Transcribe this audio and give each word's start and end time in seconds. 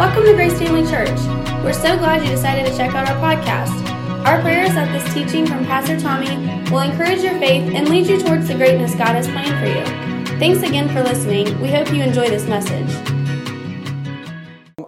Welcome 0.00 0.24
to 0.24 0.32
Grace 0.32 0.58
Family 0.58 0.90
Church. 0.90 1.20
We're 1.62 1.74
so 1.74 1.94
glad 1.98 2.24
you 2.24 2.30
decided 2.30 2.64
to 2.64 2.74
check 2.74 2.94
out 2.94 3.06
our 3.06 3.16
podcast. 3.16 3.86
Our 4.24 4.40
prayer 4.40 4.64
is 4.64 4.72
that 4.72 4.90
this 4.92 5.12
teaching 5.12 5.46
from 5.46 5.66
Pastor 5.66 6.00
Tommy 6.00 6.36
will 6.70 6.80
encourage 6.80 7.20
your 7.20 7.38
faith 7.38 7.70
and 7.74 7.86
lead 7.86 8.06
you 8.06 8.18
towards 8.18 8.48
the 8.48 8.54
greatness 8.54 8.94
God 8.94 9.08
has 9.08 9.28
planned 9.28 9.60
for 9.60 9.66
you. 9.66 10.38
Thanks 10.38 10.66
again 10.66 10.88
for 10.88 11.02
listening. 11.02 11.60
We 11.60 11.68
hope 11.68 11.92
you 11.92 12.02
enjoy 12.02 12.30
this 12.30 12.46
message. 12.46 12.88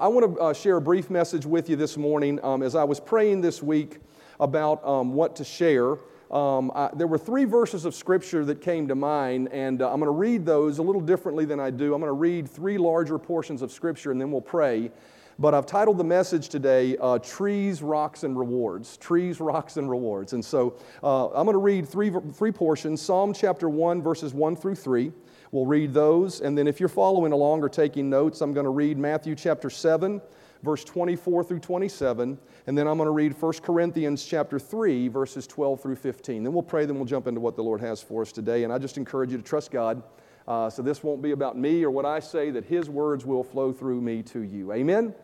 I 0.01 0.09
want 0.09 0.35
to 0.35 0.41
uh, 0.41 0.55
share 0.55 0.79
a 0.79 0.81
brief 0.81 1.11
message 1.11 1.45
with 1.45 1.69
you 1.69 1.77
this 1.77 1.99
morning. 1.99 2.43
Um, 2.43 2.63
as 2.63 2.75
I 2.75 2.85
was 2.85 2.99
praying 2.99 3.43
this 3.43 3.63
week 3.63 3.99
about 4.41 4.83
um, 4.83 5.13
what 5.13 5.37
to 5.37 5.45
share, 5.45 5.99
um, 6.33 6.73
I, 6.75 6.91
there 6.95 7.07
were 7.07 7.19
three 7.19 7.45
verses 7.45 7.85
of 7.85 7.95
scripture 7.95 8.45
that 8.47 8.63
came 8.63 8.89
to 8.89 8.95
mind, 8.95 9.49
and 9.53 9.83
uh, 9.83 9.93
I'm 9.93 10.01
going 10.01 10.07
to 10.07 10.11
read 10.11 10.47
those 10.47 10.79
a 10.79 10.83
little 10.83 11.01
differently 11.01 11.45
than 11.45 11.61
I 11.61 11.71
do. 11.71 11.95
I'm 11.95 12.01
going 12.01 12.09
to 12.09 12.13
read 12.13 12.49
three 12.49 12.79
larger 12.79 13.19
portions 13.19 13.61
of 13.61 13.71
scripture, 13.71 14.11
and 14.11 14.21
then 14.21 14.33
we'll 14.33 14.41
pray. 14.41 14.91
But 15.39 15.55
I've 15.55 15.67
titled 15.67 15.99
the 15.99 16.05
message 16.05 16.49
today, 16.49 16.97
uh, 16.99 17.19
Trees, 17.19 17.83
Rocks, 17.83 18.23
and 18.23 18.39
Rewards. 18.39 18.97
Trees, 18.97 19.41
Rocks, 19.41 19.77
and 19.77 19.91
Rewards. 19.91 20.33
And 20.33 20.45
so 20.45 20.77
uh, 21.03 21.29
I'm 21.29 21.45
going 21.45 21.55
to 21.55 21.59
read 21.59 21.89
three, 21.89 22.11
three 22.33 22.53
portions 22.53 23.03
Psalm 23.03 23.33
chapter 23.33 23.69
1, 23.69 24.03
verses 24.03 24.35
1 24.35 24.57
through 24.57 24.77
3. 24.77 25.13
We'll 25.51 25.67
read 25.67 25.93
those. 25.93 26.41
And 26.41 26.57
then 26.57 26.67
if 26.67 26.81
you're 26.81 26.89
following 26.89 27.33
along 27.33 27.63
or 27.63 27.69
taking 27.69 28.09
notes, 28.09 28.41
I'm 28.41 28.55
going 28.55 28.65
to 28.65 28.71
read 28.71 28.99
Matthew 28.99 29.35
chapter 29.35 29.69
7, 29.69 30.21
verse 30.63 30.85
24 30.85 31.45
through 31.45 31.59
27, 31.59 32.39
and 32.67 32.79
then 32.79 32.87
I'm 32.87 32.97
going 32.97 33.07
to 33.07 33.13
read 33.13 33.41
1 33.41 33.53
Corinthians 33.63 34.25
chapter 34.25 34.59
3, 34.59 35.09
verses 35.09 35.47
12 35.47 35.81
through 35.81 35.97
15. 35.97 36.45
Then 36.45 36.53
we'll 36.53 36.63
pray, 36.63 36.87
then 36.87 36.97
we'll 36.97 37.05
jump 37.05 37.27
into 37.27 37.41
what 37.41 37.57
the 37.57 37.63
Lord 37.63 37.81
has 37.81 38.01
for 38.03 38.23
us 38.23 38.33
today. 38.33 38.65
And 38.65 38.73
I 38.73 38.79
just 38.79 38.97
encourage 38.97 39.33
you 39.33 39.39
to 39.39 39.43
trust 39.43 39.71
God. 39.71 40.03
Uh, 40.47 40.71
so 40.71 40.83
this 40.83 41.03
won't 41.03 41.23
be 41.23 41.33
about 41.33 41.57
me 41.57 41.85
or 41.85 41.91
what 41.91 42.05
I 42.05 42.21
say, 42.21 42.51
that 42.51 42.65
His 42.65 42.89
words 42.89 43.25
will 43.25 43.45
flow 43.45 43.73
through 43.73 44.01
me 44.01 44.23
to 44.25 44.41
you. 44.41 44.73
Amen? 44.73 45.15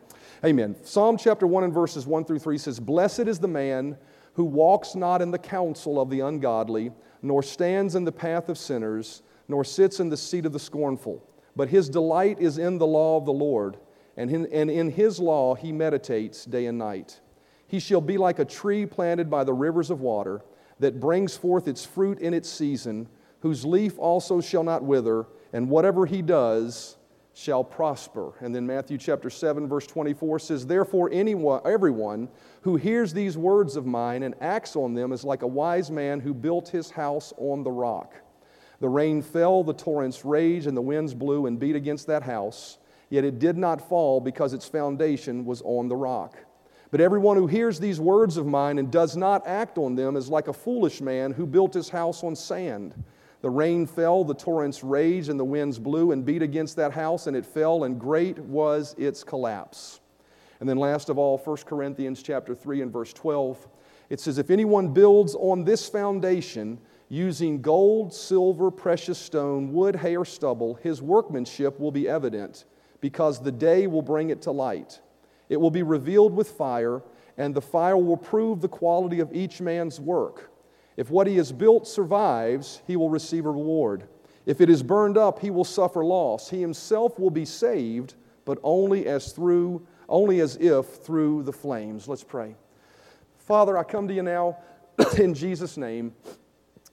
Amen. 0.43 0.75
Psalm 0.83 1.17
chapter 1.17 1.47
1 1.47 1.65
and 1.65 1.73
verses 1.73 2.05
1 2.05 2.25
through 2.25 2.39
3 2.39 2.57
says, 2.57 2.79
Blessed 2.79 3.21
is 3.21 3.39
the 3.39 3.47
man 3.47 3.97
who 4.33 4.45
walks 4.45 4.95
not 4.95 5.21
in 5.21 5.31
the 5.31 5.39
counsel 5.39 5.99
of 5.99 6.09
the 6.09 6.21
ungodly, 6.21 6.91
nor 7.21 7.43
stands 7.43 7.95
in 7.95 8.05
the 8.05 8.11
path 8.11 8.47
of 8.47 8.57
sinners, 8.57 9.21
nor 9.47 9.63
sits 9.63 9.99
in 9.99 10.09
the 10.09 10.15
seat 10.17 10.45
of 10.45 10.53
the 10.53 10.59
scornful. 10.59 11.25
But 11.55 11.69
his 11.69 11.89
delight 11.89 12.39
is 12.39 12.57
in 12.57 12.77
the 12.77 12.87
law 12.87 13.17
of 13.17 13.25
the 13.25 13.33
Lord 13.33 13.77
and 14.19 14.29
in, 14.29 14.45
and 14.47 14.69
in 14.69 14.91
his 14.91 15.17
law 15.17 15.55
he 15.55 15.71
meditates 15.71 16.43
day 16.43 16.65
and 16.65 16.77
night. 16.77 17.21
He 17.67 17.79
shall 17.79 18.01
be 18.01 18.17
like 18.17 18.39
a 18.39 18.45
tree 18.45 18.85
planted 18.85 19.29
by 19.29 19.45
the 19.45 19.53
rivers 19.53 19.89
of 19.89 20.01
water 20.01 20.41
that 20.79 20.99
brings 20.99 21.37
forth 21.37 21.69
its 21.69 21.85
fruit 21.85 22.19
in 22.19 22.33
its 22.33 22.49
season, 22.49 23.07
whose 23.39 23.65
leaf 23.65 23.97
also 23.97 24.41
shall 24.41 24.63
not 24.63 24.83
wither, 24.83 25.25
and 25.53 25.69
whatever 25.69 26.05
he 26.05 26.21
does 26.21 26.97
shall 27.33 27.63
prosper. 27.63 28.33
And 28.41 28.53
then 28.53 28.67
Matthew 28.67 28.97
chapter 28.97 29.29
7 29.29 29.69
verse 29.69 29.87
24 29.87 30.39
says, 30.39 30.67
"Therefore 30.67 31.09
anyone 31.13 31.61
everyone 31.63 32.27
who 32.63 32.75
hears 32.75 33.13
these 33.13 33.37
words 33.37 33.77
of 33.77 33.85
mine 33.85 34.23
and 34.23 34.35
acts 34.41 34.75
on 34.75 34.95
them 34.95 35.13
is 35.13 35.23
like 35.23 35.43
a 35.43 35.47
wise 35.47 35.89
man 35.89 36.19
who 36.19 36.33
built 36.33 36.67
his 36.67 36.91
house 36.91 37.33
on 37.37 37.63
the 37.63 37.71
rock. 37.71 38.15
The 38.81 38.89
rain 38.89 39.21
fell, 39.21 39.63
the 39.63 39.73
torrents 39.73 40.25
raged, 40.25 40.67
and 40.67 40.75
the 40.75 40.81
winds 40.81 41.13
blew 41.13 41.45
and 41.45 41.57
beat 41.57 41.77
against 41.77 42.07
that 42.07 42.23
house." 42.23 42.78
Yet 43.09 43.25
it 43.25 43.39
did 43.39 43.57
not 43.57 43.87
fall 43.87 44.21
because 44.21 44.53
its 44.53 44.67
foundation 44.67 45.45
was 45.45 45.61
on 45.63 45.87
the 45.87 45.95
rock. 45.95 46.37
But 46.91 47.01
everyone 47.01 47.37
who 47.37 47.47
hears 47.47 47.79
these 47.79 47.99
words 47.99 48.37
of 48.37 48.47
mine 48.47 48.79
and 48.79 48.91
does 48.91 49.15
not 49.15 49.45
act 49.47 49.77
on 49.77 49.95
them 49.95 50.15
is 50.15 50.29
like 50.29 50.47
a 50.47 50.53
foolish 50.53 51.01
man 51.01 51.31
who 51.31 51.45
built 51.45 51.73
his 51.73 51.89
house 51.89 52.23
on 52.23 52.35
sand. 52.35 52.95
The 53.41 53.49
rain 53.49 53.85
fell, 53.85 54.23
the 54.23 54.33
torrents 54.33 54.83
raged, 54.83 55.29
and 55.29 55.39
the 55.39 55.45
winds 55.45 55.79
blew 55.79 56.11
and 56.11 56.25
beat 56.25 56.41
against 56.41 56.75
that 56.75 56.91
house, 56.91 57.27
and 57.27 57.37
it 57.37 57.45
fell, 57.45 57.83
and 57.83 57.99
great 57.99 58.37
was 58.39 58.95
its 58.97 59.23
collapse. 59.23 60.01
And 60.59 60.67
then 60.67 60.77
last 60.77 61.09
of 61.09 61.17
all, 61.17 61.37
1 61.37 61.57
Corinthians 61.57 62.21
chapter 62.21 62.53
3 62.53 62.81
and 62.81 62.91
verse 62.91 63.13
12, 63.13 63.67
it 64.09 64.19
says, 64.19 64.39
If 64.39 64.49
anyone 64.49 64.89
builds 64.89 65.35
on 65.35 65.63
this 65.63 65.87
foundation 65.87 66.79
using 67.07 67.61
gold, 67.61 68.13
silver, 68.13 68.69
precious 68.69 69.17
stone, 69.17 69.71
wood, 69.71 69.95
hay, 69.95 70.17
or 70.17 70.25
stubble, 70.25 70.75
his 70.75 71.01
workmanship 71.01 71.79
will 71.79 71.91
be 71.91 72.09
evident 72.09 72.65
because 73.01 73.41
the 73.41 73.51
day 73.51 73.87
will 73.87 74.01
bring 74.01 74.29
it 74.29 74.41
to 74.43 74.51
light. 74.51 74.99
It 75.49 75.57
will 75.57 75.71
be 75.71 75.83
revealed 75.83 76.33
with 76.33 76.51
fire, 76.51 77.01
and 77.37 77.55
the 77.55 77.61
fire 77.61 77.97
will 77.97 78.17
prove 78.17 78.61
the 78.61 78.67
quality 78.67 79.19
of 79.19 79.33
each 79.33 79.61
man's 79.61 79.99
work. 79.99 80.51
If 80.97 81.09
what 81.09 81.27
he 81.27 81.37
has 81.37 81.51
built 81.51 81.87
survives, 81.87 82.81
he 82.85 82.95
will 82.95 83.09
receive 83.09 83.45
a 83.45 83.51
reward. 83.51 84.07
If 84.45 84.61
it 84.61 84.69
is 84.69 84.83
burned 84.83 85.17
up, 85.17 85.39
he 85.39 85.49
will 85.49 85.63
suffer 85.63 86.03
loss. 86.03 86.49
He 86.49 86.59
himself 86.59 87.17
will 87.19 87.29
be 87.29 87.45
saved, 87.45 88.15
but 88.45 88.57
only 88.63 89.05
as 89.05 89.31
through 89.31 89.85
only 90.09 90.39
as 90.41 90.57
if 90.57 90.85
through 90.87 91.43
the 91.43 91.53
flames. 91.53 92.07
Let's 92.07 92.23
pray. 92.23 92.55
Father, 93.37 93.77
I 93.77 93.83
come 93.83 94.07
to 94.07 94.13
you 94.13 94.23
now 94.23 94.57
in 95.17 95.33
Jesus 95.33 95.77
name. 95.77 96.13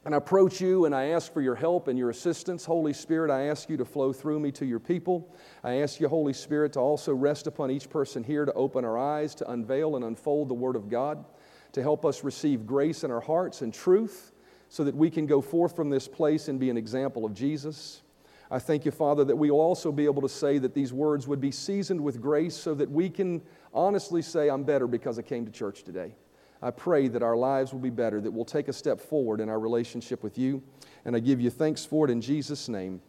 And 0.06 0.14
I 0.14 0.18
approach 0.18 0.60
you 0.60 0.84
and 0.84 0.94
I 0.94 1.06
ask 1.06 1.32
for 1.32 1.40
your 1.40 1.56
help 1.56 1.88
and 1.88 1.98
your 1.98 2.10
assistance. 2.10 2.64
Holy 2.64 2.92
Spirit, 2.92 3.28
I 3.28 3.48
ask 3.48 3.68
you 3.68 3.76
to 3.76 3.84
flow 3.84 4.12
through 4.12 4.38
me 4.38 4.52
to 4.52 4.64
your 4.64 4.78
people. 4.78 5.34
I 5.64 5.80
ask 5.80 5.98
you, 5.98 6.06
Holy 6.06 6.32
Spirit, 6.32 6.74
to 6.74 6.78
also 6.78 7.12
rest 7.12 7.48
upon 7.48 7.72
each 7.72 7.90
person 7.90 8.22
here 8.22 8.44
to 8.44 8.52
open 8.52 8.84
our 8.84 8.96
eyes, 8.96 9.34
to 9.34 9.50
unveil 9.50 9.96
and 9.96 10.04
unfold 10.04 10.48
the 10.48 10.54
Word 10.54 10.76
of 10.76 10.88
God, 10.88 11.24
to 11.72 11.82
help 11.82 12.04
us 12.04 12.22
receive 12.22 12.68
grace 12.68 13.02
in 13.02 13.10
our 13.10 13.20
hearts 13.20 13.62
and 13.62 13.74
truth 13.74 14.30
so 14.68 14.84
that 14.84 14.94
we 14.94 15.10
can 15.10 15.26
go 15.26 15.40
forth 15.40 15.74
from 15.74 15.90
this 15.90 16.06
place 16.06 16.46
and 16.46 16.60
be 16.60 16.70
an 16.70 16.76
example 16.76 17.24
of 17.24 17.34
Jesus. 17.34 18.02
I 18.48 18.60
thank 18.60 18.84
you, 18.84 18.92
Father, 18.92 19.24
that 19.24 19.34
we 19.34 19.50
will 19.50 19.60
also 19.60 19.90
be 19.90 20.04
able 20.04 20.22
to 20.22 20.28
say 20.28 20.58
that 20.58 20.72
these 20.72 20.92
words 20.92 21.26
would 21.26 21.40
be 21.40 21.50
seasoned 21.50 22.00
with 22.00 22.20
grace 22.20 22.54
so 22.54 22.74
that 22.74 22.88
we 22.88 23.10
can 23.10 23.42
honestly 23.74 24.22
say, 24.22 24.50
I'm 24.50 24.62
better 24.62 24.86
because 24.86 25.18
I 25.18 25.22
came 25.22 25.44
to 25.46 25.50
church 25.50 25.82
today. 25.82 26.14
I 26.62 26.70
pray 26.70 27.08
that 27.08 27.22
our 27.22 27.36
lives 27.36 27.72
will 27.72 27.80
be 27.80 27.90
better, 27.90 28.20
that 28.20 28.30
we'll 28.30 28.44
take 28.44 28.68
a 28.68 28.72
step 28.72 29.00
forward 29.00 29.40
in 29.40 29.48
our 29.48 29.58
relationship 29.58 30.22
with 30.22 30.38
you. 30.38 30.62
And 31.04 31.14
I 31.14 31.20
give 31.20 31.40
you 31.40 31.50
thanks 31.50 31.84
for 31.84 32.06
it 32.06 32.10
in 32.10 32.20
Jesus' 32.20 32.68
name. 32.68 33.00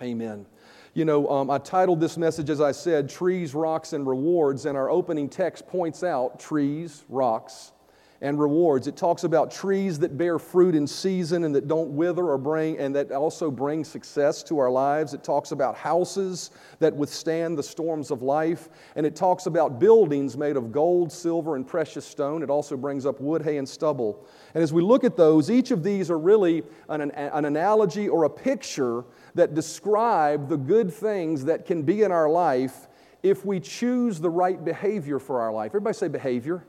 Amen. 0.00 0.46
You 0.94 1.04
know, 1.06 1.28
um, 1.28 1.50
I 1.50 1.58
titled 1.58 2.00
this 2.00 2.18
message, 2.18 2.50
as 2.50 2.60
I 2.60 2.72
said, 2.72 3.08
Trees, 3.08 3.54
Rocks, 3.54 3.94
and 3.94 4.06
Rewards, 4.06 4.66
and 4.66 4.76
our 4.76 4.90
opening 4.90 5.28
text 5.28 5.66
points 5.66 6.04
out 6.04 6.38
trees, 6.38 7.04
rocks, 7.08 7.72
and 8.22 8.38
rewards. 8.38 8.86
It 8.86 8.96
talks 8.96 9.24
about 9.24 9.50
trees 9.50 9.98
that 9.98 10.16
bear 10.16 10.38
fruit 10.38 10.76
in 10.76 10.86
season 10.86 11.42
and 11.42 11.52
that 11.56 11.66
don't 11.66 11.90
wither 11.90 12.28
or 12.28 12.38
bring, 12.38 12.78
and 12.78 12.94
that 12.94 13.10
also 13.10 13.50
bring 13.50 13.84
success 13.84 14.44
to 14.44 14.60
our 14.60 14.70
lives. 14.70 15.12
It 15.12 15.24
talks 15.24 15.50
about 15.50 15.74
houses 15.74 16.52
that 16.78 16.94
withstand 16.94 17.58
the 17.58 17.64
storms 17.64 18.12
of 18.12 18.22
life. 18.22 18.68
And 18.94 19.04
it 19.04 19.16
talks 19.16 19.46
about 19.46 19.80
buildings 19.80 20.36
made 20.36 20.56
of 20.56 20.70
gold, 20.70 21.10
silver, 21.10 21.56
and 21.56 21.66
precious 21.66 22.06
stone. 22.06 22.44
It 22.44 22.48
also 22.48 22.76
brings 22.76 23.06
up 23.06 23.20
wood, 23.20 23.42
hay, 23.42 23.56
and 23.56 23.68
stubble. 23.68 24.24
And 24.54 24.62
as 24.62 24.72
we 24.72 24.82
look 24.82 25.02
at 25.02 25.16
those, 25.16 25.50
each 25.50 25.72
of 25.72 25.82
these 25.82 26.08
are 26.08 26.18
really 26.18 26.62
an, 26.88 27.10
an 27.10 27.44
analogy 27.44 28.08
or 28.08 28.22
a 28.22 28.30
picture 28.30 29.04
that 29.34 29.54
describe 29.54 30.48
the 30.48 30.56
good 30.56 30.94
things 30.94 31.44
that 31.46 31.66
can 31.66 31.82
be 31.82 32.02
in 32.02 32.12
our 32.12 32.28
life 32.28 32.86
if 33.24 33.44
we 33.44 33.58
choose 33.58 34.20
the 34.20 34.30
right 34.30 34.64
behavior 34.64 35.18
for 35.18 35.40
our 35.40 35.52
life. 35.52 35.70
Everybody 35.70 35.94
say 35.94 36.06
behavior. 36.06 36.64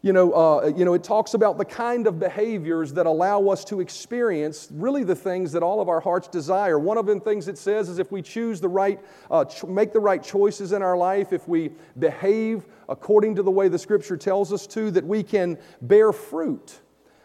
You 0.00 0.12
know, 0.12 0.32
uh, 0.32 0.72
you 0.76 0.84
know, 0.84 0.94
it 0.94 1.02
talks 1.02 1.34
about 1.34 1.58
the 1.58 1.64
kind 1.64 2.06
of 2.06 2.20
behaviors 2.20 2.92
that 2.92 3.06
allow 3.06 3.48
us 3.48 3.64
to 3.64 3.80
experience 3.80 4.68
really 4.70 5.02
the 5.02 5.16
things 5.16 5.50
that 5.52 5.64
all 5.64 5.80
of 5.80 5.88
our 5.88 5.98
hearts 5.98 6.28
desire. 6.28 6.78
One 6.78 6.96
of 6.96 7.06
the 7.06 7.18
things 7.18 7.48
it 7.48 7.58
says 7.58 7.88
is 7.88 7.98
if 7.98 8.12
we 8.12 8.22
choose 8.22 8.60
the 8.60 8.68
right, 8.68 9.00
uh, 9.28 9.44
ch- 9.44 9.64
make 9.64 9.92
the 9.92 9.98
right 9.98 10.22
choices 10.22 10.70
in 10.70 10.82
our 10.82 10.96
life, 10.96 11.32
if 11.32 11.48
we 11.48 11.72
behave 11.98 12.66
according 12.88 13.34
to 13.34 13.42
the 13.42 13.50
way 13.50 13.66
the 13.66 13.78
Scripture 13.78 14.16
tells 14.16 14.52
us 14.52 14.68
to, 14.68 14.92
that 14.92 15.04
we 15.04 15.24
can 15.24 15.58
bear 15.82 16.12
fruit. 16.12 16.78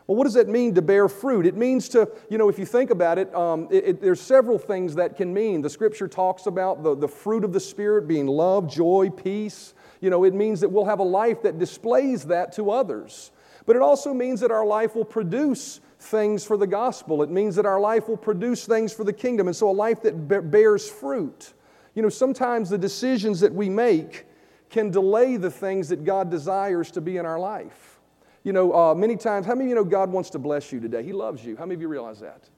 Well, 0.08 0.18
what 0.18 0.24
does 0.24 0.34
that 0.34 0.50
mean 0.50 0.74
to 0.74 0.82
bear 0.82 1.08
fruit? 1.08 1.46
It 1.46 1.56
means 1.56 1.88
to, 1.90 2.10
you 2.28 2.40
know, 2.40 2.50
if 2.50 2.58
you 2.58 2.66
think 2.66 2.90
about 2.90 3.20
it, 3.20 3.34
um, 3.36 3.68
it, 3.70 3.86
it, 3.86 4.02
there's 4.02 4.20
several 4.20 4.58
things 4.58 4.96
that 4.96 5.16
can 5.16 5.32
mean. 5.32 5.62
The 5.62 5.70
Scripture 5.70 6.08
talks 6.08 6.48
about 6.48 6.82
the, 6.82 6.96
the 6.96 7.08
fruit 7.08 7.44
of 7.44 7.54
the 7.54 7.60
Spirit 7.60 8.08
being 8.08 8.26
love, 8.26 8.68
joy, 8.68 9.12
peace 9.12 9.76
you 10.04 10.10
know, 10.10 10.26
it 10.26 10.34
means 10.34 10.60
that 10.60 10.70
we'll 10.70 10.84
have 10.84 11.00
a 11.00 11.04
life 11.04 11.44
that 11.44 11.58
displays 11.58 12.26
that 12.26 12.52
to 12.54 12.72
others. 12.72 13.32
But 13.66 13.78
it 13.78 13.82
also 13.82 14.14
means 14.14 14.42
that 14.42 14.52
our 14.52 14.66
life 14.66 14.96
will 14.96 15.06
produce 15.06 15.80
things 15.98 16.44
for 16.44 16.58
the 16.58 16.68
gospel. 16.68 17.24
It 17.24 17.30
means 17.30 17.56
that 17.56 17.66
our 17.66 17.80
life 17.80 18.10
will 18.10 18.18
produce 18.18 18.66
things 18.66 18.92
for 18.92 19.06
the 19.06 19.14
kingdom. 19.14 19.48
And 19.48 19.56
so 19.56 19.70
a 19.70 19.72
life 19.72 20.02
that 20.02 20.28
bears 20.52 20.90
fruit. 20.90 21.54
You 21.96 22.02
know, 22.02 22.10
sometimes 22.10 22.70
the 22.70 22.78
decisions 22.78 23.40
that 23.40 23.54
we 23.54 23.70
make 23.70 24.26
can 24.70 24.92
delay 24.92 25.38
the 25.38 25.50
things 25.50 25.88
that 25.88 26.04
God 26.04 26.30
desires 26.30 26.92
to 26.92 27.00
be 27.00 27.16
in 27.16 27.26
our 27.26 27.40
life. 27.40 28.02
You 28.44 28.52
know, 28.52 28.74
uh, 28.74 28.94
many 28.94 29.16
times, 29.16 29.46
how 29.46 29.56
many 29.56 29.68
of 29.68 29.70
you 29.70 29.76
know 29.76 29.86
God 29.86 30.12
wants 30.12 30.30
to 30.32 30.40
bless 30.40 30.74
you 30.74 30.82
today? 30.82 31.02
He 31.02 31.14
loves 31.14 31.46
you. 31.46 31.56
How 31.56 31.64
many 31.64 31.76
of 31.76 31.82
you 31.82 31.88
realize 31.88 32.20
that? 32.20 32.50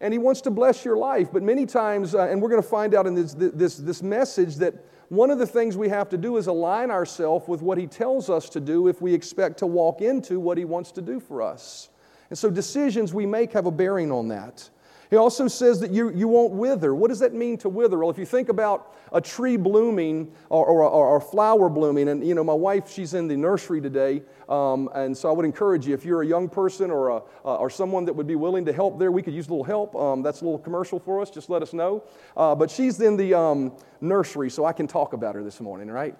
And 0.00 0.12
He 0.14 0.18
wants 0.18 0.40
to 0.42 0.50
bless 0.50 0.84
your 0.84 0.96
life. 0.96 1.28
But 1.32 1.42
many 1.42 1.66
times, 1.66 2.14
uh, 2.14 2.28
and 2.28 2.40
we're 2.40 2.48
going 2.48 2.62
to 2.62 2.68
find 2.68 2.94
out 2.94 3.06
in 3.06 3.14
this, 3.14 3.34
this, 3.34 3.76
this 3.76 4.02
message 4.02 4.56
that 4.56 4.74
one 5.08 5.30
of 5.30 5.38
the 5.38 5.46
things 5.46 5.76
we 5.76 5.88
have 5.88 6.08
to 6.10 6.16
do 6.16 6.36
is 6.36 6.46
align 6.46 6.90
ourselves 6.90 7.48
with 7.48 7.62
what 7.62 7.78
He 7.78 7.86
tells 7.86 8.30
us 8.30 8.48
to 8.50 8.60
do 8.60 8.88
if 8.88 9.02
we 9.02 9.12
expect 9.12 9.58
to 9.58 9.66
walk 9.66 10.00
into 10.00 10.38
what 10.38 10.56
He 10.56 10.64
wants 10.64 10.92
to 10.92 11.02
do 11.02 11.20
for 11.20 11.42
us. 11.42 11.88
And 12.30 12.38
so 12.38 12.48
decisions 12.48 13.12
we 13.12 13.26
make 13.26 13.52
have 13.52 13.66
a 13.66 13.72
bearing 13.72 14.12
on 14.12 14.28
that. 14.28 14.70
He 15.10 15.16
also 15.16 15.48
says 15.48 15.80
that 15.80 15.90
you, 15.90 16.10
you 16.10 16.28
won't 16.28 16.52
wither. 16.52 16.94
What 16.94 17.08
does 17.08 17.18
that 17.18 17.34
mean 17.34 17.58
to 17.58 17.68
wither? 17.68 17.98
Well, 17.98 18.10
if 18.10 18.18
you 18.18 18.24
think 18.24 18.48
about 18.48 18.94
a 19.12 19.20
tree 19.20 19.56
blooming 19.56 20.30
or, 20.50 20.64
or, 20.64 20.84
or 20.84 21.16
a 21.16 21.20
flower 21.20 21.68
blooming, 21.68 22.08
and 22.08 22.24
you 22.24 22.36
know, 22.36 22.44
my 22.44 22.54
wife, 22.54 22.88
she's 22.88 23.12
in 23.14 23.26
the 23.26 23.36
nursery 23.36 23.80
today, 23.80 24.22
um, 24.48 24.88
and 24.94 25.16
so 25.16 25.28
I 25.28 25.32
would 25.32 25.44
encourage 25.44 25.84
you, 25.84 25.94
if 25.94 26.04
you're 26.04 26.22
a 26.22 26.26
young 26.26 26.48
person 26.48 26.92
or, 26.92 27.08
a, 27.08 27.16
uh, 27.44 27.56
or 27.56 27.68
someone 27.68 28.04
that 28.04 28.12
would 28.12 28.28
be 28.28 28.36
willing 28.36 28.64
to 28.66 28.72
help 28.72 29.00
there, 29.00 29.10
we 29.10 29.20
could 29.20 29.34
use 29.34 29.48
a 29.48 29.50
little 29.50 29.64
help. 29.64 29.96
Um, 29.96 30.22
that's 30.22 30.42
a 30.42 30.44
little 30.44 30.60
commercial 30.60 31.00
for 31.00 31.20
us, 31.20 31.28
just 31.28 31.50
let 31.50 31.60
us 31.60 31.72
know. 31.72 32.04
Uh, 32.36 32.54
but 32.54 32.70
she's 32.70 33.00
in 33.00 33.16
the 33.16 33.34
um, 33.34 33.72
nursery, 34.00 34.48
so 34.48 34.64
I 34.64 34.72
can 34.72 34.86
talk 34.86 35.12
about 35.12 35.34
her 35.34 35.42
this 35.42 35.60
morning, 35.60 35.88
right? 35.88 36.14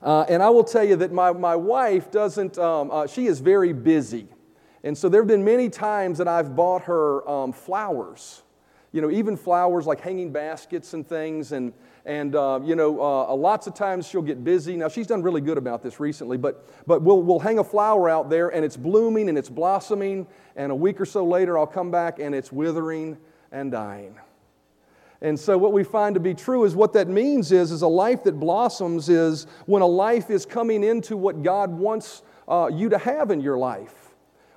Uh, 0.00 0.24
and 0.28 0.40
I 0.40 0.50
will 0.50 0.64
tell 0.64 0.84
you 0.84 0.94
that 0.96 1.12
my, 1.12 1.32
my 1.32 1.56
wife 1.56 2.12
doesn't, 2.12 2.58
um, 2.58 2.92
uh, 2.92 3.08
she 3.08 3.26
is 3.26 3.40
very 3.40 3.72
busy. 3.72 4.28
And 4.84 4.96
so 4.98 5.08
there 5.08 5.20
have 5.20 5.28
been 5.28 5.44
many 5.44 5.68
times 5.68 6.18
that 6.18 6.26
I've 6.26 6.56
bought 6.56 6.82
her 6.82 7.28
um, 7.28 7.52
flowers, 7.52 8.42
you 8.90 9.00
know, 9.00 9.10
even 9.10 9.36
flowers 9.36 9.86
like 9.86 10.00
hanging 10.00 10.32
baskets 10.32 10.92
and 10.94 11.06
things. 11.06 11.52
And, 11.52 11.72
and 12.04 12.34
uh, 12.34 12.60
you 12.62 12.74
know, 12.74 13.00
uh, 13.00 13.34
lots 13.34 13.66
of 13.68 13.74
times 13.74 14.08
she'll 14.08 14.22
get 14.22 14.42
busy. 14.42 14.76
Now, 14.76 14.88
she's 14.88 15.06
done 15.06 15.22
really 15.22 15.40
good 15.40 15.56
about 15.56 15.82
this 15.82 16.00
recently, 16.00 16.36
but, 16.36 16.66
but 16.86 17.00
we'll, 17.02 17.22
we'll 17.22 17.38
hang 17.38 17.60
a 17.60 17.64
flower 17.64 18.08
out 18.08 18.28
there 18.28 18.48
and 18.48 18.64
it's 18.64 18.76
blooming 18.76 19.28
and 19.28 19.38
it's 19.38 19.48
blossoming. 19.48 20.26
And 20.56 20.72
a 20.72 20.74
week 20.74 21.00
or 21.00 21.06
so 21.06 21.24
later, 21.24 21.56
I'll 21.56 21.66
come 21.66 21.90
back 21.90 22.18
and 22.18 22.34
it's 22.34 22.50
withering 22.50 23.18
and 23.52 23.70
dying. 23.70 24.18
And 25.20 25.38
so 25.38 25.56
what 25.56 25.72
we 25.72 25.84
find 25.84 26.14
to 26.14 26.20
be 26.20 26.34
true 26.34 26.64
is 26.64 26.74
what 26.74 26.92
that 26.94 27.06
means 27.06 27.52
is, 27.52 27.70
is 27.70 27.82
a 27.82 27.88
life 27.88 28.24
that 28.24 28.40
blossoms 28.40 29.08
is 29.08 29.46
when 29.66 29.80
a 29.80 29.86
life 29.86 30.30
is 30.30 30.44
coming 30.44 30.82
into 30.82 31.16
what 31.16 31.44
God 31.44 31.70
wants 31.70 32.22
uh, 32.48 32.68
you 32.72 32.88
to 32.88 32.98
have 32.98 33.30
in 33.30 33.40
your 33.40 33.56
life. 33.56 34.01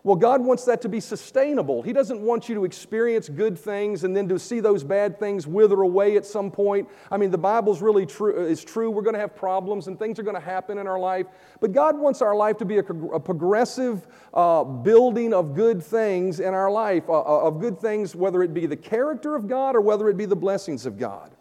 Well, 0.06 0.16
God 0.16 0.46
wants 0.46 0.66
that 0.66 0.84
to 0.84 0.88
be 0.88 1.00
sustainable. 1.00 1.82
He 1.82 1.92
doesn't 1.92 2.22
want 2.22 2.48
you 2.48 2.54
to 2.54 2.64
experience 2.64 3.28
good 3.28 3.58
things 3.58 4.04
and 4.04 4.16
then 4.16 4.30
to 4.30 4.38
see 4.38 4.60
those 4.60 4.84
bad 4.84 5.18
things 5.18 5.48
wither 5.48 5.82
away 5.82 6.16
at 6.16 6.28
some 6.28 6.52
point. 6.52 6.88
I 7.10 7.18
mean, 7.18 7.32
the 7.32 7.40
Bible's 7.40 7.82
really 7.82 8.06
true, 8.06 8.46
is 8.46 8.64
true. 8.64 8.92
We're 8.92 9.02
going 9.02 9.16
to 9.16 9.20
have 9.20 9.36
problems 9.36 9.88
and 9.88 9.98
things 9.98 10.20
are 10.20 10.24
going 10.24 10.36
to 10.36 10.40
happen 10.40 10.78
in 10.78 10.86
our 10.86 11.00
life. 11.00 11.26
But 11.60 11.74
God 11.74 11.98
wants 11.98 12.22
our 12.22 12.36
life 12.36 12.58
to 12.58 12.66
be 12.66 12.78
a, 12.78 12.84
a 12.84 13.20
progressive 13.20 14.06
uh, 14.32 14.64
building 14.64 15.34
of 15.34 15.56
good 15.56 15.82
things 15.82 16.40
in 16.40 16.54
our 16.54 16.70
life, 16.70 17.10
uh, 17.10 17.22
uh, 17.22 17.48
of 17.48 17.60
good 17.60 17.80
things, 17.80 18.16
whether 18.16 18.44
it 18.44 18.54
be 18.54 18.68
the 18.68 18.78
character 18.78 19.34
of 19.34 19.48
God 19.48 19.76
or 19.76 19.82
whether 19.82 20.08
it 20.08 20.18
be 20.18 20.26
the 20.26 20.36
blessings 20.36 20.86
of 20.86 21.00
God. 21.00 21.32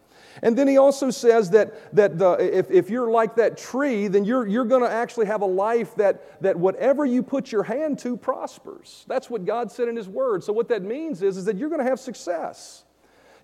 And 0.43 0.57
then 0.57 0.67
he 0.67 0.79
also 0.79 1.11
says 1.11 1.51
that, 1.51 1.95
that 1.95 2.19
the, 2.19 2.33
if, 2.33 2.71
if 2.71 2.91
you're 2.91 3.11
like 3.11 3.37
that 3.37 3.57
tree, 3.57 4.09
then 4.09 4.25
you're, 4.25 4.47
you're 4.47 4.65
going 4.65 4.83
to 4.83 4.91
actually 4.91 5.27
have 5.27 5.43
a 5.43 5.47
life 5.47 5.95
that, 5.97 6.41
that 6.43 6.57
whatever 6.57 7.05
you 7.05 7.23
put 7.23 7.53
your 7.53 7.63
hand 7.63 7.99
to 8.01 8.17
prospers. 8.17 9.05
That's 9.09 9.31
what 9.31 9.45
God 9.45 9.71
said 9.71 9.89
in 9.89 9.97
his 9.97 10.09
word. 10.09 10.43
So, 10.43 10.53
what 10.53 10.69
that 10.69 10.83
means 10.83 11.23
is, 11.23 11.37
is 11.37 11.45
that 11.45 11.57
you're 11.57 11.69
going 11.69 11.83
to 11.83 11.89
have 11.89 12.01
success. 12.01 12.85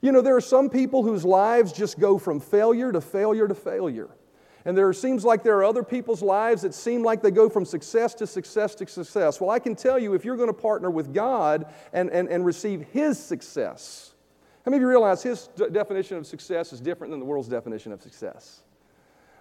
You 0.03 0.13
know, 0.13 0.23
there 0.23 0.37
are 0.37 0.41
some 0.41 0.71
people 0.71 1.03
whose 1.03 1.25
lives 1.25 1.73
just 1.73 1.99
go 2.01 2.19
from 2.19 2.41
failure 2.41 2.91
to 2.91 3.01
failure 3.01 3.47
to 3.47 3.55
failure. 3.55 4.09
And 4.65 4.77
there 4.77 4.93
seems 4.93 5.25
like 5.25 5.43
there 5.43 5.57
are 5.59 5.65
other 5.65 5.83
people's 5.83 6.23
lives 6.23 6.63
that 6.63 6.75
seem 6.75 7.03
like 7.03 7.23
they 7.23 7.31
go 7.31 7.49
from 7.49 7.65
success 7.65 8.15
to 8.15 8.27
success 8.27 8.75
to 8.77 8.87
success. 8.87 9.41
Well, 9.41 9.51
I 9.51 9.59
can 9.59 9.75
tell 9.75 9.99
you 9.99 10.15
if 10.15 10.25
you're 10.25 10.37
going 10.37 10.49
to 10.49 10.55
partner 10.55 10.91
with 10.91 11.15
God 11.15 11.73
and, 11.93 12.11
and, 12.11 12.29
and 12.29 12.45
receive 12.45 12.83
His 12.93 13.19
success, 13.19 14.10
how 14.65 14.71
many 14.71 14.77
of 14.77 14.83
you 14.83 14.89
realize 14.89 15.23
his 15.23 15.49
d- 15.57 15.67
definition 15.73 16.17
of 16.17 16.27
success 16.27 16.73
is 16.73 16.81
different 16.81 17.11
than 17.11 17.21
the 17.21 17.27
world's 17.27 17.49
definition 17.49 17.93
of 17.93 18.03
success? 18.03 18.63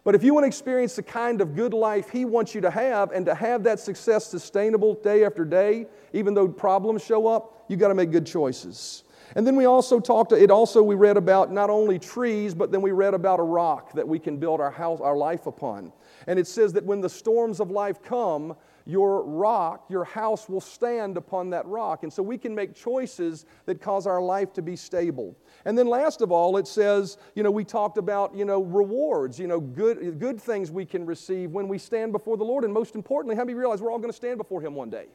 But 0.06 0.16
if 0.16 0.24
you 0.24 0.34
want 0.34 0.46
to 0.46 0.48
experience 0.48 0.96
the 0.96 1.04
kind 1.04 1.42
of 1.42 1.56
good 1.56 1.74
life 1.74 2.10
he 2.10 2.24
wants 2.24 2.56
you 2.56 2.62
to 2.62 2.72
have 2.72 3.12
and 3.12 3.26
to 3.26 3.36
have 3.36 3.64
that 3.64 3.80
success 3.80 4.26
sustainable 4.26 4.94
day 4.96 5.26
after 5.26 5.44
day, 5.44 5.88
even 6.14 6.34
though 6.34 6.48
problems 6.48 7.04
show 7.04 7.28
up, 7.28 7.66
you've 7.68 7.80
got 7.80 7.90
to 7.90 7.96
make 7.96 8.12
good 8.12 8.26
choices. 8.26 9.04
And 9.36 9.46
then 9.46 9.56
we 9.56 9.66
also 9.66 10.00
talked, 10.00 10.32
it 10.32 10.50
also 10.50 10.82
we 10.82 10.96
read 10.96 11.18
about 11.18 11.52
not 11.52 11.70
only 11.70 12.00
trees, 12.00 12.56
but 12.56 12.72
then 12.72 12.82
we 12.82 12.92
read 12.92 13.14
about 13.14 13.40
a 13.40 13.44
rock 13.44 13.94
that 13.94 14.08
we 14.08 14.18
can 14.18 14.38
build 14.38 14.60
our 14.60 14.72
house, 14.72 15.02
our 15.02 15.16
life 15.16 15.46
upon. 15.46 15.92
And 16.28 16.40
it 16.40 16.48
says 16.48 16.74
that 16.74 16.86
when 16.86 17.02
the 17.02 17.10
storms 17.10 17.60
of 17.60 17.70
life 17.70 18.02
come, 18.02 18.56
your 18.90 19.24
rock, 19.24 19.86
your 19.88 20.04
house 20.04 20.50
will 20.50 20.62
stand 20.62 21.16
upon 21.16 21.52
that 21.52 21.66
rock. 21.68 22.02
And 22.02 22.12
so 22.12 22.24
we 22.24 22.38
can 22.38 22.56
make 22.56 22.74
choices 22.74 23.46
that 23.66 23.80
cause 23.80 24.08
our 24.08 24.22
life 24.22 24.52
to 24.54 24.64
be 24.64 24.76
stable. 24.76 25.36
And 25.66 25.78
then 25.78 25.88
last 25.88 26.22
of 26.22 26.32
all, 26.32 26.58
it 26.58 26.68
says, 26.68 27.18
you 27.36 27.44
know, 27.44 27.52
we 27.52 27.64
talked 27.64 28.00
about, 28.00 28.36
you 28.36 28.46
know, 28.46 28.64
rewards, 28.64 29.40
you 29.40 29.46
know, 29.46 29.60
good, 29.60 30.20
good 30.20 30.42
things 30.42 30.72
we 30.72 30.86
can 30.86 31.06
receive 31.06 31.52
when 31.52 31.68
we 31.68 31.78
stand 31.78 32.12
before 32.12 32.36
the 32.36 32.44
Lord. 32.44 32.64
And 32.64 32.74
most 32.74 32.96
importantly, 32.96 33.36
how 33.36 33.44
many 33.44 33.54
realize 33.54 33.80
we're 33.80 33.92
all 33.92 34.00
going 34.00 34.10
to 34.10 34.16
stand 34.16 34.40
before 34.40 34.60
Him 34.60 34.74
one 34.74 34.90
day? 34.90 35.06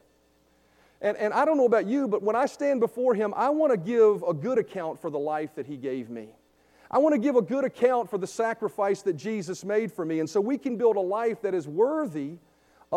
And, 1.01 1.17
and 1.17 1.33
I 1.33 1.43
don't 1.43 1.57
know 1.57 1.65
about 1.65 1.85
you, 1.85 2.07
but 2.07 2.23
when 2.23 2.37
I 2.37 2.45
stand 2.45 2.79
before 2.79 3.13
Him, 3.13 3.33
I 3.35 3.49
want 3.49 3.73
to 3.73 3.77
give 3.77 4.23
a 4.23 4.33
good 4.33 4.57
account 4.57 5.01
for 5.01 5.09
the 5.09 5.19
life 5.19 5.53
that 5.55 5.65
He 5.65 5.75
gave 5.75 6.09
me. 6.09 6.29
I 6.89 6.99
want 6.99 7.13
to 7.13 7.19
give 7.19 7.35
a 7.35 7.41
good 7.41 7.65
account 7.65 8.09
for 8.09 8.17
the 8.17 8.27
sacrifice 8.27 9.01
that 9.01 9.17
Jesus 9.17 9.65
made 9.65 9.91
for 9.91 10.05
me. 10.05 10.21
And 10.21 10.29
so 10.29 10.39
we 10.39 10.57
can 10.57 10.77
build 10.77 10.95
a 10.95 11.01
life 11.01 11.41
that 11.41 11.53
is 11.53 11.67
worthy 11.67 12.37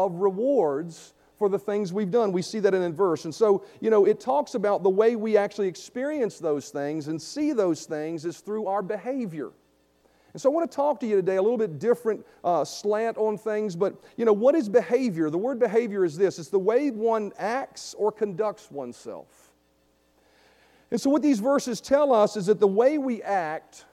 of 0.06 0.16
rewards 0.16 1.14
for 1.38 1.48
the 1.48 1.58
things 1.58 1.92
we've 1.92 2.10
done. 2.10 2.32
We 2.32 2.42
see 2.42 2.58
that 2.60 2.74
in 2.74 2.82
a 2.82 2.90
verse. 2.90 3.24
And 3.24 3.34
so, 3.34 3.64
you 3.80 3.90
know, 3.90 4.04
it 4.04 4.20
talks 4.20 4.54
about 4.54 4.82
the 4.82 4.90
way 4.90 5.16
we 5.16 5.36
actually 5.36 5.68
experience 5.68 6.38
those 6.38 6.70
things 6.70 7.08
and 7.08 7.20
see 7.20 7.52
those 7.52 7.84
things 7.84 8.24
is 8.24 8.40
through 8.40 8.66
our 8.66 8.82
behavior. 8.82 9.50
And 10.32 10.42
so 10.42 10.50
I 10.50 10.54
want 10.54 10.70
to 10.70 10.74
talk 10.74 11.00
to 11.00 11.06
you 11.06 11.16
today 11.16 11.36
a 11.36 11.42
little 11.42 11.56
bit 11.56 11.78
different 11.78 12.24
uh, 12.44 12.64
slant 12.64 13.16
on 13.16 13.38
things, 13.38 13.74
but 13.76 13.94
you 14.16 14.24
know, 14.24 14.32
what 14.32 14.54
is 14.54 14.68
behavior? 14.68 15.30
The 15.30 15.38
word 15.38 15.58
behavior 15.58 16.04
is 16.04 16.16
this 16.16 16.38
it's 16.38 16.48
the 16.48 16.58
way 16.58 16.90
one 16.90 17.32
acts 17.38 17.94
or 17.96 18.12
conducts 18.12 18.70
oneself. 18.70 19.52
And 20.90 21.00
so, 21.00 21.10
what 21.10 21.22
these 21.22 21.40
verses 21.40 21.80
tell 21.80 22.12
us 22.12 22.36
is 22.36 22.46
that 22.46 22.60
the 22.60 22.68
way 22.68 22.98
we 22.98 23.22
act 23.22 23.84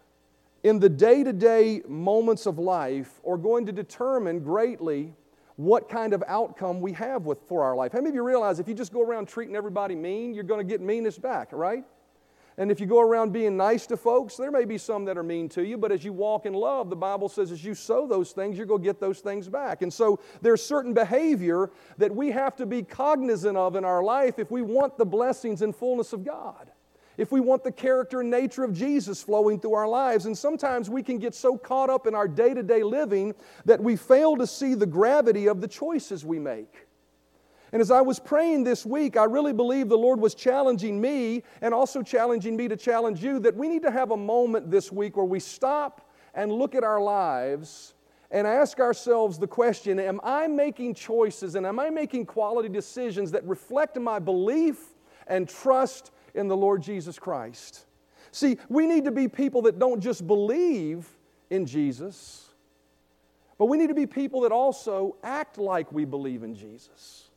in 0.63 0.79
the 0.79 0.89
day 0.89 1.23
to 1.23 1.31
day 1.31 1.81
moments 1.87 2.45
of 2.45 2.57
life 2.57 3.21
are 3.25 3.37
going 3.37 3.65
to 3.67 3.71
determine 3.71 4.39
greatly 4.39 5.13
what 5.57 5.87
kind 5.87 6.13
of 6.13 6.23
outcome 6.27 6.81
we 6.81 6.91
have 6.93 7.25
with, 7.25 7.41
for 7.47 7.63
our 7.63 7.75
life. 7.75 7.93
How 7.93 7.99
many 7.99 8.09
of 8.09 8.15
you 8.15 8.23
realize 8.23 8.59
if 8.59 8.67
you 8.67 8.73
just 8.73 8.91
go 8.91 9.01
around 9.01 9.27
treating 9.27 9.55
everybody 9.55 9.95
mean, 9.95 10.33
you're 10.33 10.43
going 10.43 10.65
to 10.65 10.69
get 10.69 10.81
meanness 10.81 11.17
back, 11.17 11.49
right? 11.51 11.83
And 12.57 12.71
if 12.71 12.79
you 12.79 12.85
go 12.85 13.01
around 13.01 13.33
being 13.33 13.57
nice 13.57 13.85
to 13.87 13.97
folks, 13.97 14.37
there 14.37 14.51
may 14.51 14.63
be 14.63 14.77
some 14.77 15.03
that 15.05 15.17
are 15.17 15.23
mean 15.23 15.49
to 15.49 15.65
you, 15.65 15.77
but 15.77 15.91
as 15.91 16.05
you 16.05 16.13
walk 16.13 16.45
in 16.45 16.53
love, 16.53 16.89
the 16.89 16.95
Bible 16.95 17.27
says 17.27 17.51
as 17.51 17.65
you 17.65 17.75
sow 17.75 18.07
those 18.07 18.31
things, 18.31 18.57
you're 18.57 18.65
going 18.65 18.81
to 18.81 18.85
get 18.85 19.01
those 19.01 19.19
things 19.19 19.49
back. 19.49 19.81
And 19.81 19.93
so 19.93 20.19
there's 20.41 20.63
certain 20.63 20.93
behavior 20.93 21.69
that 21.97 22.15
we 22.15 22.31
have 22.31 22.55
to 22.57 22.65
be 22.65 22.81
cognizant 22.81 23.57
of 23.57 23.75
in 23.75 23.83
our 23.83 24.01
life 24.01 24.39
if 24.39 24.51
we 24.51 24.61
want 24.61 24.97
the 24.97 25.05
blessings 25.05 25.61
and 25.61 25.75
fullness 25.75 26.13
of 26.13 26.23
God 26.23 26.71
if 27.17 27.31
we 27.31 27.39
want 27.39 27.63
the 27.63 27.71
character 27.71 28.21
and 28.21 28.29
nature 28.29 28.63
of 28.63 28.73
Jesus 28.73 29.21
flowing 29.21 29.59
through 29.59 29.73
our 29.73 29.87
lives. 29.87 30.25
And 30.25 30.37
sometimes 30.37 30.89
we 30.89 31.03
can 31.03 31.17
get 31.17 31.33
so 31.35 31.57
caught 31.57 31.89
up 31.89 32.07
in 32.07 32.15
our 32.15 32.27
day 32.27 32.53
to 32.53 32.63
day 32.63 32.83
living 32.83 33.33
that 33.65 33.81
we 33.81 33.95
fail 33.95 34.35
to 34.37 34.47
see 34.47 34.73
the 34.73 34.85
gravity 34.85 35.47
of 35.47 35.61
the 35.61 35.67
choices 35.67 36.25
we 36.25 36.39
make. 36.39 36.87
And 37.71 37.81
as 37.81 37.91
I 37.91 38.01
was 38.01 38.19
praying 38.19 38.63
this 38.63 38.85
week, 38.85 39.17
I 39.17 39.25
really 39.25 39.51
believe 39.51 39.89
the 39.89 39.97
Lord 39.97 40.19
was 40.19 40.33
challenging 40.33 41.01
me 41.01 41.43
and 41.61 41.73
also 41.73 42.01
challenging 42.01 42.55
me 42.55 42.67
to 42.67 42.77
challenge 42.77 43.23
you 43.23 43.39
that 43.39 43.55
we 43.55 43.67
need 43.67 43.81
to 43.81 43.91
have 43.91 44.11
a 44.11 44.17
moment 44.17 44.71
this 44.71 44.91
week 44.91 45.17
where 45.17 45.25
we 45.25 45.39
stop 45.39 46.09
and 46.33 46.51
look 46.51 46.75
at 46.75 46.83
our 46.83 47.01
lives 47.01 47.95
and 48.31 48.47
ask 48.47 48.79
ourselves 48.79 49.37
the 49.37 49.47
question 49.47 49.99
Am 49.99 50.19
I 50.23 50.47
making 50.47 50.93
choices 50.93 51.55
and 51.55 51.65
am 51.65 51.79
I 51.79 51.89
making 51.89 52.25
quality 52.27 52.69
decisions 52.69 53.31
that 53.31 53.43
reflect 53.45 53.99
my 53.99 54.19
belief 54.19 54.93
and 55.27 55.49
trust 55.49 56.11
in 56.35 56.47
the 56.47 56.57
Lord 56.57 56.81
Jesus 56.81 57.17
Christ. 57.17 57.85
See, 58.31 58.57
we 58.69 58.85
need 58.85 59.05
to 59.05 59.11
be 59.11 59.27
people 59.27 59.63
that 59.63 59.79
don't 59.79 60.01
just 60.01 60.27
believe 60.27 61.07
in 61.49 61.65
Jesus, 61.65 62.49
but 63.57 63.67
we 63.67 63.77
need 63.77 63.87
to 63.87 63.93
be 63.93 64.05
people 64.05 64.41
that 64.41 64.51
also 64.51 65.15
act 65.23 65.57
like 65.57 65.91
we 65.91 66.05
believe 66.05 66.43
in 66.43 66.53
Jesus. 66.53 67.29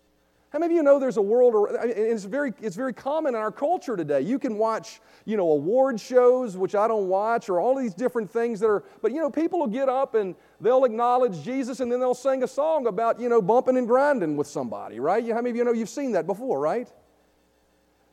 How 0.50 0.58
many 0.58 0.74
of 0.74 0.76
you 0.76 0.82
know 0.82 0.98
there's 0.98 1.18
a 1.18 1.22
world, 1.22 1.68
and 1.78 1.90
it's 1.90 2.24
very, 2.24 2.54
it's 2.62 2.74
very 2.74 2.94
common 2.94 3.34
in 3.34 3.40
our 3.40 3.52
culture 3.52 3.98
today. 3.98 4.22
You 4.22 4.38
can 4.38 4.56
watch, 4.56 5.00
you 5.26 5.36
know, 5.36 5.50
award 5.50 6.00
shows, 6.00 6.56
which 6.56 6.74
I 6.74 6.88
don't 6.88 7.08
watch, 7.08 7.50
or 7.50 7.60
all 7.60 7.76
these 7.76 7.92
different 7.92 8.30
things 8.30 8.58
that 8.60 8.66
are, 8.66 8.82
but 9.02 9.12
you 9.12 9.20
know, 9.20 9.30
people 9.30 9.58
will 9.58 9.66
get 9.66 9.90
up 9.90 10.14
and 10.14 10.34
they'll 10.58 10.84
acknowledge 10.84 11.42
Jesus 11.42 11.80
and 11.80 11.92
then 11.92 12.00
they'll 12.00 12.14
sing 12.14 12.42
a 12.42 12.48
song 12.48 12.86
about, 12.86 13.20
you 13.20 13.28
know, 13.28 13.42
bumping 13.42 13.76
and 13.76 13.86
grinding 13.86 14.38
with 14.38 14.46
somebody, 14.46 15.00
right? 15.00 15.22
How 15.28 15.34
many 15.34 15.50
of 15.50 15.56
you 15.56 15.64
know 15.64 15.72
you've 15.72 15.90
seen 15.90 16.12
that 16.12 16.26
before, 16.26 16.58
right? 16.58 16.90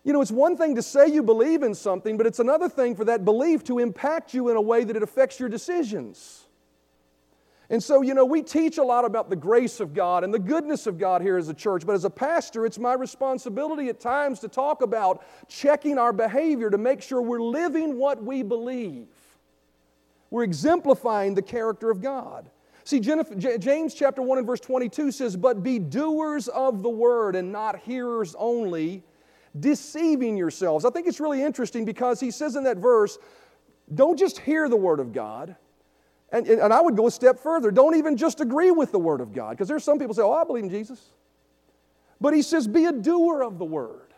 You 0.05 0.13
know, 0.13 0.21
it's 0.21 0.31
one 0.31 0.55
thing 0.55 0.75
to 0.75 0.83
say 0.83 1.07
you 1.07 1.24
believe 1.24 1.63
in 1.63 1.74
something, 1.74 2.15
but 2.15 2.27
it's 2.27 2.38
another 2.38 2.69
thing 2.69 2.95
for 2.95 3.05
that 3.05 3.25
belief 3.25 3.63
to 3.65 3.79
impact 3.79 4.35
you 4.35 4.50
in 4.50 4.55
a 4.55 4.62
way 4.62 4.83
that 4.83 4.95
it 4.95 5.01
affects 5.01 5.39
your 5.39 5.50
decisions. 5.50 6.43
And 7.71 7.83
so, 7.83 8.03
you 8.03 8.13
know, 8.13 8.24
we 8.24 8.43
teach 8.43 8.77
a 8.77 8.83
lot 8.83 9.05
about 9.05 9.31
the 9.31 9.35
grace 9.35 9.79
of 9.79 9.95
God 9.95 10.24
and 10.24 10.31
the 10.31 10.38
goodness 10.38 10.85
of 10.85 11.00
God 11.00 11.24
here 11.24 11.38
as 11.38 11.50
a 11.50 11.55
church, 11.55 11.88
but 11.88 11.95
as 11.95 12.05
a 12.05 12.12
pastor, 12.12 12.67
it's 12.67 12.77
my 12.77 12.93
responsibility 12.93 13.89
at 13.89 14.00
times 14.00 14.39
to 14.41 14.47
talk 14.47 14.83
about 14.83 15.25
checking 15.47 15.97
our 15.97 16.13
behavior 16.13 16.69
to 16.69 16.77
make 16.77 17.01
sure 17.01 17.19
we're 17.19 17.41
living 17.41 17.97
what 17.97 18.24
we 18.24 18.43
believe. 18.43 19.07
We're 20.29 20.43
exemplifying 20.43 21.33
the 21.33 21.41
character 21.41 21.89
of 21.89 22.03
God. 22.03 22.51
See, 22.83 23.00
James 23.00 23.95
chapter 23.95 24.21
1 24.21 24.38
and 24.38 24.45
verse 24.45 24.59
22 24.59 25.12
says, 25.12 25.35
But 25.35 25.63
be 25.63 25.79
doers 25.79 26.47
of 26.47 26.83
the 26.83 26.89
word 26.89 27.35
and 27.35 27.51
not 27.51 27.79
hearers 27.79 28.35
only 28.38 29.03
deceiving 29.59 30.38
yourselves. 30.38 30.85
I 30.85 30.89
think 30.89 31.07
it's 31.07 31.19
really 31.19 31.41
interesting 31.41 31.85
because 31.85 32.19
he 32.19 32.31
says 32.31 32.55
in 32.55 32.63
that 32.63 32.77
verse, 32.77 33.17
don't 33.93 34.17
just 34.17 34.39
hear 34.39 34.67
the 34.67 34.75
Word 34.75 35.00
of 35.00 35.13
God. 35.13 35.55
And, 36.31 36.47
and 36.47 36.74
I 36.74 36.81
would 36.81 36.95
go 36.95 37.07
a 37.07 37.12
step 37.12 37.39
further. 37.39 37.71
Don't 37.71 37.95
even 37.95 38.17
just 38.17 38.41
agree 38.41 38.71
with 38.71 38.91
the 38.91 39.00
Word 39.00 39.21
of 39.21 39.33
God. 39.33 39.51
Because 39.51 39.67
there's 39.67 39.83
some 39.83 40.00
people 40.00 40.13
say, 40.13 40.24
oh, 40.24 40.33
I 40.33 40.43
believe 40.43 40.63
in 40.63 40.69
Jesus. 40.69 41.12
But 42.19 42.33
he 42.33 42.41
says, 42.41 42.67
be 42.67 42.85
a 42.85 42.91
doer 42.91 43.43
of 43.43 43.59
the 43.59 43.65
Word. 43.65 44.13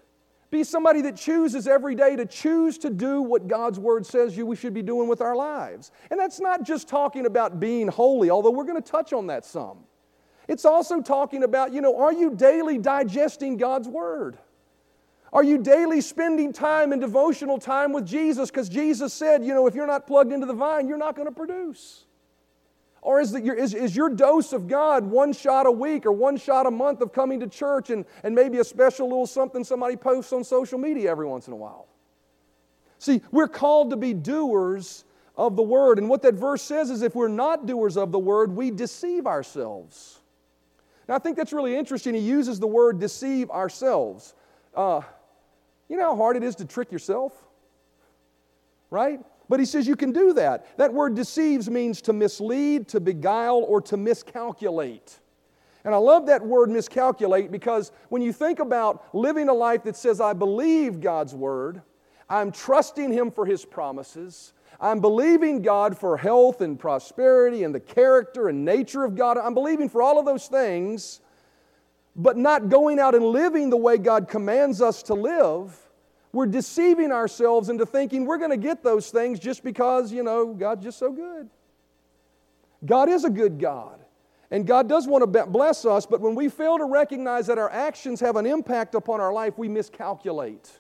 Be 0.50 0.64
somebody 0.64 1.02
that 1.02 1.18
chooses 1.18 1.68
every 1.68 1.94
day 1.94 2.16
to 2.16 2.26
choose 2.26 2.78
to 2.80 2.90
do 2.90 3.22
what 3.22 3.48
God's 3.48 3.80
Word 3.80 4.06
says 4.06 4.38
you 4.38 4.46
we 4.46 4.56
should 4.56 4.74
be 4.74 4.82
doing 4.82 5.10
with 5.10 5.20
our 5.20 5.36
lives. 5.36 5.92
And 6.10 6.20
that's 6.20 6.40
not 6.40 6.64
just 6.64 6.88
talking 6.88 7.26
about 7.26 7.60
being 7.60 7.90
holy, 7.90 8.30
although 8.30 8.52
we're 8.52 8.64
going 8.64 8.82
to 8.82 8.92
touch 8.92 9.12
on 9.12 9.28
that 9.28 9.44
some. 9.44 9.80
It's 10.48 10.64
also 10.64 11.02
talking 11.02 11.44
about, 11.44 11.74
you 11.74 11.82
know, 11.82 11.98
are 11.98 12.14
you 12.14 12.34
daily 12.34 12.78
digesting 12.78 13.58
God's 13.58 13.90
Word? 13.90 14.38
Are 15.38 15.44
you 15.44 15.60
daily 15.60 16.02
spending 16.02 16.52
time 16.52 16.92
in 16.92 17.00
devotional 17.00 17.60
time 17.60 17.94
with 17.94 18.08
Jesus? 18.08 18.50
Because 18.50 18.68
Jesus 18.70 19.14
said, 19.14 19.46
you 19.46 19.54
know, 19.54 19.68
if 19.68 19.76
you're 19.76 19.86
not 19.86 20.08
plugged 20.08 20.34
into 20.34 20.48
the 20.48 20.54
vine, 20.56 20.88
you're 20.88 20.98
not 20.98 21.16
going 21.16 21.28
to 21.28 21.32
produce. 21.32 22.06
Or 23.04 23.22
is, 23.22 23.34
the, 23.34 23.56
is, 23.56 23.76
is 23.76 23.96
your 23.96 24.10
dose 24.10 24.52
of 24.52 24.68
God 24.68 25.06
one 25.06 25.32
shot 25.34 25.68
a 25.68 25.72
week 25.72 26.08
or 26.08 26.12
one 26.12 26.38
shot 26.38 26.66
a 26.66 26.72
month 26.72 27.02
of 27.02 27.14
coming 27.14 27.40
to 27.42 27.48
church 27.48 27.92
and, 27.92 28.04
and 28.24 28.34
maybe 28.34 28.58
a 28.58 28.64
special 28.64 29.08
little 29.10 29.28
something 29.28 29.64
somebody 29.64 29.96
posts 29.96 30.34
on 30.34 30.44
social 30.44 30.80
media 30.80 31.12
every 31.12 31.28
once 31.28 31.46
in 31.46 31.54
a 31.54 31.56
while? 31.56 31.86
See, 32.98 33.22
we're 33.32 33.48
called 33.48 33.92
to 33.92 33.96
be 33.96 34.16
doers 34.16 35.06
of 35.36 35.56
the 35.56 35.62
word. 35.62 36.00
And 36.00 36.10
what 36.10 36.24
that 36.24 36.34
verse 36.34 36.64
says 36.64 36.90
is 36.90 37.04
if 37.04 37.14
we're 37.14 37.28
not 37.28 37.68
doers 37.68 37.96
of 37.96 38.12
the 38.12 38.18
word, 38.18 38.56
we 38.56 38.72
deceive 38.72 39.28
ourselves. 39.28 40.18
Now, 41.08 41.14
I 41.14 41.20
think 41.20 41.38
that's 41.38 41.54
really 41.54 41.76
interesting. 41.76 42.16
He 42.16 42.22
uses 42.22 42.60
the 42.60 42.66
word 42.66 42.98
deceive 43.00 43.52
ourselves. 43.52 44.34
Uh, 44.76 45.02
you 45.90 45.98
know 45.98 46.10
how 46.10 46.16
hard 46.16 46.38
it 46.38 46.44
is 46.44 46.56
to 46.56 46.66
trick 46.66 46.92
yourself? 46.92 47.34
Right? 48.90 49.20
But 49.50 49.60
he 49.60 49.66
says 49.66 49.88
you 49.88 49.96
can 49.96 50.12
do 50.12 50.34
that. 50.34 50.78
That 50.78 50.94
word 50.94 51.16
deceives 51.16 51.70
means 51.70 52.02
to 52.04 52.14
mislead, 52.14 52.90
to 52.90 53.00
beguile, 53.00 53.58
or 53.58 53.82
to 53.82 53.98
miscalculate. 53.98 55.20
And 55.86 55.96
I 55.96 56.00
love 56.00 56.26
that 56.26 56.46
word 56.46 56.70
miscalculate 56.70 57.50
because 57.50 57.94
when 58.10 58.22
you 58.22 58.34
think 58.34 58.60
about 58.60 59.16
living 59.16 59.48
a 59.48 59.54
life 59.54 59.84
that 59.84 59.96
says, 59.96 60.20
I 60.20 60.34
believe 60.34 61.00
God's 61.00 61.34
word, 61.34 61.82
I'm 62.30 62.52
trusting 62.52 63.12
Him 63.12 63.32
for 63.32 63.46
His 63.46 63.64
promises, 63.64 64.52
I'm 64.82 65.00
believing 65.00 65.62
God 65.62 65.98
for 65.98 66.18
health 66.18 66.60
and 66.60 66.78
prosperity 66.78 67.64
and 67.64 67.74
the 67.74 67.80
character 67.80 68.50
and 68.50 68.66
nature 68.66 69.06
of 69.06 69.16
God, 69.16 69.38
I'm 69.38 69.54
believing 69.54 69.88
for 69.88 70.02
all 70.02 70.20
of 70.20 70.26
those 70.26 70.48
things 70.48 71.22
but 72.18 72.36
not 72.36 72.70
going 72.70 73.00
out 73.00 73.14
and 73.14 73.24
living 73.24 73.70
the 73.70 73.78
way 73.78 73.98
God 73.98 74.28
commands 74.28 74.82
us 74.82 75.04
to 75.04 75.14
live, 75.14 75.78
we're 76.34 76.48
deceiving 76.48 77.12
ourselves 77.12 77.70
into 77.70 77.86
thinking 77.86 78.26
we're 78.26 78.38
going 78.38 78.52
to 78.52 78.58
get 78.58 78.84
those 78.84 79.12
things 79.12 79.40
just 79.40 79.64
because, 79.64 80.12
you 80.12 80.24
know, 80.24 80.54
God's 80.54 80.84
just 80.84 80.98
so 80.98 81.12
good. 81.12 81.50
God 82.86 83.10
is 83.10 83.24
a 83.24 83.30
good 83.30 83.60
God. 83.60 84.00
And 84.50 84.66
God 84.66 84.88
does 84.88 85.08
want 85.08 85.32
to 85.32 85.46
bless 85.46 85.86
us, 85.86 86.06
but 86.06 86.22
when 86.22 86.34
we 86.34 86.48
fail 86.48 86.78
to 86.78 86.86
recognize 86.86 87.48
that 87.48 87.58
our 87.58 87.70
actions 87.70 88.20
have 88.22 88.38
an 88.38 88.46
impact 88.46 88.96
upon 88.96 89.20
our 89.20 89.34
life, 89.34 89.58
we 89.58 89.68
miscalculate. 89.68 90.80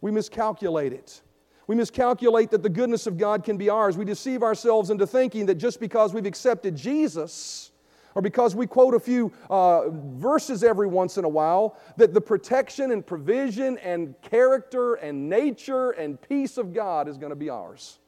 We 0.00 0.10
miscalculate 0.12 0.92
it. 0.92 1.20
We 1.66 1.74
miscalculate 1.74 2.50
that 2.52 2.62
the 2.62 2.68
goodness 2.68 3.08
of 3.08 3.18
God 3.18 3.42
can 3.42 3.56
be 3.56 3.68
ours. 3.68 3.96
We 3.96 4.04
deceive 4.04 4.44
ourselves 4.44 4.90
into 4.90 5.04
thinking 5.04 5.46
that 5.46 5.56
just 5.56 5.80
because 5.80 6.14
we've 6.14 6.26
accepted 6.26 6.76
Jesus, 6.76 7.72
or 8.16 8.22
because 8.22 8.56
we 8.56 8.66
quote 8.66 8.94
a 8.94 8.98
few 8.98 9.30
uh, 9.50 9.90
verses 9.90 10.64
every 10.64 10.86
once 10.86 11.18
in 11.18 11.24
a 11.26 11.28
while, 11.28 11.78
that 11.98 12.14
the 12.14 12.20
protection 12.20 12.90
and 12.90 13.06
provision 13.06 13.76
and 13.78 14.14
character 14.22 14.94
and 14.94 15.28
nature 15.28 15.90
and 15.90 16.18
peace 16.22 16.56
of 16.56 16.72
God 16.72 17.08
is 17.08 17.18
going 17.18 17.28
to 17.28 17.36
be 17.36 17.50
ours. 17.50 17.98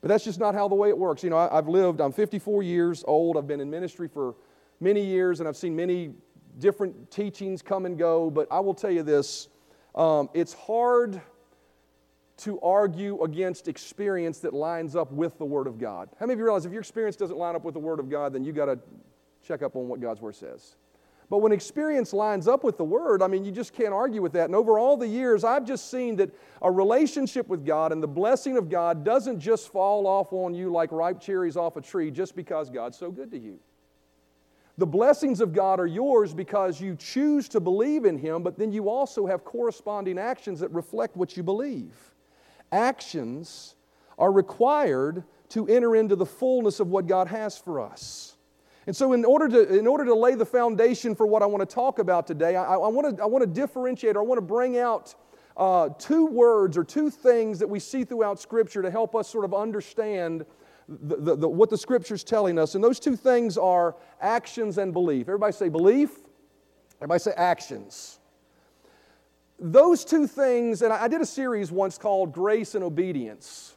But 0.00 0.08
that's 0.08 0.24
just 0.24 0.40
not 0.40 0.56
how 0.56 0.66
the 0.66 0.74
way 0.74 0.88
it 0.88 0.98
works. 0.98 1.22
You 1.22 1.30
know, 1.30 1.36
I, 1.36 1.56
I've 1.56 1.68
lived, 1.68 2.00
I'm 2.00 2.10
54 2.10 2.64
years 2.64 3.04
old, 3.06 3.36
I've 3.36 3.46
been 3.46 3.60
in 3.60 3.70
ministry 3.70 4.08
for 4.08 4.34
many 4.80 5.04
years, 5.04 5.38
and 5.38 5.48
I've 5.48 5.56
seen 5.56 5.76
many 5.76 6.12
different 6.58 7.12
teachings 7.12 7.62
come 7.62 7.86
and 7.86 7.96
go, 7.96 8.28
but 8.28 8.48
I 8.50 8.58
will 8.58 8.74
tell 8.74 8.90
you 8.90 9.04
this 9.04 9.48
um, 9.94 10.28
it's 10.34 10.52
hard 10.52 11.22
to 12.36 12.60
argue 12.60 13.22
against 13.22 13.68
experience 13.68 14.38
that 14.40 14.52
lines 14.52 14.96
up 14.96 15.12
with 15.12 15.38
the 15.38 15.44
Word 15.44 15.66
of 15.66 15.78
God. 15.78 16.08
How 16.18 16.26
many 16.26 16.34
of 16.34 16.38
you 16.40 16.44
realize 16.44 16.66
if 16.66 16.72
your 16.72 16.80
experience 16.80 17.16
doesn't 17.16 17.36
line 17.36 17.54
up 17.54 17.64
with 17.64 17.74
the 17.74 17.80
Word 17.80 18.00
of 18.00 18.10
God, 18.10 18.32
then 18.32 18.44
you 18.44 18.52
got 18.52 18.66
to 18.66 18.78
check 19.46 19.62
up 19.62 19.76
on 19.76 19.88
what 19.88 20.00
God's 20.00 20.20
Word 20.20 20.34
says? 20.34 20.76
But 21.30 21.38
when 21.38 21.52
experience 21.52 22.12
lines 22.12 22.46
up 22.48 22.64
with 22.64 22.76
the 22.76 22.84
Word, 22.84 23.22
I 23.22 23.28
mean, 23.28 23.44
you 23.44 23.52
just 23.52 23.72
can't 23.72 23.94
argue 23.94 24.20
with 24.20 24.32
that. 24.32 24.46
And 24.46 24.54
over 24.54 24.78
all 24.78 24.96
the 24.96 25.06
years, 25.06 25.42
I've 25.44 25.64
just 25.64 25.90
seen 25.90 26.16
that 26.16 26.30
a 26.60 26.70
relationship 26.70 27.48
with 27.48 27.64
God 27.64 27.92
and 27.92 28.02
the 28.02 28.08
blessing 28.08 28.56
of 28.56 28.68
God 28.68 29.04
doesn't 29.04 29.40
just 29.40 29.70
fall 29.70 30.06
off 30.06 30.32
on 30.32 30.54
you 30.54 30.70
like 30.70 30.92
ripe 30.92 31.20
cherries 31.20 31.56
off 31.56 31.76
a 31.76 31.80
tree 31.80 32.10
just 32.10 32.36
because 32.36 32.68
God's 32.68 32.98
so 32.98 33.10
good 33.10 33.30
to 33.30 33.38
you. 33.38 33.58
The 34.76 34.86
blessings 34.86 35.40
of 35.40 35.52
God 35.52 35.78
are 35.78 35.86
yours 35.86 36.34
because 36.34 36.80
you 36.80 36.96
choose 36.96 37.48
to 37.50 37.60
believe 37.60 38.04
in 38.04 38.18
Him, 38.18 38.42
but 38.42 38.58
then 38.58 38.72
you 38.72 38.88
also 38.88 39.24
have 39.24 39.44
corresponding 39.44 40.18
actions 40.18 40.60
that 40.60 40.70
reflect 40.72 41.16
what 41.16 41.36
you 41.36 41.44
believe 41.44 42.13
actions 42.72 43.74
are 44.18 44.32
required 44.32 45.24
to 45.50 45.66
enter 45.68 45.94
into 45.96 46.16
the 46.16 46.26
fullness 46.26 46.80
of 46.80 46.88
what 46.88 47.06
God 47.06 47.28
has 47.28 47.56
for 47.56 47.80
us. 47.80 48.36
And 48.86 48.94
so, 48.94 49.12
in 49.12 49.24
order 49.24 49.48
to, 49.48 49.78
in 49.78 49.86
order 49.86 50.04
to 50.04 50.14
lay 50.14 50.34
the 50.34 50.44
foundation 50.44 51.14
for 51.14 51.26
what 51.26 51.42
I 51.42 51.46
want 51.46 51.68
to 51.68 51.74
talk 51.74 51.98
about 51.98 52.26
today, 52.26 52.56
I, 52.56 52.74
I, 52.74 52.86
want, 52.88 53.16
to, 53.16 53.22
I 53.22 53.26
want 53.26 53.42
to 53.42 53.46
differentiate 53.46 54.16
or 54.16 54.20
I 54.20 54.24
want 54.24 54.38
to 54.38 54.42
bring 54.42 54.76
out 54.76 55.14
uh, 55.56 55.88
two 55.98 56.26
words 56.26 56.76
or 56.76 56.84
two 56.84 57.08
things 57.08 57.58
that 57.60 57.68
we 57.68 57.78
see 57.78 58.04
throughout 58.04 58.38
Scripture 58.38 58.82
to 58.82 58.90
help 58.90 59.14
us 59.14 59.28
sort 59.28 59.44
of 59.44 59.54
understand 59.54 60.44
the, 60.86 61.16
the, 61.16 61.36
the, 61.36 61.48
what 61.48 61.70
the 61.70 61.78
Scripture's 61.78 62.24
telling 62.24 62.58
us. 62.58 62.74
And 62.74 62.84
those 62.84 63.00
two 63.00 63.16
things 63.16 63.56
are 63.56 63.96
actions 64.20 64.76
and 64.76 64.92
belief. 64.92 65.28
Everybody 65.28 65.52
say 65.52 65.70
belief, 65.70 66.10
everybody 67.00 67.20
say 67.20 67.32
actions 67.36 68.18
those 69.58 70.04
two 70.04 70.26
things, 70.26 70.82
and 70.82 70.92
I 70.92 71.08
did 71.08 71.20
a 71.20 71.26
series 71.26 71.70
once 71.70 71.96
called 71.96 72.32
Grace 72.32 72.74
and 72.74 72.82
Obedience, 72.82 73.76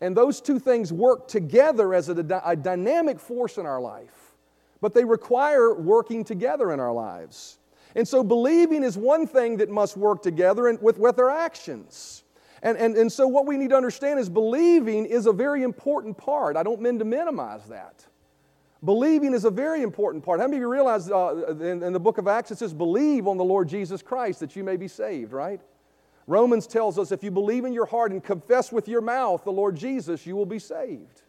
and 0.00 0.16
those 0.16 0.40
two 0.40 0.58
things 0.58 0.92
work 0.92 1.26
together 1.26 1.94
as 1.94 2.08
a, 2.08 2.42
a 2.44 2.54
dynamic 2.54 3.18
force 3.18 3.56
in 3.56 3.64
our 3.64 3.80
life, 3.80 4.34
but 4.80 4.92
they 4.92 5.04
require 5.04 5.74
working 5.74 6.22
together 6.22 6.72
in 6.72 6.80
our 6.80 6.92
lives. 6.92 7.58
And 7.94 8.06
so, 8.06 8.22
believing 8.22 8.82
is 8.82 8.98
one 8.98 9.26
thing 9.26 9.56
that 9.56 9.70
must 9.70 9.96
work 9.96 10.22
together 10.22 10.68
and 10.68 10.80
with, 10.82 10.98
with 10.98 11.18
our 11.18 11.30
actions. 11.30 12.24
And, 12.62 12.76
and, 12.76 12.94
and 12.94 13.10
so, 13.10 13.26
what 13.26 13.46
we 13.46 13.56
need 13.56 13.70
to 13.70 13.76
understand 13.76 14.20
is 14.20 14.28
believing 14.28 15.06
is 15.06 15.24
a 15.24 15.32
very 15.32 15.62
important 15.62 16.18
part. 16.18 16.56
I 16.58 16.62
don't 16.62 16.82
mean 16.82 16.98
to 16.98 17.06
minimize 17.06 17.64
that. 17.68 18.04
Believing 18.84 19.32
is 19.32 19.44
a 19.44 19.50
very 19.50 19.82
important 19.82 20.24
part. 20.24 20.38
How 20.38 20.46
many 20.46 20.58
of 20.58 20.60
you 20.60 20.68
realize 20.68 21.10
uh, 21.10 21.54
in, 21.60 21.82
in 21.82 21.92
the 21.92 22.00
book 22.00 22.18
of 22.18 22.28
Acts 22.28 22.50
it 22.50 22.58
says, 22.58 22.74
believe 22.74 23.26
on 23.26 23.36
the 23.36 23.44
Lord 23.44 23.68
Jesus 23.68 24.02
Christ 24.02 24.40
that 24.40 24.54
you 24.54 24.62
may 24.62 24.76
be 24.76 24.88
saved, 24.88 25.32
right? 25.32 25.60
Romans 26.26 26.66
tells 26.66 26.98
us 26.98 27.12
if 27.12 27.22
you 27.22 27.30
believe 27.30 27.64
in 27.64 27.72
your 27.72 27.86
heart 27.86 28.12
and 28.12 28.22
confess 28.22 28.72
with 28.72 28.88
your 28.88 29.00
mouth 29.00 29.44
the 29.44 29.52
Lord 29.52 29.76
Jesus, 29.76 30.26
you 30.26 30.36
will 30.36 30.46
be 30.46 30.58
saved. 30.58 31.22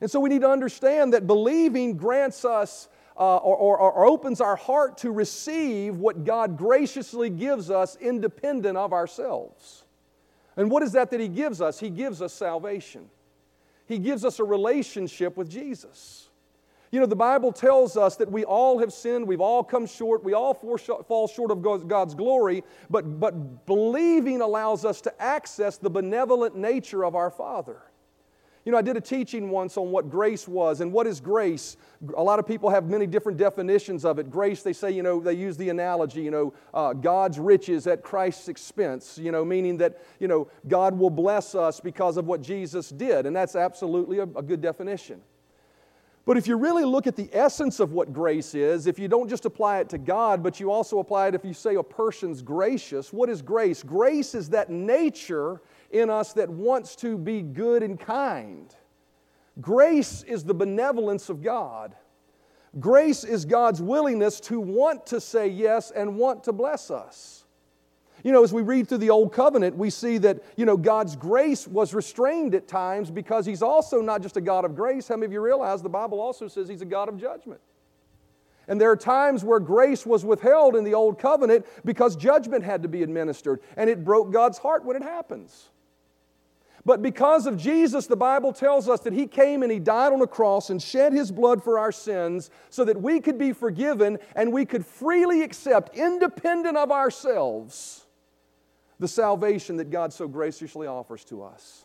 And 0.00 0.10
so 0.10 0.20
we 0.20 0.28
need 0.28 0.42
to 0.42 0.50
understand 0.50 1.14
that 1.14 1.26
believing 1.26 1.96
grants 1.96 2.44
us 2.44 2.88
uh, 3.16 3.36
or, 3.38 3.56
or, 3.56 3.78
or, 3.78 4.04
opens 4.04 4.42
our 4.42 4.56
heart 4.56 4.98
to 4.98 5.10
receive 5.10 5.96
what 5.96 6.24
God 6.24 6.58
graciously 6.58 7.30
gives 7.30 7.70
us 7.70 7.96
independent 7.96 8.76
of 8.76 8.92
ourselves. 8.92 9.84
And 10.54 10.70
what 10.70 10.82
is 10.82 10.92
that 10.92 11.10
that 11.10 11.20
He 11.20 11.28
gives 11.28 11.62
us? 11.62 11.80
He 11.80 11.88
gives 11.88 12.20
us 12.20 12.34
salvation, 12.34 13.08
He 13.86 13.98
gives 13.98 14.22
us 14.26 14.38
a 14.38 14.44
relationship 14.44 15.38
with 15.38 15.48
Jesus. 15.48 16.25
You 16.96 17.00
know, 17.00 17.06
the 17.06 17.14
Bible 17.14 17.52
tells 17.52 17.98
us 17.98 18.16
that 18.16 18.32
we 18.32 18.46
all 18.46 18.78
have 18.78 18.90
sinned, 18.90 19.26
we've 19.26 19.42
all 19.42 19.62
come 19.62 19.84
short, 19.84 20.24
we 20.24 20.32
all 20.32 20.54
fall 20.54 21.28
short 21.28 21.50
of 21.50 21.60
God's 21.86 22.14
glory, 22.14 22.64
but, 22.88 23.20
but 23.20 23.66
believing 23.66 24.40
allows 24.40 24.86
us 24.86 25.02
to 25.02 25.22
access 25.22 25.76
the 25.76 25.90
benevolent 25.90 26.56
nature 26.56 27.04
of 27.04 27.14
our 27.14 27.30
Father. 27.30 27.82
You 28.64 28.72
know, 28.72 28.78
I 28.78 28.82
did 28.82 28.96
a 28.96 29.02
teaching 29.02 29.50
once 29.50 29.76
on 29.76 29.90
what 29.90 30.08
grace 30.08 30.48
was 30.48 30.80
and 30.80 30.90
what 30.90 31.06
is 31.06 31.20
grace. 31.20 31.76
A 32.16 32.22
lot 32.22 32.38
of 32.38 32.46
people 32.46 32.70
have 32.70 32.86
many 32.86 33.06
different 33.06 33.36
definitions 33.36 34.06
of 34.06 34.18
it. 34.18 34.30
Grace, 34.30 34.62
they 34.62 34.72
say, 34.72 34.90
you 34.90 35.02
know, 35.02 35.20
they 35.20 35.34
use 35.34 35.58
the 35.58 35.68
analogy, 35.68 36.22
you 36.22 36.30
know, 36.30 36.54
uh, 36.72 36.94
God's 36.94 37.38
riches 37.38 37.86
at 37.86 38.02
Christ's 38.02 38.48
expense, 38.48 39.18
you 39.18 39.32
know, 39.32 39.44
meaning 39.44 39.76
that, 39.76 40.02
you 40.18 40.28
know, 40.28 40.48
God 40.66 40.98
will 40.98 41.10
bless 41.10 41.54
us 41.54 41.78
because 41.78 42.16
of 42.16 42.26
what 42.26 42.40
Jesus 42.40 42.88
did. 42.88 43.26
And 43.26 43.36
that's 43.36 43.54
absolutely 43.54 44.20
a, 44.20 44.22
a 44.22 44.42
good 44.42 44.62
definition. 44.62 45.20
But 46.26 46.36
if 46.36 46.48
you 46.48 46.56
really 46.56 46.84
look 46.84 47.06
at 47.06 47.14
the 47.14 47.30
essence 47.32 47.78
of 47.78 47.92
what 47.92 48.12
grace 48.12 48.56
is, 48.56 48.88
if 48.88 48.98
you 48.98 49.06
don't 49.06 49.28
just 49.28 49.44
apply 49.44 49.78
it 49.78 49.88
to 49.90 49.98
God, 49.98 50.42
but 50.42 50.58
you 50.58 50.72
also 50.72 50.98
apply 50.98 51.28
it 51.28 51.36
if 51.36 51.44
you 51.44 51.54
say 51.54 51.76
a 51.76 51.82
person's 51.84 52.42
gracious, 52.42 53.12
what 53.12 53.30
is 53.30 53.40
grace? 53.40 53.84
Grace 53.84 54.34
is 54.34 54.50
that 54.50 54.68
nature 54.68 55.62
in 55.92 56.10
us 56.10 56.32
that 56.32 56.50
wants 56.50 56.96
to 56.96 57.16
be 57.16 57.42
good 57.42 57.84
and 57.84 57.98
kind. 57.98 58.74
Grace 59.60 60.24
is 60.24 60.42
the 60.42 60.52
benevolence 60.52 61.28
of 61.28 61.42
God. 61.42 61.94
Grace 62.80 63.22
is 63.22 63.44
God's 63.44 63.80
willingness 63.80 64.40
to 64.40 64.58
want 64.60 65.06
to 65.06 65.20
say 65.20 65.46
yes 65.46 65.92
and 65.92 66.18
want 66.18 66.42
to 66.44 66.52
bless 66.52 66.90
us. 66.90 67.45
You 68.26 68.32
know, 68.32 68.42
as 68.42 68.52
we 68.52 68.62
read 68.62 68.88
through 68.88 68.98
the 68.98 69.10
Old 69.10 69.32
Covenant, 69.32 69.76
we 69.76 69.88
see 69.88 70.18
that, 70.18 70.42
you 70.56 70.66
know, 70.66 70.76
God's 70.76 71.14
grace 71.14 71.64
was 71.64 71.94
restrained 71.94 72.56
at 72.56 72.66
times 72.66 73.08
because 73.08 73.46
He's 73.46 73.62
also 73.62 74.00
not 74.00 74.20
just 74.20 74.36
a 74.36 74.40
God 74.40 74.64
of 74.64 74.74
grace. 74.74 75.06
How 75.06 75.14
many 75.14 75.26
of 75.26 75.32
you 75.32 75.40
realize 75.40 75.80
the 75.80 75.88
Bible 75.88 76.18
also 76.18 76.48
says 76.48 76.68
He's 76.68 76.82
a 76.82 76.86
God 76.86 77.08
of 77.08 77.18
judgment? 77.18 77.60
And 78.66 78.80
there 78.80 78.90
are 78.90 78.96
times 78.96 79.44
where 79.44 79.60
grace 79.60 80.04
was 80.04 80.24
withheld 80.24 80.74
in 80.74 80.82
the 80.82 80.92
Old 80.92 81.20
Covenant 81.20 81.66
because 81.84 82.16
judgment 82.16 82.64
had 82.64 82.82
to 82.82 82.88
be 82.88 83.04
administered, 83.04 83.60
and 83.76 83.88
it 83.88 84.04
broke 84.04 84.32
God's 84.32 84.58
heart 84.58 84.84
when 84.84 84.96
it 84.96 85.02
happens. 85.02 85.68
But 86.84 87.02
because 87.02 87.46
of 87.46 87.56
Jesus, 87.56 88.08
the 88.08 88.16
Bible 88.16 88.52
tells 88.52 88.88
us 88.88 89.02
that 89.02 89.12
He 89.12 89.28
came 89.28 89.62
and 89.62 89.70
He 89.70 89.78
died 89.78 90.12
on 90.12 90.20
a 90.20 90.26
cross 90.26 90.70
and 90.70 90.82
shed 90.82 91.12
His 91.12 91.30
blood 91.30 91.62
for 91.62 91.78
our 91.78 91.92
sins 91.92 92.50
so 92.70 92.84
that 92.86 93.00
we 93.00 93.20
could 93.20 93.38
be 93.38 93.52
forgiven 93.52 94.18
and 94.34 94.52
we 94.52 94.64
could 94.64 94.84
freely 94.84 95.42
accept, 95.42 95.96
independent 95.96 96.76
of 96.76 96.90
ourselves, 96.90 98.02
the 98.98 99.08
salvation 99.08 99.76
that 99.76 99.90
God 99.90 100.12
so 100.12 100.26
graciously 100.26 100.86
offers 100.86 101.24
to 101.24 101.42
us. 101.42 101.84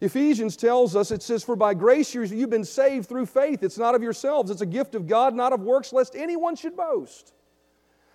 Ephesians 0.00 0.56
tells 0.56 0.96
us, 0.96 1.10
it 1.10 1.22
says, 1.22 1.44
For 1.44 1.56
by 1.56 1.74
grace 1.74 2.14
you've 2.14 2.50
been 2.50 2.64
saved 2.64 3.08
through 3.08 3.26
faith. 3.26 3.62
It's 3.62 3.76
not 3.76 3.94
of 3.94 4.02
yourselves, 4.02 4.50
it's 4.50 4.62
a 4.62 4.66
gift 4.66 4.94
of 4.94 5.06
God, 5.06 5.34
not 5.34 5.52
of 5.52 5.60
works, 5.60 5.92
lest 5.92 6.16
anyone 6.16 6.56
should 6.56 6.76
boast. 6.76 7.34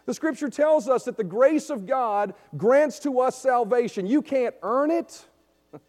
The 0.06 0.14
scripture 0.14 0.50
tells 0.50 0.88
us 0.88 1.04
that 1.06 1.18
the 1.18 1.24
grace 1.24 1.70
of 1.70 1.86
God 1.86 2.34
grants 2.58 3.00
to 3.00 3.20
us 3.20 3.40
salvation. 3.40 4.06
You 4.06 4.22
can't 4.22 4.56
earn 4.64 4.92
it, 4.92 5.26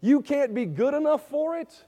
you 0.00 0.22
can't 0.22 0.54
be 0.54 0.64
good 0.64 0.94
enough 0.94 1.28
for 1.28 1.58
it. 1.58 1.84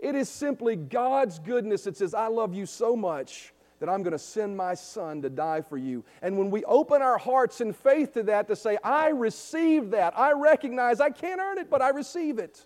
It 0.00 0.14
is 0.14 0.28
simply 0.28 0.76
God's 0.76 1.40
goodness 1.40 1.82
that 1.82 1.96
says, 1.96 2.14
I 2.14 2.28
love 2.28 2.54
you 2.54 2.66
so 2.66 2.94
much 2.94 3.52
that 3.80 3.88
I'm 3.88 4.02
going 4.02 4.12
to 4.12 4.18
send 4.18 4.56
my 4.56 4.74
son 4.74 5.22
to 5.22 5.30
die 5.30 5.60
for 5.60 5.76
you. 5.76 6.04
And 6.22 6.36
when 6.36 6.50
we 6.50 6.64
open 6.64 7.00
our 7.02 7.18
hearts 7.18 7.60
in 7.60 7.72
faith 7.72 8.14
to 8.14 8.22
that, 8.24 8.48
to 8.48 8.56
say, 8.56 8.78
I 8.82 9.08
receive 9.08 9.90
that, 9.90 10.18
I 10.18 10.32
recognize 10.32 11.00
I 11.00 11.10
can't 11.10 11.40
earn 11.40 11.58
it, 11.58 11.70
but 11.70 11.82
I 11.82 11.90
receive 11.90 12.38
it, 12.38 12.64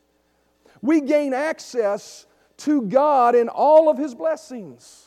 we 0.80 1.00
gain 1.00 1.34
access 1.34 2.26
to 2.58 2.82
God 2.82 3.34
in 3.34 3.48
all 3.48 3.88
of 3.88 3.98
his 3.98 4.14
blessings, 4.14 5.06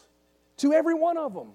to 0.57 0.73
every 0.73 0.93
one 0.93 1.17
of 1.17 1.33
them. 1.33 1.49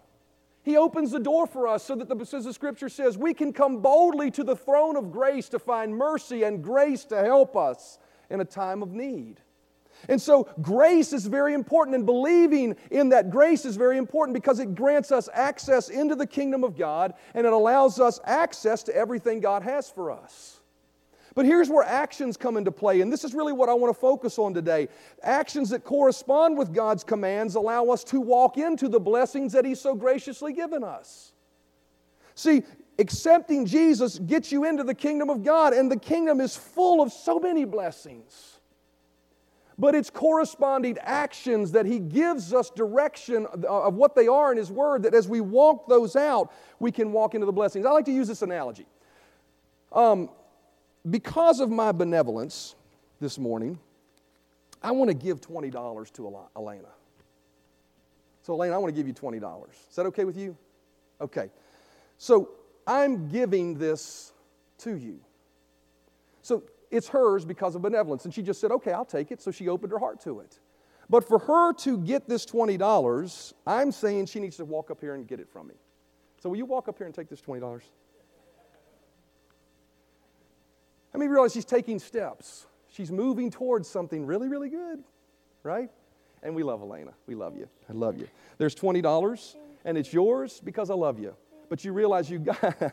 He 0.62 0.76
opens 0.76 1.10
the 1.10 1.20
door 1.20 1.46
for 1.46 1.66
us 1.66 1.84
so 1.84 1.94
that, 1.94 2.08
the, 2.08 2.36
as 2.36 2.44
the 2.44 2.52
scripture 2.52 2.88
says, 2.88 3.16
we 3.16 3.32
can 3.32 3.52
come 3.52 3.80
boldly 3.80 4.30
to 4.32 4.44
the 4.44 4.56
throne 4.56 4.96
of 4.96 5.10
grace 5.10 5.48
to 5.50 5.58
find 5.58 5.96
mercy 5.96 6.42
and 6.42 6.62
grace 6.62 7.04
to 7.06 7.16
help 7.22 7.56
us 7.56 7.98
in 8.28 8.40
a 8.40 8.44
time 8.44 8.82
of 8.82 8.92
need. 8.92 9.40
And 10.08 10.20
so, 10.20 10.48
grace 10.62 11.12
is 11.12 11.26
very 11.26 11.54
important, 11.54 11.94
and 11.94 12.06
believing 12.06 12.76
in 12.90 13.10
that 13.10 13.30
grace 13.30 13.64
is 13.64 13.76
very 13.76 13.98
important 13.98 14.34
because 14.34 14.58
it 14.58 14.74
grants 14.74 15.12
us 15.12 15.28
access 15.32 15.88
into 15.88 16.14
the 16.14 16.26
kingdom 16.26 16.64
of 16.64 16.76
God 16.76 17.14
and 17.34 17.46
it 17.46 17.52
allows 17.52 18.00
us 18.00 18.20
access 18.24 18.82
to 18.84 18.96
everything 18.96 19.40
God 19.40 19.62
has 19.62 19.90
for 19.90 20.10
us. 20.10 20.60
But 21.34 21.46
here's 21.46 21.68
where 21.68 21.84
actions 21.84 22.36
come 22.36 22.56
into 22.56 22.72
play, 22.72 23.00
and 23.00 23.12
this 23.12 23.24
is 23.24 23.34
really 23.34 23.52
what 23.52 23.68
I 23.68 23.74
want 23.74 23.94
to 23.94 24.00
focus 24.00 24.38
on 24.38 24.52
today. 24.52 24.88
Actions 25.22 25.70
that 25.70 25.84
correspond 25.84 26.58
with 26.58 26.74
God's 26.74 27.04
commands 27.04 27.54
allow 27.54 27.86
us 27.86 28.02
to 28.04 28.20
walk 28.20 28.58
into 28.58 28.88
the 28.88 28.98
blessings 28.98 29.52
that 29.52 29.64
He's 29.64 29.80
so 29.80 29.94
graciously 29.94 30.52
given 30.52 30.82
us. 30.82 31.32
See, 32.34 32.62
accepting 32.98 33.64
Jesus 33.64 34.18
gets 34.18 34.50
you 34.50 34.64
into 34.64 34.82
the 34.82 34.94
kingdom 34.94 35.30
of 35.30 35.44
God, 35.44 35.72
and 35.72 35.90
the 35.90 35.98
kingdom 35.98 36.40
is 36.40 36.56
full 36.56 37.00
of 37.00 37.12
so 37.12 37.38
many 37.38 37.64
blessings 37.64 38.59
but 39.80 39.94
it's 39.94 40.10
corresponding 40.10 40.98
actions 41.00 41.72
that 41.72 41.86
He 41.86 41.98
gives 41.98 42.52
us 42.52 42.68
direction 42.68 43.46
of 43.46 43.94
what 43.94 44.14
they 44.14 44.28
are 44.28 44.52
in 44.52 44.58
His 44.58 44.70
Word, 44.70 45.02
that 45.04 45.14
as 45.14 45.26
we 45.26 45.40
walk 45.40 45.88
those 45.88 46.16
out, 46.16 46.52
we 46.78 46.92
can 46.92 47.12
walk 47.12 47.34
into 47.34 47.46
the 47.46 47.52
blessings. 47.52 47.86
I 47.86 47.90
like 47.90 48.04
to 48.04 48.12
use 48.12 48.28
this 48.28 48.42
analogy. 48.42 48.86
Um, 49.92 50.28
because 51.08 51.60
of 51.60 51.70
my 51.70 51.92
benevolence 51.92 52.74
this 53.20 53.38
morning, 53.38 53.78
I 54.82 54.90
want 54.92 55.08
to 55.08 55.14
give 55.14 55.40
$20 55.40 56.12
to 56.12 56.38
Elena. 56.54 56.88
So, 58.42 58.52
Elena, 58.54 58.74
I 58.74 58.78
want 58.78 58.94
to 58.94 58.96
give 58.96 59.06
you 59.06 59.14
$20. 59.14 59.64
Is 59.88 59.96
that 59.96 60.06
okay 60.06 60.24
with 60.24 60.36
you? 60.36 60.56
Okay. 61.20 61.50
So, 62.18 62.50
I'm 62.86 63.28
giving 63.28 63.78
this 63.78 64.32
to 64.78 64.94
you. 64.94 65.20
So, 66.42 66.64
it's 66.90 67.08
hers 67.08 67.44
because 67.44 67.74
of 67.74 67.82
benevolence. 67.82 68.24
And 68.24 68.34
she 68.34 68.42
just 68.42 68.60
said, 68.60 68.70
okay, 68.72 68.92
I'll 68.92 69.04
take 69.04 69.30
it. 69.30 69.40
So 69.40 69.50
she 69.50 69.68
opened 69.68 69.92
her 69.92 69.98
heart 69.98 70.20
to 70.22 70.40
it. 70.40 70.58
But 71.08 71.26
for 71.26 71.38
her 71.40 71.72
to 71.74 71.98
get 71.98 72.28
this 72.28 72.46
$20, 72.46 73.52
I'm 73.66 73.90
saying 73.92 74.26
she 74.26 74.38
needs 74.38 74.56
to 74.58 74.64
walk 74.64 74.90
up 74.90 75.00
here 75.00 75.14
and 75.14 75.26
get 75.26 75.40
it 75.40 75.48
from 75.48 75.68
me. 75.68 75.74
So 76.40 76.48
will 76.48 76.56
you 76.56 76.64
walk 76.64 76.88
up 76.88 76.98
here 76.98 77.06
and 77.06 77.14
take 77.14 77.28
this 77.28 77.40
$20? 77.40 77.82
I 81.12 81.18
mean, 81.18 81.28
realize 81.28 81.52
she's 81.52 81.64
taking 81.64 81.98
steps. 81.98 82.66
She's 82.88 83.10
moving 83.10 83.50
towards 83.50 83.88
something 83.88 84.24
really, 84.24 84.48
really 84.48 84.68
good, 84.68 85.02
right? 85.62 85.90
And 86.42 86.54
we 86.54 86.62
love 86.62 86.80
Elena. 86.80 87.12
We 87.26 87.34
love 87.34 87.56
you. 87.56 87.68
I 87.88 87.92
love 87.92 88.16
you. 88.18 88.28
There's 88.58 88.74
$20, 88.74 89.56
and 89.84 89.98
it's 89.98 90.12
yours 90.12 90.60
because 90.64 90.90
I 90.90 90.94
love 90.94 91.18
you. 91.18 91.34
But 91.68 91.84
you 91.84 91.92
realize 91.92 92.30
you 92.30 92.38
got, 92.38 92.92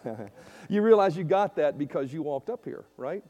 you 0.70 0.82
realize 0.82 1.16
you 1.16 1.24
got 1.24 1.56
that 1.56 1.78
because 1.78 2.12
you 2.12 2.22
walked 2.24 2.50
up 2.50 2.66
here, 2.66 2.86
right? 2.98 3.24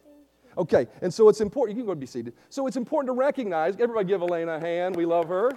Okay, 0.57 0.87
and 1.01 1.13
so 1.13 1.29
it's 1.29 1.39
important, 1.39 1.77
you 1.77 1.83
can 1.83 1.93
go 1.93 1.95
be 1.95 2.07
seated. 2.07 2.33
So 2.49 2.65
it's 2.65 2.77
important 2.77 3.09
to 3.09 3.13
recognize, 3.13 3.75
everybody 3.75 4.07
give 4.07 4.21
Elena 4.21 4.55
a 4.55 4.59
hand, 4.59 4.95
we 4.95 5.05
love 5.05 5.27
her. 5.27 5.51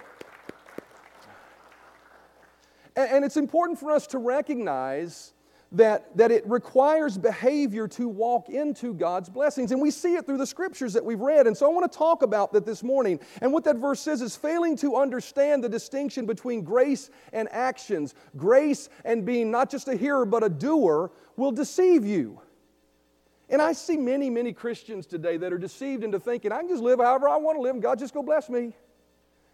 And, 2.97 3.11
and 3.11 3.25
it's 3.25 3.39
important 3.39 3.79
for 3.79 3.91
us 3.93 4.07
to 4.09 4.19
recognize 4.19 5.33
that, 5.73 6.17
that 6.17 6.31
it 6.31 6.47
requires 6.47 7.17
behavior 7.17 7.87
to 7.87 8.09
walk 8.09 8.49
into 8.49 8.93
God's 8.93 9.29
blessings. 9.29 9.73
And 9.73 9.81
we 9.81 9.91
see 9.91 10.17
it 10.17 10.27
through 10.27 10.39
the 10.39 10.47
scriptures 10.47 10.93
that 10.95 11.05
we've 11.05 11.21
read. 11.21 11.47
And 11.47 11.57
so 11.57 11.65
I 11.65 11.73
want 11.73 11.91
to 11.91 11.97
talk 11.97 12.23
about 12.23 12.53
that 12.53 12.67
this 12.67 12.83
morning. 12.83 13.21
And 13.41 13.53
what 13.53 13.65
that 13.65 13.77
verse 13.77 14.01
says 14.01 14.21
is 14.21 14.35
failing 14.35 14.77
to 14.79 14.97
understand 14.97 15.63
the 15.63 15.69
distinction 15.69 16.27
between 16.27 16.63
grace 16.63 17.09
and 17.33 17.49
actions. 17.53 18.15
Grace 18.37 18.89
and 19.05 19.25
being 19.25 19.51
not 19.51 19.71
just 19.71 19.87
a 19.89 19.97
hearer, 19.97 20.27
but 20.27 20.43
a 20.43 20.49
doer 20.49 21.13
will 21.37 21.53
deceive 21.53 22.05
you. 22.05 22.41
And 23.51 23.61
I 23.61 23.73
see 23.73 23.97
many, 23.97 24.31
many 24.31 24.53
Christians 24.53 25.07
today 25.07 25.37
that 25.37 25.53
are 25.53 25.59
deceived 25.59 26.05
into 26.05 26.21
thinking, 26.21 26.53
I 26.53 26.59
can 26.59 26.69
just 26.69 26.83
live 26.83 27.01
however 27.01 27.29
I 27.29 27.37
want 27.37 27.59
to 27.59 27.63
live 27.63 27.75
and 27.75 27.83
God 27.83 27.99
just 27.99 28.15
go 28.15 28.23
bless 28.23 28.49
me. 28.49 28.73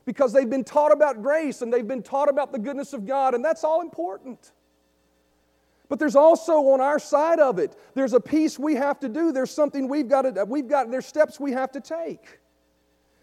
Because 0.05 0.33
they've 0.33 0.49
been 0.49 0.65
taught 0.65 0.93
about 0.93 1.23
grace 1.23 1.63
and 1.63 1.73
they've 1.73 1.87
been 1.87 2.03
taught 2.03 2.29
about 2.29 2.53
the 2.53 2.59
goodness 2.59 2.93
of 2.93 3.07
God, 3.07 3.35
and 3.35 3.45
that's 3.45 3.65
all 3.65 3.81
important. 3.81 4.53
But 5.89 5.99
there's 5.99 6.15
also 6.15 6.59
on 6.69 6.81
our 6.81 6.99
side 6.99 7.41
of 7.41 7.59
it, 7.59 7.75
there's 7.95 8.13
a 8.13 8.21
piece 8.21 8.59
we 8.59 8.75
have 8.75 9.01
to 9.01 9.09
do. 9.09 9.33
There's 9.33 9.51
something 9.51 9.89
we've 9.89 10.09
got 10.09 10.23
to, 10.23 10.45
we've 10.45 10.69
got, 10.69 10.91
there's 10.91 11.07
steps 11.07 11.41
we 11.41 11.53
have 11.53 11.73
to 11.73 11.81
take. 11.81 12.41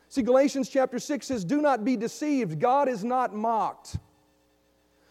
See, 0.10 0.24
Galatians 0.24 0.70
chapter 0.70 1.00
6 1.00 1.26
says, 1.26 1.46
Do 1.46 1.62
not 1.62 1.86
be 1.86 1.96
deceived. 1.98 2.60
God 2.60 2.90
is 2.90 3.04
not 3.04 3.34
mocked. 3.34 3.98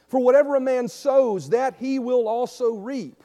For 0.09 0.21
whatever 0.21 0.57
a 0.57 0.61
man 0.61 0.89
sows, 0.89 1.51
that 1.51 1.77
he 1.79 1.99
will 1.99 2.29
also 2.29 2.75
reap. 2.75 3.23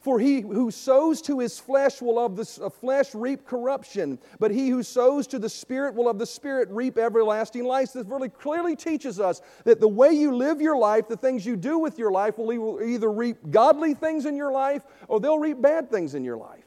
For 0.00 0.18
he 0.18 0.40
who 0.40 0.70
sows 0.70 1.20
to 1.22 1.40
his 1.40 1.58
flesh 1.58 2.00
will 2.00 2.18
of 2.18 2.34
the 2.34 2.64
uh, 2.64 2.70
flesh 2.70 3.14
reap 3.14 3.44
corruption, 3.44 4.18
but 4.38 4.50
he 4.50 4.70
who 4.70 4.82
sows 4.82 5.26
to 5.26 5.38
the 5.38 5.48
Spirit 5.48 5.94
will 5.94 6.08
of 6.08 6.18
the 6.18 6.24
Spirit 6.24 6.70
reap 6.70 6.96
everlasting 6.96 7.64
life. 7.64 7.92
This 7.92 8.06
really 8.06 8.30
clearly 8.30 8.74
teaches 8.74 9.20
us 9.20 9.42
that 9.64 9.78
the 9.78 9.88
way 9.88 10.12
you 10.12 10.34
live 10.34 10.58
your 10.58 10.78
life, 10.78 11.06
the 11.06 11.18
things 11.18 11.44
you 11.44 11.54
do 11.54 11.78
with 11.78 11.98
your 11.98 12.10
life, 12.10 12.38
will 12.38 12.82
either 12.82 13.12
reap 13.12 13.36
godly 13.50 13.92
things 13.92 14.24
in 14.24 14.36
your 14.36 14.50
life 14.50 14.84
or 15.06 15.20
they'll 15.20 15.38
reap 15.38 15.60
bad 15.60 15.90
things 15.90 16.14
in 16.14 16.24
your 16.24 16.38
life. 16.38 16.64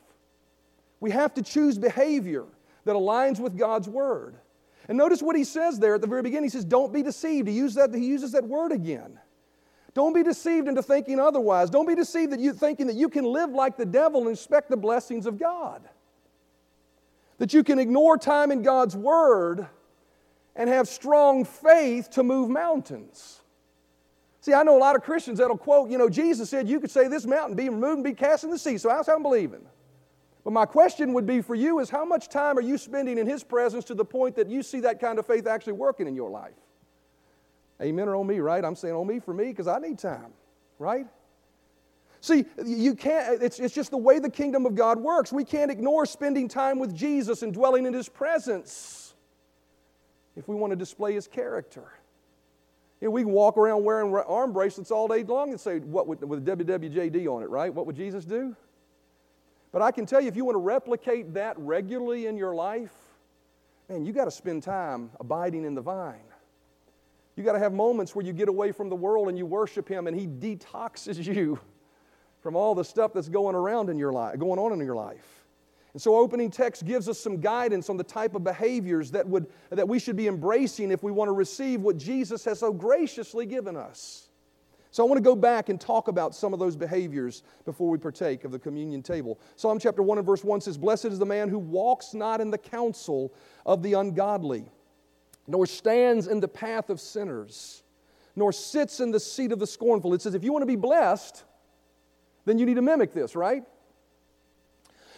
We 0.99 1.09
have 1.09 1.33
to 1.33 1.41
choose 1.41 1.79
behavior 1.79 2.45
that 2.85 2.93
aligns 2.93 3.39
with 3.39 3.57
God's 3.57 3.89
Word. 3.89 4.35
And 4.87 4.97
notice 4.97 5.23
what 5.23 5.35
he 5.35 5.43
says 5.43 5.79
there 5.79 5.95
at 5.95 6.01
the 6.01 6.07
very 6.07 6.21
beginning. 6.21 6.45
He 6.45 6.49
says, 6.49 6.65
Don't 6.65 6.93
be 6.93 7.01
deceived. 7.01 7.47
He, 7.47 7.55
used 7.55 7.77
that, 7.77 7.95
he 7.95 8.05
uses 8.05 8.33
that 8.33 8.43
word 8.43 8.71
again. 8.71 9.17
Don't 9.93 10.13
be 10.13 10.23
deceived 10.23 10.67
into 10.67 10.81
thinking 10.81 11.19
otherwise. 11.19 11.69
Don't 11.69 11.87
be 11.87 11.95
deceived 11.95 12.31
that 12.31 12.39
you 12.39 12.53
thinking 12.53 12.87
that 12.87 12.95
you 12.95 13.09
can 13.09 13.25
live 13.25 13.51
like 13.51 13.77
the 13.77 13.85
devil 13.85 14.21
and 14.21 14.31
expect 14.31 14.69
the 14.69 14.77
blessings 14.77 15.25
of 15.25 15.37
God. 15.37 15.83
That 17.37 17.53
you 17.53 17.63
can 17.63 17.77
ignore 17.77 18.17
time 18.17 18.51
in 18.51 18.63
God's 18.63 18.95
word 18.95 19.67
and 20.55 20.69
have 20.69 20.87
strong 20.87 21.45
faith 21.45 22.09
to 22.11 22.23
move 22.23 22.49
mountains. 22.49 23.41
See, 24.41 24.53
I 24.53 24.63
know 24.63 24.77
a 24.77 24.79
lot 24.79 24.95
of 24.95 25.03
Christians 25.03 25.39
that'll 25.39 25.57
quote, 25.57 25.89
you 25.89 25.97
know, 25.97 26.09
Jesus 26.09 26.49
said 26.49 26.67
you 26.67 26.79
could 26.79 26.91
say 26.91 27.07
this 27.07 27.25
mountain 27.25 27.55
be 27.55 27.69
removed 27.69 27.95
and 27.95 28.03
be 28.03 28.13
cast 28.13 28.43
in 28.43 28.49
the 28.49 28.59
sea. 28.59 28.77
So 28.77 28.89
I'm 28.89 29.23
believing? 29.23 29.65
But 30.43 30.51
my 30.51 30.65
question 30.65 31.13
would 31.13 31.25
be 31.25 31.41
for 31.41 31.55
you 31.55 31.79
is 31.79 31.89
how 31.89 32.03
much 32.03 32.27
time 32.27 32.57
are 32.57 32.61
you 32.61 32.77
spending 32.77 33.17
in 33.17 33.25
his 33.25 33.43
presence 33.43 33.85
to 33.85 33.93
the 33.93 34.03
point 34.03 34.35
that 34.35 34.49
you 34.49 34.61
see 34.61 34.81
that 34.81 34.99
kind 34.99 35.17
of 35.17 35.25
faith 35.25 35.47
actually 35.47 35.73
working 35.73 36.07
in 36.07 36.15
your 36.15 36.29
life? 36.29 36.53
Amen 37.83 38.07
or 38.07 38.15
on 38.15 38.25
me, 38.25 38.39
right? 38.39 38.63
I'm 38.63 38.75
saying 38.75 38.95
on 38.95 39.05
me 39.05 39.19
for 39.19 39.33
me 39.33 39.45
because 39.45 39.67
I 39.67 39.77
need 39.79 39.99
time, 39.99 40.31
right? 40.79 41.05
See, 42.21 42.45
you 42.65 42.95
can't, 42.95 43.43
it's, 43.43 43.59
it's 43.59 43.75
just 43.75 43.91
the 43.91 43.97
way 43.97 44.17
the 44.17 44.29
kingdom 44.29 44.65
of 44.65 44.75
God 44.75 44.97
works. 44.97 45.33
We 45.33 45.43
can't 45.43 45.69
ignore 45.69 46.05
spending 46.05 46.47
time 46.47 46.79
with 46.79 46.95
Jesus 46.95 47.41
and 47.41 47.53
dwelling 47.53 47.85
in 47.85 47.93
his 47.93 48.07
presence 48.07 49.13
if 50.37 50.47
we 50.47 50.55
want 50.55 50.71
to 50.71 50.77
display 50.77 51.13
his 51.13 51.27
character. 51.27 51.83
You 53.01 53.09
know, 53.09 53.11
we 53.11 53.23
can 53.23 53.33
walk 53.33 53.57
around 53.57 53.83
wearing 53.83 54.15
arm 54.15 54.53
bracelets 54.53 54.89
all 54.89 55.09
day 55.09 55.23
long 55.23 55.49
and 55.49 55.59
say, 55.59 55.79
what 55.79 56.07
with, 56.07 56.23
with 56.23 56.45
WWJD 56.45 57.27
on 57.27 57.43
it, 57.43 57.49
right? 57.49 57.73
What 57.73 57.85
would 57.87 57.97
Jesus 57.97 58.23
do? 58.23 58.55
But 59.73 59.81
I 59.81 59.91
can 59.91 60.05
tell 60.05 60.21
you, 60.21 60.29
if 60.29 60.37
you 60.37 60.45
want 60.45 60.55
to 60.55 60.59
replicate 60.61 61.33
that 61.33 61.59
regularly 61.59 62.27
in 62.27 62.37
your 62.37 62.55
life, 62.55 62.93
man, 63.89 64.05
you 64.05 64.13
got 64.13 64.25
to 64.25 64.31
spend 64.31 64.63
time 64.63 65.09
abiding 65.19 65.65
in 65.65 65.75
the 65.75 65.81
vine. 65.81 66.23
You 67.35 67.43
got 67.43 67.53
to 67.53 67.59
have 67.59 67.73
moments 67.73 68.15
where 68.15 68.25
you 68.25 68.33
get 68.33 68.47
away 68.47 68.71
from 68.71 68.89
the 68.89 68.95
world 68.95 69.29
and 69.29 69.37
you 69.37 69.45
worship 69.45 69.87
Him, 69.87 70.07
and 70.07 70.17
He 70.17 70.27
detoxes 70.27 71.23
you 71.35 71.59
from 72.41 72.55
all 72.55 72.75
the 72.75 72.83
stuff 72.83 73.13
that's 73.13 73.29
going 73.29 73.55
around 73.55 73.89
in 73.89 73.97
your 73.97 74.11
life, 74.11 74.37
going 74.37 74.59
on 74.59 74.73
in 74.73 74.85
your 74.85 74.95
life. 74.95 75.43
And 75.93 76.01
so, 76.01 76.15
opening 76.15 76.49
text 76.49 76.85
gives 76.85 77.07
us 77.07 77.19
some 77.19 77.39
guidance 77.39 77.89
on 77.89 77.97
the 77.97 78.03
type 78.03 78.35
of 78.35 78.43
behaviors 78.43 79.11
that, 79.11 79.27
would, 79.27 79.47
that 79.69 79.87
we 79.87 79.99
should 79.99 80.15
be 80.15 80.27
embracing 80.27 80.91
if 80.91 81.03
we 81.03 81.11
want 81.11 81.27
to 81.29 81.33
receive 81.33 81.81
what 81.81 81.97
Jesus 81.97 82.43
has 82.45 82.59
so 82.59 82.73
graciously 82.73 83.45
given 83.45 83.77
us. 83.77 84.29
So, 84.89 85.03
I 85.03 85.07
want 85.07 85.17
to 85.17 85.23
go 85.23 85.35
back 85.35 85.69
and 85.69 85.79
talk 85.79 86.07
about 86.07 86.33
some 86.33 86.51
of 86.51 86.59
those 86.59 86.75
behaviors 86.75 87.43
before 87.63 87.89
we 87.89 87.99
partake 87.99 88.43
of 88.43 88.51
the 88.51 88.57
communion 88.57 89.03
table. 89.03 89.39
Psalm 89.55 89.77
chapter 89.77 90.01
1 90.01 90.17
and 90.17 90.25
verse 90.25 90.43
1 90.43 90.61
says, 90.61 90.79
Blessed 90.79 91.05
is 91.05 91.19
the 91.19 91.27
man 91.27 91.47
who 91.47 91.59
walks 91.59 92.15
not 92.15 92.41
in 92.41 92.49
the 92.49 92.57
counsel 92.57 93.31
of 93.65 93.83
the 93.83 93.93
ungodly 93.93 94.65
nor 95.47 95.65
stands 95.65 96.27
in 96.27 96.39
the 96.39 96.47
path 96.47 96.89
of 96.89 96.99
sinners, 96.99 97.83
nor 98.35 98.51
sits 98.51 98.99
in 98.99 99.11
the 99.11 99.19
seat 99.19 99.51
of 99.51 99.59
the 99.59 99.67
scornful. 99.67 100.13
It 100.13 100.21
says, 100.21 100.35
if 100.35 100.43
you 100.43 100.51
want 100.51 100.63
to 100.63 100.67
be 100.67 100.75
blessed, 100.75 101.43
then 102.45 102.57
you 102.57 102.65
need 102.65 102.75
to 102.75 102.81
mimic 102.81 103.13
this, 103.13 103.35
right? 103.35 103.63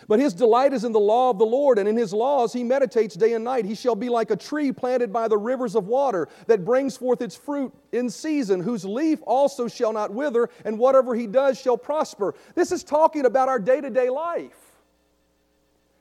But 0.07 0.19
his 0.19 0.33
delight 0.33 0.73
is 0.73 0.83
in 0.83 0.91
the 0.91 0.99
law 0.99 1.31
of 1.31 1.39
the 1.39 1.45
Lord, 1.45 1.79
and 1.79 1.89
in 1.89 1.97
his 1.97 2.13
laws 2.13 2.53
he 2.53 2.63
meditates 2.63 3.15
day 3.15 3.33
and 3.33 3.43
night. 3.43 3.65
He 3.65 3.73
shall 3.73 3.95
be 3.95 4.09
like 4.09 4.29
a 4.29 4.35
tree 4.35 4.71
planted 4.71 5.11
by 5.11 5.27
the 5.27 5.38
rivers 5.38 5.75
of 5.75 5.88
water 5.88 6.27
that 6.47 6.63
brings 6.63 6.95
forth 6.95 7.21
its 7.21 7.35
fruit 7.35 7.73
in 7.91 8.09
season, 8.09 8.59
whose 8.59 8.85
leaf 8.85 9.19
also 9.25 9.67
shall 9.67 9.93
not 9.93 10.13
wither, 10.13 10.49
and 10.63 10.77
whatever 10.77 11.15
he 11.15 11.25
does 11.25 11.59
shall 11.59 11.77
prosper. 11.77 12.35
This 12.53 12.71
is 12.71 12.83
talking 12.83 13.25
about 13.25 13.49
our 13.49 13.57
day 13.57 13.81
to 13.81 13.89
day 13.89 14.09
life. 14.09 14.64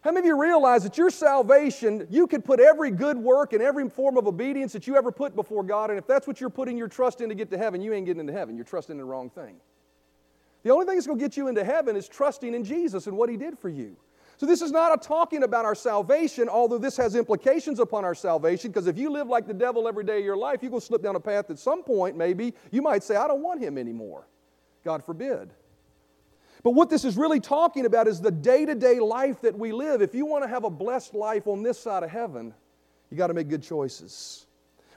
How 0.04 0.12
many 0.12 0.26
of 0.26 0.26
you 0.26 0.38
realize 0.38 0.82
that 0.82 0.98
your 0.98 1.08
salvation, 1.08 2.06
you 2.10 2.26
could 2.26 2.44
put 2.44 2.60
every 2.60 2.90
good 2.90 3.16
work 3.16 3.54
and 3.54 3.62
every 3.62 3.88
form 3.88 4.18
of 4.18 4.26
obedience 4.26 4.74
that 4.74 4.86
you 4.86 4.96
ever 4.96 5.10
put 5.10 5.34
before 5.34 5.62
God, 5.62 5.88
and 5.88 5.98
if 5.98 6.06
that's 6.06 6.26
what 6.26 6.42
you're 6.42 6.50
putting 6.50 6.76
your 6.76 6.88
trust 6.88 7.22
in 7.22 7.30
to 7.30 7.34
get 7.34 7.50
to 7.52 7.56
heaven, 7.56 7.80
you 7.80 7.94
ain't 7.94 8.04
getting 8.04 8.20
into 8.20 8.34
heaven. 8.34 8.54
You're 8.54 8.66
trusting 8.66 8.92
in 8.92 8.98
the 8.98 9.04
wrong 9.04 9.30
thing. 9.30 9.56
The 10.62 10.68
only 10.68 10.84
thing 10.84 10.96
that's 10.96 11.06
going 11.06 11.18
to 11.18 11.24
get 11.24 11.38
you 11.38 11.48
into 11.48 11.64
heaven 11.64 11.96
is 11.96 12.06
trusting 12.06 12.52
in 12.52 12.64
Jesus 12.64 13.06
and 13.06 13.16
what 13.16 13.30
He 13.30 13.38
did 13.38 13.58
for 13.58 13.70
you. 13.70 13.96
So, 14.36 14.44
this 14.44 14.60
is 14.60 14.72
not 14.72 14.92
a 14.92 15.02
talking 15.02 15.42
about 15.42 15.64
our 15.64 15.74
salvation, 15.74 16.50
although 16.50 16.76
this 16.76 16.98
has 16.98 17.14
implications 17.14 17.80
upon 17.80 18.04
our 18.04 18.14
salvation, 18.14 18.72
because 18.72 18.86
if 18.86 18.98
you 18.98 19.08
live 19.08 19.28
like 19.28 19.46
the 19.46 19.54
devil 19.54 19.88
every 19.88 20.04
day 20.04 20.18
of 20.18 20.24
your 20.24 20.36
life, 20.36 20.58
you're 20.60 20.70
going 20.70 20.80
to 20.80 20.86
slip 20.86 21.02
down 21.02 21.16
a 21.16 21.20
path 21.20 21.48
at 21.48 21.58
some 21.58 21.82
point, 21.82 22.14
maybe, 22.14 22.52
you 22.70 22.82
might 22.82 23.02
say, 23.02 23.16
I 23.16 23.26
don't 23.26 23.42
want 23.42 23.62
Him 23.62 23.78
anymore. 23.78 24.26
God 24.84 25.02
forbid. 25.02 25.50
But 26.64 26.70
what 26.70 26.88
this 26.88 27.05
is 27.05 27.18
really 27.18 27.40
talking 27.40 27.85
about 27.85 28.09
is 28.09 28.22
the 28.22 28.31
day 28.31 28.64
to 28.64 28.74
day 28.74 28.98
life 28.98 29.42
that 29.42 29.57
we 29.57 29.70
live. 29.70 30.00
If 30.00 30.14
you 30.14 30.24
want 30.24 30.44
to 30.44 30.48
have 30.48 30.64
a 30.64 30.70
blessed 30.70 31.14
life 31.14 31.46
on 31.46 31.62
this 31.62 31.79
side 31.79 32.03
of 32.03 32.11
heaven, 32.11 32.55
you 33.11 33.18
got 33.18 33.27
to 33.29 33.35
make 33.35 33.48
good 33.48 33.62
choices. 33.62 34.46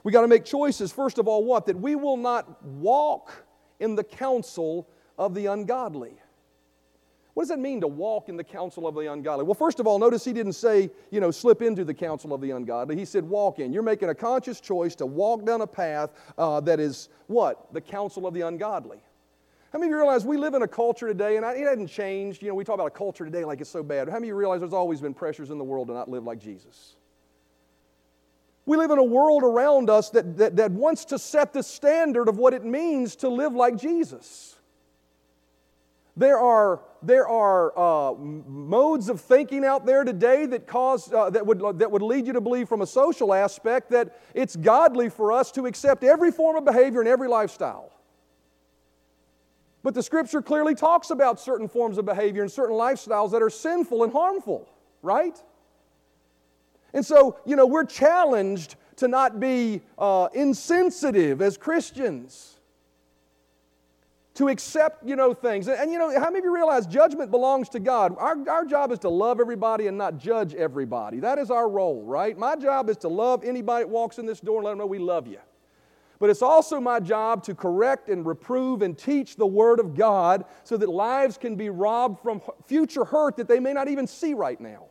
We 0.03 0.13
got 0.13 0.21
to 0.21 0.29
make 0.29 0.45
choices, 0.45 0.93
first 0.93 1.17
of 1.17 1.27
all, 1.27 1.43
what? 1.43 1.65
That 1.65 1.77
we 1.77 1.95
will 1.95 2.15
not 2.15 2.63
walk 2.63 3.45
in 3.81 3.95
the 3.95 4.03
counsel 4.03 4.87
of 5.17 5.35
the 5.35 5.47
ungodly. 5.47 6.13
What 7.33 7.43
does 7.43 7.49
that 7.49 7.59
mean 7.59 7.81
to 7.81 7.87
walk 7.87 8.29
in 8.29 8.37
the 8.37 8.43
counsel 8.45 8.87
of 8.87 8.95
the 8.95 9.11
ungodly? 9.11 9.43
Well, 9.43 9.53
first 9.53 9.81
of 9.81 9.85
all, 9.85 9.99
notice 9.99 10.23
he 10.23 10.33
didn't 10.33 10.53
say, 10.53 10.89
you 11.11 11.19
know, 11.19 11.31
slip 11.31 11.61
into 11.61 11.83
the 11.83 11.93
counsel 11.93 12.33
of 12.33 12.39
the 12.39 12.51
ungodly. 12.51 12.95
He 12.95 13.05
said 13.05 13.25
walk 13.25 13.59
in. 13.59 13.73
You're 13.73 13.83
making 13.83 14.07
a 14.07 14.15
conscious 14.15 14.61
choice 14.61 14.95
to 14.95 15.05
walk 15.05 15.45
down 15.45 15.59
a 15.59 15.67
path 15.67 16.11
uh, 16.37 16.61
that 16.61 16.79
is 16.79 17.09
what? 17.27 17.73
The 17.73 17.81
counsel 17.81 18.25
of 18.25 18.33
the 18.33 18.41
ungodly. 18.41 19.01
How 19.71 19.79
many 19.79 19.89
of 19.89 19.91
you 19.91 19.97
realize 19.97 20.25
we 20.25 20.37
live 20.37 20.53
in 20.53 20.61
a 20.61 20.67
culture 20.67 21.07
today, 21.07 21.35
and 21.35 21.45
it 21.45 21.67
hasn't 21.67 21.89
changed? 21.89 22.41
You 22.41 22.49
know, 22.49 22.55
we 22.55 22.63
talk 22.63 22.75
about 22.75 22.87
a 22.87 22.91
culture 22.91 23.25
today 23.25 23.43
like 23.43 23.59
it's 23.59 23.69
so 23.69 23.83
bad. 23.83 24.07
How 24.07 24.13
many 24.13 24.27
of 24.27 24.29
you 24.29 24.35
realize 24.35 24.61
there's 24.61 24.73
always 24.73 25.01
been 25.01 25.13
pressures 25.13 25.49
in 25.49 25.57
the 25.57 25.63
world 25.63 25.87
to 25.89 25.93
not 25.93 26.09
live 26.09 26.23
like 26.23 26.39
Jesus? 26.39 26.95
We 28.65 28.77
live 28.77 28.91
in 28.91 28.97
a 28.97 29.03
world 29.03 29.43
around 29.43 29.89
us 29.89 30.09
that, 30.11 30.37
that, 30.37 30.55
that 30.57 30.71
wants 30.71 31.05
to 31.05 31.19
set 31.19 31.53
the 31.53 31.63
standard 31.63 32.27
of 32.27 32.37
what 32.37 32.53
it 32.53 32.63
means 32.63 33.15
to 33.17 33.29
live 33.29 33.53
like 33.53 33.77
Jesus. 33.77 34.55
There 36.17 36.39
are, 36.39 36.81
there 37.03 37.27
are 37.27 37.77
uh, 37.77 38.13
modes 38.15 39.07
of 39.07 39.21
thinking 39.21 39.63
out 39.63 39.85
there 39.85 40.03
today 40.03 40.45
that, 40.47 40.65
cause, 40.65 41.11
uh, 41.13 41.29
that, 41.29 41.45
would, 41.45 41.79
that 41.79 41.91
would 41.91 42.01
lead 42.01 42.25
you 42.25 42.33
to 42.33 42.41
believe, 42.41 42.67
from 42.67 42.81
a 42.81 42.87
social 42.87 43.33
aspect, 43.33 43.91
that 43.91 44.19
it's 44.33 44.55
godly 44.55 45.09
for 45.09 45.31
us 45.31 45.51
to 45.51 45.65
accept 45.65 46.03
every 46.03 46.31
form 46.31 46.55
of 46.55 46.65
behavior 46.65 46.99
and 47.01 47.07
every 47.07 47.27
lifestyle. 47.27 47.91
But 49.83 49.93
the 49.93 50.03
scripture 50.03 50.41
clearly 50.41 50.75
talks 50.75 51.09
about 51.11 51.39
certain 51.39 51.67
forms 51.67 51.97
of 51.97 52.05
behavior 52.05 52.41
and 52.41 52.51
certain 52.51 52.75
lifestyles 52.75 53.31
that 53.31 53.41
are 53.41 53.49
sinful 53.49 54.03
and 54.03 54.11
harmful, 54.11 54.67
right? 55.01 55.41
And 56.93 57.05
so, 57.05 57.37
you 57.45 57.55
know, 57.55 57.65
we're 57.65 57.85
challenged 57.85 58.75
to 58.97 59.07
not 59.07 59.39
be 59.39 59.81
uh, 59.97 60.29
insensitive 60.33 61.41
as 61.41 61.57
Christians, 61.57 62.55
to 64.33 64.49
accept, 64.49 65.03
you 65.03 65.15
know, 65.15 65.33
things. 65.33 65.67
And, 65.67 65.79
and, 65.79 65.91
you 65.91 65.97
know, 65.97 66.11
how 66.19 66.25
many 66.25 66.39
of 66.39 66.45
you 66.45 66.53
realize 66.53 66.85
judgment 66.85 67.31
belongs 67.31 67.69
to 67.69 67.79
God? 67.79 68.15
Our, 68.19 68.37
our 68.49 68.65
job 68.65 68.91
is 68.91 68.99
to 68.99 69.09
love 69.09 69.39
everybody 69.39 69.87
and 69.87 69.97
not 69.97 70.17
judge 70.17 70.53
everybody. 70.53 71.19
That 71.19 71.39
is 71.39 71.49
our 71.49 71.67
role, 71.69 72.03
right? 72.03 72.37
My 72.37 72.55
job 72.55 72.89
is 72.89 72.97
to 72.97 73.07
love 73.07 73.43
anybody 73.43 73.85
that 73.85 73.89
walks 73.89 74.17
in 74.19 74.25
this 74.25 74.39
door 74.39 74.57
and 74.57 74.65
let 74.65 74.71
them 74.71 74.79
know 74.79 74.85
we 74.85 74.99
love 74.99 75.27
you. 75.27 75.39
But 76.19 76.29
it's 76.29 76.41
also 76.41 76.79
my 76.79 76.99
job 76.99 77.43
to 77.43 77.53
correct 77.53 78.09
and 78.09 78.25
reprove 78.25 78.81
and 78.81 78.97
teach 78.97 79.35
the 79.35 79.45
Word 79.45 79.79
of 79.79 79.95
God 79.95 80.45
so 80.63 80.75
that 80.77 80.89
lives 80.89 81.37
can 81.37 81.55
be 81.55 81.69
robbed 81.69 82.21
from 82.21 82.41
future 82.65 83.05
hurt 83.05 83.37
that 83.37 83.47
they 83.47 83.59
may 83.59 83.73
not 83.73 83.87
even 83.87 84.07
see 84.07 84.33
right 84.33 84.59
now. 84.59 84.85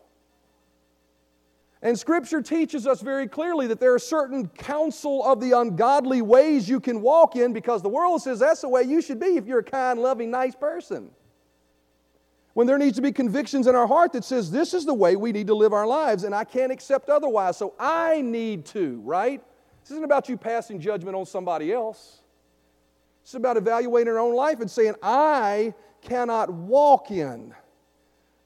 And 1.83 1.99
Scripture 1.99 2.43
teaches 2.43 2.87
us 2.87 3.01
very 3.01 3.29
clearly 3.29 3.67
that 3.67 3.81
there 3.81 3.95
are 3.95 3.99
certain 3.99 4.49
counsel 4.49 5.25
of 5.25 5.41
the 5.41 5.53
ungodly 5.53 6.23
ways 6.23 6.69
you 6.69 6.81
can 6.81 7.03
walk 7.03 7.37
in 7.37 7.53
because 7.53 7.83
the 7.83 7.89
world 7.89 8.23
says 8.23 8.39
that's 8.39 8.62
the 8.62 8.69
way 8.69 8.83
you 8.83 9.03
should 9.03 9.21
be 9.21 9.37
if 9.37 9.47
you're 9.47 9.59
a 9.59 9.65
kind, 9.65 10.01
loving, 10.01 10.31
nice 10.31 10.55
person. 10.55 11.11
When 12.55 12.67
there 12.67 12.79
needs 12.79 12.97
to 12.97 13.03
be 13.03 13.12
convictions 13.12 13.67
in 13.67 13.75
our 13.75 13.87
heart 13.87 14.12
that 14.15 14.25
says 14.25 14.51
this 14.51 14.73
is 14.73 14.87
the 14.87 14.95
way 14.95 15.17
we 15.17 15.31
need 15.31 15.49
to 15.49 15.55
live 15.55 15.75
our 15.75 15.87
lives 15.87 16.25
and 16.25 16.35
I 16.35 16.45
can't 16.45 16.73
accept 16.73 17.11
otherwise, 17.11 17.59
so 17.59 17.75
I 17.79 18.23
need 18.23 18.65
to, 18.67 19.01
right? 19.05 19.43
This 19.87 19.92
isn't 19.92 20.05
about 20.05 20.29
you 20.29 20.37
passing 20.37 20.81
judgment 20.81 21.14
on 21.14 21.27
somebody 21.27 21.72
else. 21.72 22.18
It's 23.22 23.35
about 23.35 23.57
evaluating 23.57 24.12
our 24.12 24.18
own 24.18 24.35
life 24.35 24.59
and 24.59 24.68
saying, 24.68 24.96
I 25.01 25.75
cannot 26.01 26.53
walk 26.53 27.12
in 27.12 27.55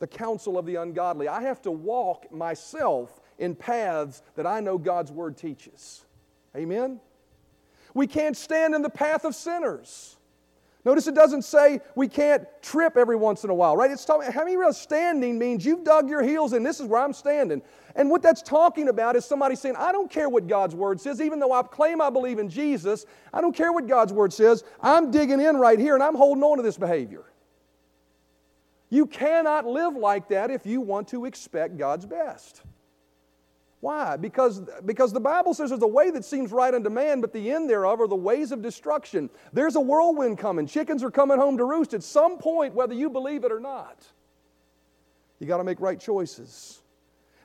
the 0.01 0.07
counsel 0.07 0.59
of 0.59 0.67
the 0.67 0.75
ungodly. 0.75 1.29
I 1.29 1.41
have 1.41 1.63
to 1.63 1.71
walk 1.71 2.31
myself 2.31 3.23
in 3.39 3.55
paths 3.55 4.21
that 4.35 4.47
I 4.47 4.61
know 4.61 4.77
God's 4.77 5.11
Word 5.11 5.39
teaches. 5.39 6.05
Amen? 6.55 7.01
We 7.95 8.07
can't 8.07 8.37
stand 8.37 8.75
in 8.75 8.83
the 8.83 8.91
path 8.91 9.25
of 9.25 9.35
sinners. 9.35 10.19
Notice 10.85 11.07
it 11.07 11.15
doesn't 11.15 11.43
say 11.43 11.81
we 11.95 12.09
can't 12.09 12.47
trip 12.63 12.97
every 12.97 13.17
once 13.17 13.45
in 13.45 13.51
a 13.51 13.55
while, 13.55 13.77
right? 13.77 13.91
It's 13.91 14.05
talking, 14.05 14.33
how 14.33 14.45
many 14.45 14.57
real 14.57 14.73
standing 14.73 15.39
means 15.39 15.65
you've 15.65 15.85
dug 15.85 16.09
your 16.09 16.23
heels 16.23 16.55
in, 16.55 16.63
this 16.63 16.81
is 16.81 16.87
where 16.87 17.03
I'm 17.03 17.13
standing. 17.13 17.61
And 17.97 18.09
what 18.09 18.23
that's 18.23 18.41
talking 18.41 18.89
about 18.89 19.15
is 19.15 19.25
somebody 19.25 19.57
saying, 19.57 19.77
I 19.77 19.93
don't 19.93 20.11
care 20.11 20.29
what 20.29 20.47
God's 20.47 20.75
word 20.75 20.99
says, 20.99 21.21
even 21.21 21.39
though 21.39 21.53
I 21.53 21.63
claim 21.63 22.01
I 22.01 22.09
believe 22.09 22.39
in 22.39 22.49
Jesus, 22.49 23.05
I 23.33 23.43
don't 23.43 23.55
care 23.55 23.73
what 23.73 23.89
God's 23.89 24.13
word 24.13 24.33
says, 24.33 24.65
I'm 24.81 25.11
digging 25.11 25.41
in 25.41 25.57
right 25.57 25.79
here 25.79 25.95
and 25.95 26.03
I'm 26.03 26.15
holding 26.15 26.43
on 26.43 26.57
to 26.57 26.63
this 26.63 26.79
behavior. 26.79 27.25
You 28.89 29.07
cannot 29.07 29.67
live 29.67 29.95
like 29.97 30.29
that 30.29 30.51
if 30.51 30.67
you 30.67 30.81
want 30.81 31.09
to 31.09 31.27
expect 31.27 31.77
God's 31.77 32.07
best. 32.07 32.63
Why? 33.81 34.17
Because, 34.17 34.61
because 34.85 35.13
the 35.13 35.21
Bible 35.21 35.55
says 35.55 35.71
there's 35.71 35.83
a 35.83 35.87
way 35.87 36.11
that 36.11 36.25
seems 36.25 36.53
right 36.53 36.73
unto 36.73 36.91
man, 36.91 37.23
but 37.23 37.33
the 37.33 37.51
end 37.51 37.69
thereof 37.69 38.01
are 38.01 38.09
the 38.09 38.15
ways 38.15 38.53
of 38.53 38.61
destruction. 38.61 39.31
There's 39.55 39.75
a 39.77 39.81
whirlwind 39.81 40.39
coming. 40.39 40.67
Chickens 40.67 41.03
are 41.03 41.11
coming 41.11 41.39
home 41.39 41.57
to 41.57 41.65
roost 41.65 41.95
at 41.95 42.03
some 42.03 42.37
point, 42.37 42.75
whether 42.75 42.93
you 42.93 43.09
believe 43.09 43.45
it 43.45 43.53
or 43.53 43.61
not. 43.61 44.07
You 45.39 45.47
got 45.47 45.57
to 45.57 45.65
make 45.65 45.81
right 45.81 45.99
choices. 45.99 46.83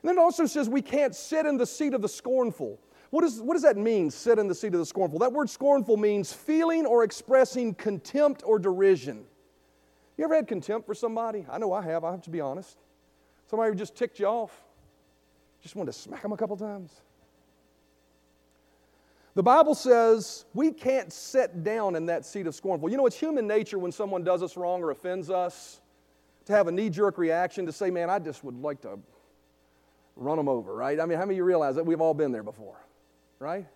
And 0.02 0.10
then 0.10 0.18
it 0.18 0.20
also 0.20 0.44
says 0.44 0.68
we 0.68 0.82
can't 0.82 1.14
sit 1.14 1.46
in 1.46 1.56
the 1.56 1.66
seat 1.66 1.94
of 1.94 2.02
the 2.02 2.08
scornful. 2.08 2.78
What, 3.08 3.24
is, 3.24 3.40
what 3.40 3.54
does 3.54 3.62
that 3.62 3.78
mean, 3.78 4.10
sit 4.10 4.38
in 4.38 4.46
the 4.46 4.54
seat 4.54 4.74
of 4.74 4.80
the 4.80 4.86
scornful? 4.86 5.18
That 5.20 5.32
word 5.32 5.48
scornful 5.48 5.96
means 5.96 6.34
feeling 6.34 6.84
or 6.84 7.02
expressing 7.02 7.74
contempt 7.74 8.42
or 8.44 8.58
derision. 8.58 9.24
You 10.18 10.24
ever 10.24 10.34
had 10.34 10.46
contempt 10.46 10.86
for 10.86 10.94
somebody? 10.94 11.46
I 11.50 11.56
know 11.56 11.72
I 11.72 11.82
have, 11.82 12.04
I 12.04 12.10
have 12.10 12.22
to 12.22 12.30
be 12.30 12.42
honest. 12.42 12.76
Somebody 13.48 13.70
who 13.70 13.76
just 13.76 13.96
ticked 13.96 14.18
you 14.18 14.26
off. 14.26 14.65
Just 15.66 15.74
wanted 15.74 15.94
to 15.94 15.98
smack 15.98 16.24
him 16.24 16.30
a 16.30 16.36
couple 16.36 16.56
times. 16.56 16.92
The 19.34 19.42
Bible 19.42 19.74
says 19.74 20.44
we 20.54 20.70
can't 20.70 21.12
sit 21.12 21.64
down 21.64 21.96
in 21.96 22.06
that 22.06 22.24
seat 22.24 22.46
of 22.46 22.54
scornful. 22.54 22.88
You 22.88 22.96
know, 22.96 23.04
it's 23.04 23.18
human 23.18 23.48
nature 23.48 23.76
when 23.76 23.90
someone 23.90 24.22
does 24.22 24.44
us 24.44 24.56
wrong 24.56 24.80
or 24.80 24.92
offends 24.92 25.28
us 25.28 25.80
to 26.44 26.52
have 26.52 26.68
a 26.68 26.70
knee 26.70 26.88
jerk 26.88 27.18
reaction 27.18 27.66
to 27.66 27.72
say, 27.72 27.90
man, 27.90 28.08
I 28.08 28.20
just 28.20 28.44
would 28.44 28.54
like 28.62 28.80
to 28.82 28.96
run 30.14 30.36
them 30.36 30.48
over, 30.48 30.72
right? 30.72 31.00
I 31.00 31.04
mean, 31.04 31.18
how 31.18 31.24
many 31.24 31.34
of 31.34 31.38
you 31.38 31.44
realize 31.44 31.74
that 31.74 31.84
we've 31.84 32.00
all 32.00 32.14
been 32.14 32.30
there 32.30 32.44
before, 32.44 32.78
right? 33.40 33.66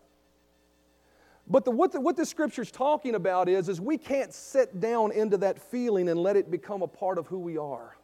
But 1.48 1.64
the, 1.64 1.72
what, 1.72 1.90
the, 1.90 2.00
what 2.00 2.16
the 2.16 2.24
scripture's 2.24 2.70
talking 2.70 3.16
about 3.16 3.48
is, 3.48 3.68
is 3.68 3.80
we 3.80 3.98
can't 3.98 4.32
sit 4.32 4.78
down 4.78 5.10
into 5.10 5.38
that 5.38 5.60
feeling 5.60 6.08
and 6.08 6.22
let 6.22 6.36
it 6.36 6.52
become 6.52 6.82
a 6.82 6.86
part 6.86 7.18
of 7.18 7.26
who 7.26 7.40
we 7.40 7.58
are. 7.58 7.96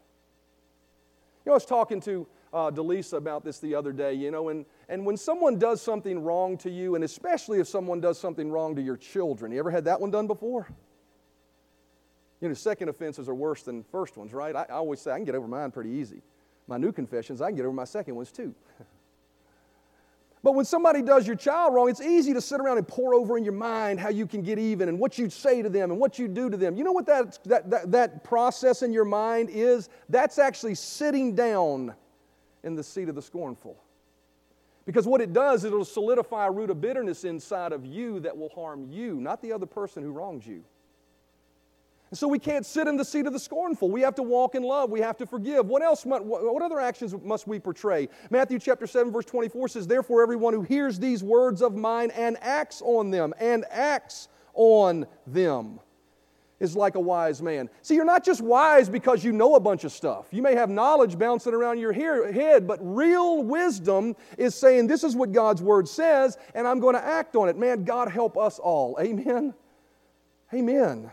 You 1.45 1.51
know, 1.51 1.53
I 1.53 1.55
was 1.55 1.67
talking 1.67 2.01
to 2.01 2.27
uh, 2.53 2.71
Delisa 2.71 3.15
about 3.15 3.45
this 3.45 3.59
the 3.59 3.75
other 3.75 3.93
day, 3.93 4.15
you 4.15 4.31
know, 4.31 4.49
and, 4.49 4.65
and 4.89 5.05
when 5.05 5.17
someone 5.17 5.59
does 5.59 5.83
something 5.83 6.19
wrong 6.19 6.57
to 6.59 6.71
you, 6.71 6.95
and 6.95 7.05
especially 7.05 7.61
if 7.61 7.69
someone 7.69 8.01
does 8.01 8.19
something 8.19 8.51
wrong 8.51 8.77
to 8.77 8.83
your 8.83 8.97
children, 8.97 9.53
you 9.53 9.59
ever 9.59 9.71
had 9.71 9.85
that 9.85 10.01
one 10.01 10.11
done 10.11 10.27
before? 10.27 10.69
You 12.41 12.49
know, 12.49 12.55
second 12.55 12.89
offenses 12.89 13.29
are 13.29 13.35
worse 13.35 13.63
than 13.63 13.83
first 13.85 14.17
ones, 14.17 14.33
right? 14.33 14.55
I, 14.55 14.63
I 14.69 14.75
always 14.75 15.01
say 15.01 15.11
I 15.11 15.17
can 15.17 15.25
get 15.25 15.35
over 15.35 15.49
mine 15.49 15.71
pretty 15.71 15.91
easy. 15.91 16.23
My 16.67 16.77
new 16.77 16.93
confessions, 16.93 17.41
I 17.41 17.49
can 17.49 17.57
get 17.57 17.65
over 17.65 17.75
my 17.75 17.85
second 17.85 18.15
ones 18.15 18.31
too. 18.31 18.55
But 20.47 20.53
when 20.53 20.65
somebody 20.65 21.03
does 21.03 21.27
your 21.27 21.35
child 21.35 21.75
wrong, 21.75 21.89
it's 21.89 22.01
easy 22.01 22.33
to 22.33 22.41
sit 22.41 22.61
around 22.61 22.79
and 22.79 22.87
pour 22.87 23.15
over 23.15 23.37
in 23.37 23.43
your 23.43 23.53
mind 23.53 23.99
how 23.99 24.11
you 24.11 24.29
can 24.29 24.43
get 24.43 24.61
even 24.61 24.89
and 24.89 24.97
what 24.97 25.19
you'd 25.19 25.33
say 25.33 25.61
to 25.61 25.69
them 25.69 25.91
and 25.91 25.99
what 25.99 26.21
you'd 26.21 26.35
do 26.35 26.49
to 26.49 26.57
them. 26.57 26.77
You 26.77 26.85
know 26.85 26.93
what 26.93 27.07
that, 27.07 27.43
that, 27.47 27.69
that, 27.69 27.91
that 27.91 28.23
process 28.23 28.83
in 28.83 28.93
your 28.93 29.05
mind 29.05 29.51
is? 29.51 29.89
That's 30.09 30.39
actually 30.39 30.77
sitting 30.77 31.35
down 31.35 31.97
in 32.67 32.75
the 32.75 32.83
seat 32.83 33.09
of 33.09 33.15
the 33.15 33.23
scornful. 33.23 33.83
Because 34.85 35.07
what 35.07 35.21
it 35.21 35.33
does, 35.33 35.65
it'll 35.65 35.85
solidify 35.85 36.47
a 36.47 36.51
root 36.51 36.69
of 36.69 36.81
bitterness 36.81 37.25
inside 37.25 37.73
of 37.73 37.87
you 37.87 38.21
that 38.21 38.37
will 38.37 38.51
harm 38.51 38.87
you, 38.91 39.15
not 39.15 39.41
the 39.41 39.53
other 39.53 39.67
person 39.67 40.03
who 40.03 40.11
wrongs 40.11 40.47
you. 40.47 40.63
And 42.11 42.19
so 42.19 42.29
we 42.29 42.39
can't 42.39 42.65
sit 42.65 42.87
in 42.87 42.97
the 42.97 43.05
seat 43.05 43.27
of 43.27 43.33
the 43.33 43.39
scornful. 43.39 43.91
We 43.91 44.03
have 44.03 44.15
to 44.17 44.23
walk 44.23 44.55
in 44.55 44.63
love. 44.63 44.91
We 44.91 45.01
have 45.01 45.17
to 45.19 45.27
forgive. 45.27 45.67
What 45.67 45.83
else? 45.83 46.05
What 46.05 46.63
other 46.63 46.79
actions 46.79 47.15
must 47.25 47.49
we 47.49 47.59
portray? 47.59 48.09
Matthew 48.31 48.61
chapter 48.61 48.87
7, 48.87 49.13
verse 49.13 49.25
24 49.25 49.69
says, 49.69 49.87
Therefore, 49.89 50.23
everyone 50.23 50.55
who 50.55 50.63
hears 50.63 51.01
these 51.01 51.25
words 51.25 51.63
of 51.63 51.75
mine 51.75 52.13
and 52.13 52.37
acts 52.41 52.81
on 52.85 53.11
them, 53.11 53.35
and 53.41 53.65
acts 53.71 54.29
on 54.55 55.07
them, 55.27 55.81
is 56.59 56.75
like 56.75 56.95
a 56.95 57.01
wise 57.01 57.43
man. 57.43 57.69
See, 57.83 57.95
you're 57.95 58.05
not 58.05 58.25
just 58.25 58.41
wise 58.41 58.89
because 58.89 59.23
you 59.23 59.33
know 59.33 59.57
a 59.57 59.61
bunch 59.61 59.85
of 59.85 59.93
stuff. 59.93 60.27
You 60.31 60.43
may 60.43 60.55
have 60.55 60.71
knowledge 60.71 61.19
bouncing 61.19 61.53
around 61.53 61.79
your 61.79 61.93
head, 61.93 62.67
but 62.67 62.79
real 62.83 63.43
wisdom 63.43 64.17
is 64.39 64.55
saying, 64.55 64.87
This 64.87 65.05
is 65.05 65.15
what 65.15 65.33
God's 65.33 65.63
word 65.63 65.87
says, 65.87 66.39
and 66.55 66.67
I'm 66.67 66.81
going 66.81 66.95
to 66.95 67.05
act 67.05 67.37
on 67.37 67.49
it. 67.49 67.57
Man, 67.57 67.85
God 67.85 68.11
help 68.11 68.39
us 68.39 68.59
all. 68.59 68.97
Amen. 69.01 69.55
Amen. 70.55 71.11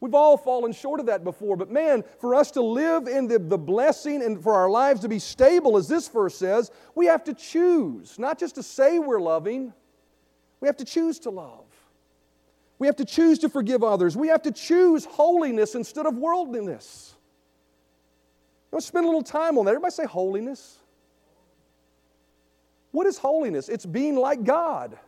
We've 0.00 0.14
all 0.14 0.36
fallen 0.36 0.72
short 0.72 1.00
of 1.00 1.06
that 1.06 1.24
before, 1.24 1.56
but 1.56 1.70
man, 1.70 2.04
for 2.20 2.34
us 2.36 2.52
to 2.52 2.62
live 2.62 3.08
in 3.08 3.26
the, 3.26 3.38
the 3.40 3.58
blessing 3.58 4.22
and 4.22 4.40
for 4.40 4.54
our 4.54 4.70
lives 4.70 5.00
to 5.00 5.08
be 5.08 5.18
stable, 5.18 5.76
as 5.76 5.88
this 5.88 6.06
verse 6.06 6.36
says, 6.36 6.70
we 6.94 7.06
have 7.06 7.24
to 7.24 7.34
choose, 7.34 8.16
not 8.16 8.38
just 8.38 8.54
to 8.54 8.62
say 8.62 9.00
we're 9.00 9.20
loving, 9.20 9.72
we 10.60 10.68
have 10.68 10.76
to 10.76 10.84
choose 10.84 11.18
to 11.20 11.30
love. 11.30 11.64
We 12.78 12.86
have 12.86 12.96
to 12.96 13.04
choose 13.04 13.40
to 13.40 13.48
forgive 13.48 13.82
others. 13.82 14.16
We 14.16 14.28
have 14.28 14.42
to 14.42 14.52
choose 14.52 15.04
holiness 15.04 15.74
instead 15.74 16.06
of 16.06 16.16
worldliness. 16.16 17.14
Let's 18.70 18.86
spend 18.86 19.04
a 19.04 19.08
little 19.08 19.22
time 19.22 19.58
on 19.58 19.64
that. 19.64 19.70
Everybody 19.70 19.92
say 19.92 20.06
holiness. 20.06 20.78
What 22.92 23.06
is 23.06 23.18
holiness? 23.18 23.68
It's 23.68 23.86
being 23.86 24.16
like 24.16 24.44
God. 24.44 24.98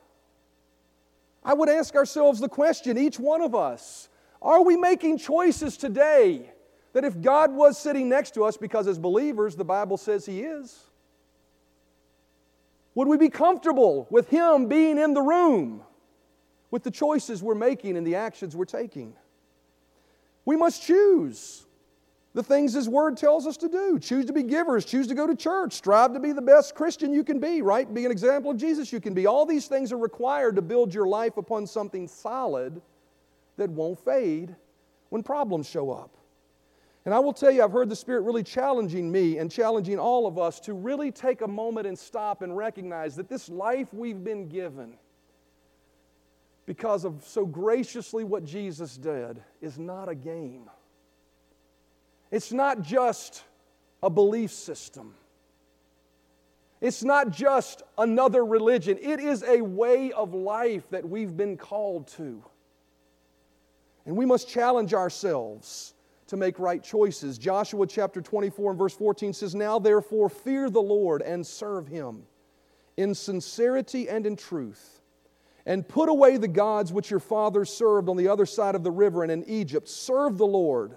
I 1.44 1.54
would 1.54 1.68
ask 1.68 1.94
ourselves 1.94 2.40
the 2.40 2.48
question, 2.48 2.98
each 2.98 3.18
one 3.18 3.40
of 3.40 3.54
us, 3.54 4.08
are 4.42 4.62
we 4.62 4.76
making 4.76 5.18
choices 5.18 5.76
today 5.76 6.50
that 6.92 7.04
if 7.04 7.20
God 7.20 7.52
was 7.52 7.78
sitting 7.78 8.08
next 8.08 8.34
to 8.34 8.44
us, 8.44 8.56
because 8.56 8.86
as 8.86 8.98
believers, 8.98 9.56
the 9.56 9.64
Bible 9.64 9.96
says 9.96 10.26
He 10.26 10.42
is, 10.42 10.78
would 12.94 13.06
we 13.06 13.16
be 13.16 13.28
comfortable 13.28 14.06
with 14.10 14.28
Him 14.28 14.66
being 14.66 14.98
in 14.98 15.14
the 15.14 15.22
room 15.22 15.82
with 16.70 16.82
the 16.82 16.90
choices 16.90 17.42
we're 17.42 17.54
making 17.54 17.96
and 17.96 18.06
the 18.06 18.16
actions 18.16 18.56
we're 18.56 18.64
taking? 18.64 19.14
We 20.44 20.56
must 20.56 20.82
choose 20.82 21.66
the 22.32 22.42
things 22.42 22.72
His 22.72 22.88
Word 22.88 23.16
tells 23.16 23.46
us 23.46 23.56
to 23.58 23.68
do. 23.68 23.98
Choose 23.98 24.24
to 24.26 24.32
be 24.32 24.42
givers, 24.42 24.84
choose 24.84 25.06
to 25.08 25.14
go 25.14 25.26
to 25.26 25.34
church, 25.34 25.72
strive 25.72 26.12
to 26.12 26.20
be 26.20 26.32
the 26.32 26.42
best 26.42 26.74
Christian 26.74 27.12
you 27.12 27.24
can 27.24 27.40
be, 27.40 27.60
right? 27.62 27.92
Be 27.92 28.04
an 28.04 28.10
example 28.10 28.52
of 28.52 28.56
Jesus 28.56 28.92
you 28.92 29.00
can 29.00 29.14
be. 29.14 29.26
All 29.26 29.44
these 29.44 29.66
things 29.66 29.92
are 29.92 29.98
required 29.98 30.56
to 30.56 30.62
build 30.62 30.94
your 30.94 31.06
life 31.06 31.36
upon 31.36 31.66
something 31.66 32.06
solid 32.06 32.80
that 33.56 33.68
won't 33.70 33.98
fade 34.04 34.54
when 35.08 35.22
problems 35.22 35.68
show 35.68 35.90
up. 35.90 36.16
And 37.04 37.14
I 37.14 37.18
will 37.18 37.32
tell 37.32 37.50
you, 37.50 37.64
I've 37.64 37.72
heard 37.72 37.88
the 37.88 37.96
Spirit 37.96 38.22
really 38.22 38.42
challenging 38.42 39.10
me 39.10 39.38
and 39.38 39.50
challenging 39.50 39.98
all 39.98 40.26
of 40.26 40.38
us 40.38 40.60
to 40.60 40.74
really 40.74 41.10
take 41.10 41.40
a 41.40 41.48
moment 41.48 41.86
and 41.86 41.98
stop 41.98 42.42
and 42.42 42.56
recognize 42.56 43.16
that 43.16 43.28
this 43.28 43.48
life 43.48 43.88
we've 43.92 44.22
been 44.22 44.48
given, 44.48 44.94
because 46.70 47.04
of 47.04 47.24
so 47.26 47.44
graciously 47.44 48.22
what 48.22 48.44
Jesus 48.44 48.96
did, 48.96 49.42
is 49.60 49.76
not 49.76 50.08
a 50.08 50.14
game. 50.14 50.70
It's 52.30 52.52
not 52.52 52.82
just 52.82 53.42
a 54.04 54.08
belief 54.08 54.52
system. 54.52 55.16
It's 56.80 57.02
not 57.02 57.30
just 57.30 57.82
another 57.98 58.44
religion. 58.44 58.98
It 59.02 59.18
is 59.18 59.42
a 59.42 59.60
way 59.62 60.12
of 60.12 60.32
life 60.32 60.88
that 60.90 61.08
we've 61.08 61.36
been 61.36 61.56
called 61.56 62.06
to. 62.18 62.40
And 64.06 64.16
we 64.16 64.24
must 64.24 64.48
challenge 64.48 64.94
ourselves 64.94 65.94
to 66.28 66.36
make 66.36 66.60
right 66.60 66.84
choices. 66.84 67.36
Joshua 67.36 67.84
chapter 67.84 68.20
24 68.20 68.70
and 68.70 68.78
verse 68.78 68.94
14 68.94 69.32
says, 69.32 69.56
Now 69.56 69.80
therefore 69.80 70.28
fear 70.28 70.70
the 70.70 70.80
Lord 70.80 71.20
and 71.20 71.44
serve 71.44 71.88
him 71.88 72.22
in 72.96 73.12
sincerity 73.12 74.08
and 74.08 74.24
in 74.24 74.36
truth, 74.36 74.99
and 75.66 75.86
put 75.86 76.08
away 76.08 76.36
the 76.36 76.48
gods 76.48 76.92
which 76.92 77.10
your 77.10 77.20
fathers 77.20 77.70
served 77.70 78.08
on 78.08 78.16
the 78.16 78.28
other 78.28 78.46
side 78.46 78.74
of 78.74 78.84
the 78.84 78.90
river 78.90 79.22
and 79.22 79.32
in 79.32 79.44
Egypt. 79.44 79.88
Serve 79.88 80.38
the 80.38 80.46
Lord. 80.46 80.96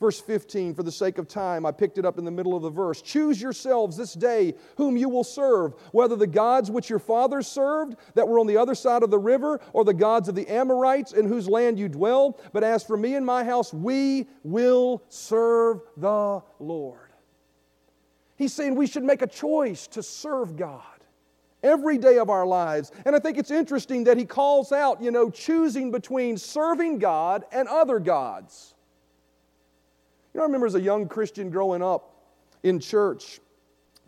Verse 0.00 0.20
15, 0.20 0.74
for 0.74 0.84
the 0.84 0.92
sake 0.92 1.18
of 1.18 1.26
time, 1.26 1.66
I 1.66 1.72
picked 1.72 1.98
it 1.98 2.04
up 2.04 2.18
in 2.18 2.24
the 2.24 2.30
middle 2.30 2.54
of 2.54 2.62
the 2.62 2.70
verse. 2.70 3.02
Choose 3.02 3.42
yourselves 3.42 3.96
this 3.96 4.14
day 4.14 4.54
whom 4.76 4.96
you 4.96 5.08
will 5.08 5.24
serve, 5.24 5.74
whether 5.90 6.14
the 6.14 6.26
gods 6.26 6.70
which 6.70 6.88
your 6.88 7.00
fathers 7.00 7.48
served 7.48 7.96
that 8.14 8.28
were 8.28 8.38
on 8.38 8.46
the 8.46 8.56
other 8.56 8.76
side 8.76 9.02
of 9.02 9.10
the 9.10 9.18
river, 9.18 9.60
or 9.72 9.84
the 9.84 9.92
gods 9.92 10.28
of 10.28 10.36
the 10.36 10.46
Amorites 10.46 11.12
in 11.12 11.26
whose 11.26 11.48
land 11.48 11.80
you 11.80 11.88
dwell. 11.88 12.38
But 12.52 12.62
as 12.62 12.84
for 12.84 12.96
me 12.96 13.16
and 13.16 13.26
my 13.26 13.42
house, 13.42 13.74
we 13.74 14.28
will 14.44 15.02
serve 15.08 15.80
the 15.96 16.42
Lord. 16.60 17.10
He's 18.36 18.52
saying 18.52 18.76
we 18.76 18.86
should 18.86 19.02
make 19.02 19.22
a 19.22 19.26
choice 19.26 19.88
to 19.88 20.02
serve 20.04 20.56
God 20.56 20.97
every 21.62 21.98
day 21.98 22.18
of 22.18 22.30
our 22.30 22.46
lives. 22.46 22.92
And 23.04 23.14
I 23.14 23.18
think 23.18 23.38
it's 23.38 23.50
interesting 23.50 24.04
that 24.04 24.16
he 24.16 24.24
calls 24.24 24.72
out, 24.72 25.02
you 25.02 25.10
know, 25.10 25.30
choosing 25.30 25.90
between 25.90 26.36
serving 26.36 26.98
God 26.98 27.44
and 27.52 27.68
other 27.68 27.98
gods. 27.98 28.74
You 30.32 30.38
know, 30.38 30.44
I 30.44 30.46
remember 30.46 30.66
as 30.66 30.74
a 30.74 30.80
young 30.80 31.08
Christian 31.08 31.50
growing 31.50 31.82
up 31.82 32.14
in 32.62 32.78
church, 32.78 33.40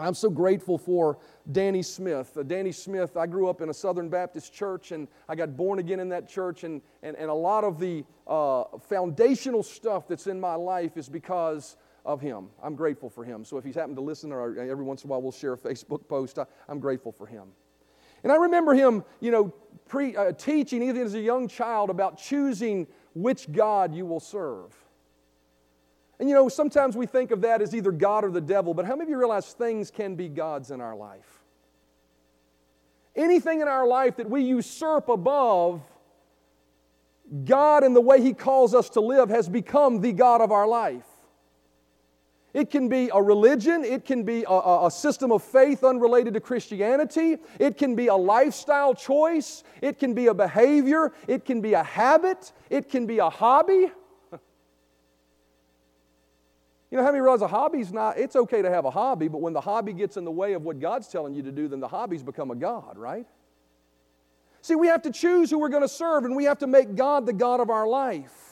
I'm 0.01 0.15
so 0.15 0.31
grateful 0.31 0.79
for 0.79 1.19
Danny 1.53 1.83
Smith. 1.83 2.37
Uh, 2.37 2.43
Danny 2.43 2.73
Smith, 2.73 3.17
I 3.17 3.27
grew 3.27 3.49
up 3.49 3.61
in 3.61 3.69
a 3.69 3.75
Southern 3.75 4.09
Baptist 4.09 4.53
church 4.53 4.93
and 4.93 5.09
I 5.29 5.35
got 5.35 5.57
born 5.57 5.79
again 5.79 6.01
in 6.01 6.09
that 6.11 6.29
church. 6.29 6.65
And, 6.65 6.81
and, 7.03 7.17
and 7.17 7.31
a 7.31 7.35
lot 7.35 7.65
of 7.65 7.79
the 7.79 8.05
uh, 8.27 8.65
foundational 8.89 9.63
stuff 9.63 10.09
that's 10.09 10.27
in 10.27 10.41
my 10.41 10.55
life 10.55 10.97
is 10.97 11.09
because 11.09 11.77
of 12.05 12.21
him. 12.21 12.49
I'm 12.63 12.75
grateful 12.75 13.11
for 13.11 13.25
him. 13.25 13.45
So 13.45 13.59
if 13.59 13.65
he's 13.65 13.75
happened 13.75 13.97
to 13.97 14.03
listen, 14.03 14.33
or 14.33 14.59
every 14.59 14.85
once 14.85 15.05
in 15.05 15.09
a 15.09 15.11
while 15.11 15.23
we'll 15.23 15.33
share 15.33 15.55
a 15.55 15.59
Facebook 15.59 16.07
post, 16.09 16.39
I, 16.39 16.47
am 16.69 16.81
grateful 16.81 17.13
for 17.13 17.27
him. 17.27 17.49
And 18.23 18.33
I 18.33 18.37
remember 18.37 18.75
him, 18.75 19.05
you 19.21 19.31
know, 19.31 19.55
pre, 19.89 20.17
uh, 20.17 20.33
teaching 20.33 20.83
even 20.83 21.03
as 21.03 21.15
a 21.15 21.21
young 21.21 21.49
child 21.49 21.91
about 21.91 22.19
choosing 22.19 22.87
which 23.15 23.51
God 23.51 23.95
you 23.95 24.07
will 24.07 24.21
serve. 24.21 24.75
And 26.19 26.29
you 26.29 26.35
know, 26.35 26.49
sometimes 26.51 26.97
we 26.97 27.07
think 27.07 27.31
of 27.31 27.41
that 27.43 27.63
as 27.63 27.75
either 27.75 27.91
God 27.91 28.25
or 28.25 28.31
the 28.31 28.43
devil, 28.43 28.75
but 28.75 28.85
how 28.85 28.93
many 28.93 29.05
of 29.05 29.09
you 29.09 29.19
realize 29.19 29.53
things 29.53 29.91
can 29.91 30.17
be 30.17 30.29
gods 30.29 30.71
in 30.71 30.81
our 30.81 30.95
life? 30.95 31.41
Anything 33.17 33.61
in 33.61 33.69
our 33.69 33.87
life 33.87 34.17
that 34.17 34.29
we 34.29 34.43
usurp 34.43 35.09
above 35.09 35.83
God 37.45 37.85
and 37.85 37.97
the 37.97 38.01
way 38.01 38.21
He 38.21 38.35
calls 38.35 38.75
us 38.75 38.91
to 38.91 39.01
live 39.01 39.31
has 39.31 39.49
become 39.49 40.01
the 40.01 40.13
God 40.13 40.41
of 40.41 40.53
our 40.53 40.67
life. 40.67 41.07
It 42.53 42.71
can 42.71 42.89
be 42.89 43.11
a 43.15 43.23
religion, 43.23 43.85
it 43.85 44.05
can 44.05 44.25
be 44.25 44.45
a, 44.49 44.87
a, 44.87 44.91
system 44.91 45.31
of 45.31 45.43
faith 45.43 45.85
unrelated 45.85 46.35
to 46.35 46.41
Christianity, 46.41 47.37
it 47.61 47.79
can 47.79 47.95
be 47.95 48.09
a 48.09 48.15
lifestyle 48.15 48.93
choice, 48.93 49.63
it 49.81 50.01
can 50.01 50.15
be 50.15 50.27
a 50.27 50.35
behavior, 50.35 51.13
it 51.29 51.45
can 51.45 51.61
be 51.61 51.75
a 51.75 51.85
habit, 51.85 52.53
it 52.69 52.89
can 52.89 53.07
be 53.07 53.19
a 53.19 53.31
hobby. 53.31 53.93
You 56.93 56.97
know, 56.99 57.05
how 57.05 57.13
many 57.13 57.21
realize 57.21 57.41
a 57.41 57.47
hobby's 57.47 57.93
not, 57.93 58.19
it's 58.19 58.35
okay 58.35 58.63
to 58.63 58.69
have 58.69 58.85
a 58.85 58.91
hobby, 58.91 59.29
but 59.29 59.41
when 59.41 59.53
the 59.53 59.61
hobby 59.61 59.93
gets 59.93 60.17
in 60.17 60.25
the 60.25 60.31
way 60.33 60.55
of 60.55 60.63
what 60.63 60.81
God's 60.81 61.07
telling 61.07 61.35
you 61.35 61.43
to 61.45 61.53
do, 61.53 61.69
then 61.69 61.79
the 61.79 61.87
hobby's 61.87 62.25
become 62.25 62.51
a 62.51 62.57
God, 62.57 62.99
right? 62.99 63.29
See, 64.61 64.75
we 64.75 64.89
have 64.89 65.03
to 65.03 65.13
choose 65.13 65.51
who 65.51 65.61
we're 65.61 65.69
going 65.69 65.85
to 65.85 65.89
serve, 65.89 66.25
and 66.25 66.35
we 66.35 66.47
have 66.47 66.59
to 66.59 66.67
make 66.67 66.97
God 66.97 67.27
the 67.27 67.33
God 67.33 67.61
of 67.61 67.71
our 67.71 67.87
life. 67.87 68.50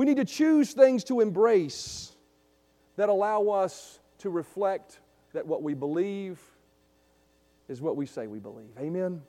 We 0.00 0.06
need 0.06 0.16
to 0.16 0.24
choose 0.24 0.72
things 0.72 1.04
to 1.04 1.20
embrace 1.20 2.12
that 2.96 3.10
allow 3.10 3.48
us 3.48 4.00
to 4.20 4.30
reflect 4.30 4.98
that 5.34 5.46
what 5.46 5.62
we 5.62 5.74
believe 5.74 6.40
is 7.68 7.82
what 7.82 7.98
we 7.98 8.06
say 8.06 8.26
we 8.26 8.38
believe. 8.38 8.70
Amen. 8.78 9.20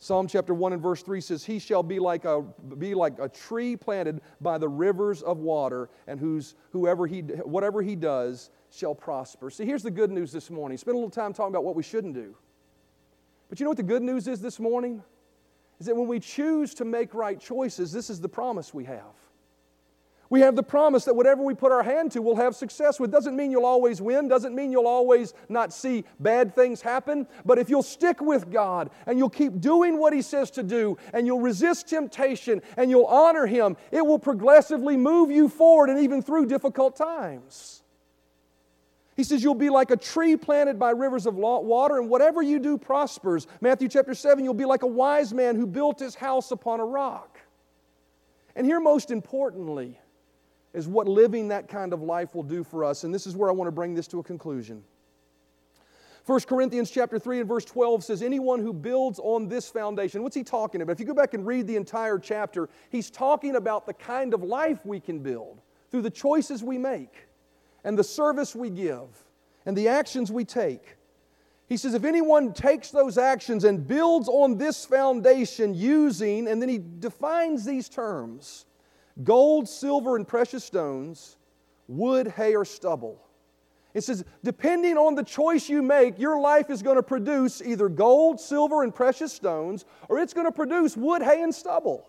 Psalm 0.00 0.26
chapter 0.28 0.52
1 0.52 0.74
and 0.74 0.82
verse 0.82 1.02
3 1.02 1.22
says, 1.22 1.46
He 1.46 1.58
shall 1.58 1.82
be 1.82 1.98
like 1.98 2.26
a, 2.26 2.42
be 2.76 2.92
like 2.92 3.20
a 3.20 3.28
tree 3.30 3.74
planted 3.74 4.20
by 4.42 4.58
the 4.58 4.68
rivers 4.68 5.22
of 5.22 5.38
water, 5.38 5.88
and 6.06 6.20
whose, 6.20 6.56
whoever 6.72 7.06
he, 7.06 7.20
whatever 7.22 7.80
he 7.80 7.96
does 7.96 8.50
shall 8.70 8.94
prosper. 8.94 9.48
See, 9.48 9.64
here's 9.64 9.82
the 9.82 9.90
good 9.90 10.10
news 10.10 10.30
this 10.30 10.50
morning. 10.50 10.76
Spend 10.76 10.94
a 10.94 10.98
little 10.98 11.08
time 11.08 11.32
talking 11.32 11.54
about 11.54 11.64
what 11.64 11.74
we 11.74 11.82
shouldn't 11.82 12.12
do. 12.12 12.36
But 13.48 13.60
you 13.60 13.64
know 13.64 13.70
what 13.70 13.78
the 13.78 13.82
good 13.82 14.02
news 14.02 14.28
is 14.28 14.42
this 14.42 14.60
morning? 14.60 15.02
Is 15.80 15.86
that 15.86 15.96
when 15.96 16.06
we 16.06 16.20
choose 16.20 16.74
to 16.74 16.84
make 16.84 17.14
right 17.14 17.40
choices, 17.40 17.92
this 17.92 18.10
is 18.10 18.20
the 18.20 18.28
promise 18.28 18.74
we 18.74 18.84
have. 18.84 19.21
We 20.32 20.40
have 20.40 20.56
the 20.56 20.62
promise 20.62 21.04
that 21.04 21.14
whatever 21.14 21.42
we 21.42 21.52
put 21.52 21.72
our 21.72 21.82
hand 21.82 22.12
to, 22.12 22.22
we'll 22.22 22.36
have 22.36 22.56
success 22.56 22.98
with. 22.98 23.12
Doesn't 23.12 23.36
mean 23.36 23.50
you'll 23.50 23.66
always 23.66 24.00
win, 24.00 24.28
doesn't 24.28 24.54
mean 24.54 24.72
you'll 24.72 24.86
always 24.86 25.34
not 25.50 25.74
see 25.74 26.06
bad 26.20 26.54
things 26.54 26.80
happen. 26.80 27.26
But 27.44 27.58
if 27.58 27.68
you'll 27.68 27.82
stick 27.82 28.22
with 28.22 28.50
God 28.50 28.88
and 29.04 29.18
you'll 29.18 29.28
keep 29.28 29.60
doing 29.60 29.98
what 29.98 30.14
He 30.14 30.22
says 30.22 30.50
to 30.52 30.62
do 30.62 30.96
and 31.12 31.26
you'll 31.26 31.42
resist 31.42 31.86
temptation 31.86 32.62
and 32.78 32.88
you'll 32.88 33.04
honor 33.04 33.44
Him, 33.44 33.76
it 33.90 34.06
will 34.06 34.18
progressively 34.18 34.96
move 34.96 35.30
you 35.30 35.50
forward 35.50 35.90
and 35.90 36.00
even 36.00 36.22
through 36.22 36.46
difficult 36.46 36.96
times. 36.96 37.82
He 39.14 39.24
says, 39.24 39.42
You'll 39.42 39.54
be 39.54 39.68
like 39.68 39.90
a 39.90 39.98
tree 39.98 40.38
planted 40.38 40.78
by 40.78 40.92
rivers 40.92 41.26
of 41.26 41.34
water, 41.34 41.98
and 41.98 42.08
whatever 42.08 42.40
you 42.40 42.58
do 42.58 42.78
prospers. 42.78 43.46
Matthew 43.60 43.90
chapter 43.90 44.14
7, 44.14 44.42
you'll 44.42 44.54
be 44.54 44.64
like 44.64 44.82
a 44.82 44.86
wise 44.86 45.34
man 45.34 45.56
who 45.56 45.66
built 45.66 46.00
his 46.00 46.14
house 46.14 46.52
upon 46.52 46.80
a 46.80 46.86
rock. 46.86 47.38
And 48.56 48.64
here, 48.64 48.80
most 48.80 49.10
importantly, 49.10 49.98
is 50.74 50.88
what 50.88 51.06
living 51.06 51.48
that 51.48 51.68
kind 51.68 51.92
of 51.92 52.02
life 52.02 52.34
will 52.34 52.42
do 52.42 52.64
for 52.64 52.84
us. 52.84 53.04
And 53.04 53.14
this 53.14 53.26
is 53.26 53.36
where 53.36 53.48
I 53.48 53.52
want 53.52 53.68
to 53.68 53.72
bring 53.72 53.94
this 53.94 54.06
to 54.08 54.18
a 54.20 54.22
conclusion. 54.22 54.82
1 56.24 56.40
Corinthians 56.42 56.90
chapter 56.90 57.18
3 57.18 57.40
and 57.40 57.48
verse 57.48 57.64
12 57.64 58.04
says, 58.04 58.22
Anyone 58.22 58.60
who 58.60 58.72
builds 58.72 59.18
on 59.18 59.48
this 59.48 59.68
foundation, 59.68 60.22
what's 60.22 60.36
he 60.36 60.44
talking 60.44 60.80
about? 60.80 60.92
If 60.92 61.00
you 61.00 61.06
go 61.06 61.14
back 61.14 61.34
and 61.34 61.44
read 61.44 61.66
the 61.66 61.76
entire 61.76 62.18
chapter, 62.18 62.68
he's 62.90 63.10
talking 63.10 63.56
about 63.56 63.86
the 63.86 63.94
kind 63.94 64.32
of 64.32 64.42
life 64.42 64.86
we 64.86 65.00
can 65.00 65.18
build 65.18 65.60
through 65.90 66.02
the 66.02 66.10
choices 66.10 66.62
we 66.62 66.78
make 66.78 67.26
and 67.82 67.98
the 67.98 68.04
service 68.04 68.54
we 68.54 68.70
give 68.70 69.08
and 69.66 69.76
the 69.76 69.88
actions 69.88 70.30
we 70.30 70.44
take. 70.44 70.96
He 71.68 71.76
says, 71.76 71.94
if 71.94 72.04
anyone 72.04 72.52
takes 72.52 72.90
those 72.90 73.18
actions 73.18 73.64
and 73.64 73.86
builds 73.86 74.28
on 74.28 74.58
this 74.58 74.84
foundation 74.84 75.74
using, 75.74 76.46
and 76.46 76.62
then 76.62 76.68
he 76.68 76.78
defines 76.78 77.64
these 77.64 77.88
terms 77.88 78.66
gold, 79.22 79.68
silver, 79.68 80.16
and 80.16 80.26
precious 80.26 80.64
stones, 80.64 81.36
wood, 81.88 82.28
hay, 82.28 82.54
or 82.54 82.64
stubble. 82.64 83.20
It 83.94 84.02
says, 84.04 84.24
depending 84.42 84.96
on 84.96 85.14
the 85.14 85.22
choice 85.22 85.68
you 85.68 85.82
make, 85.82 86.18
your 86.18 86.40
life 86.40 86.70
is 86.70 86.82
going 86.82 86.96
to 86.96 87.02
produce 87.02 87.60
either 87.60 87.88
gold, 87.88 88.40
silver, 88.40 88.82
and 88.82 88.94
precious 88.94 89.32
stones, 89.32 89.84
or 90.08 90.18
it's 90.18 90.32
going 90.32 90.46
to 90.46 90.52
produce 90.52 90.96
wood, 90.96 91.22
hay, 91.22 91.42
and 91.42 91.54
stubble. 91.54 92.06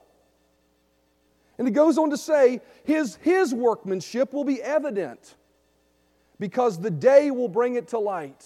And 1.57 1.67
it 1.67 1.71
goes 1.71 1.97
on 1.97 2.09
to 2.09 2.17
say, 2.17 2.61
his, 2.83 3.15
his 3.17 3.53
workmanship 3.53 4.33
will 4.33 4.45
be 4.45 4.61
evident 4.61 5.35
because 6.39 6.79
the 6.79 6.89
day 6.89 7.31
will 7.31 7.49
bring 7.49 7.75
it 7.75 7.89
to 7.89 7.99
light. 7.99 8.45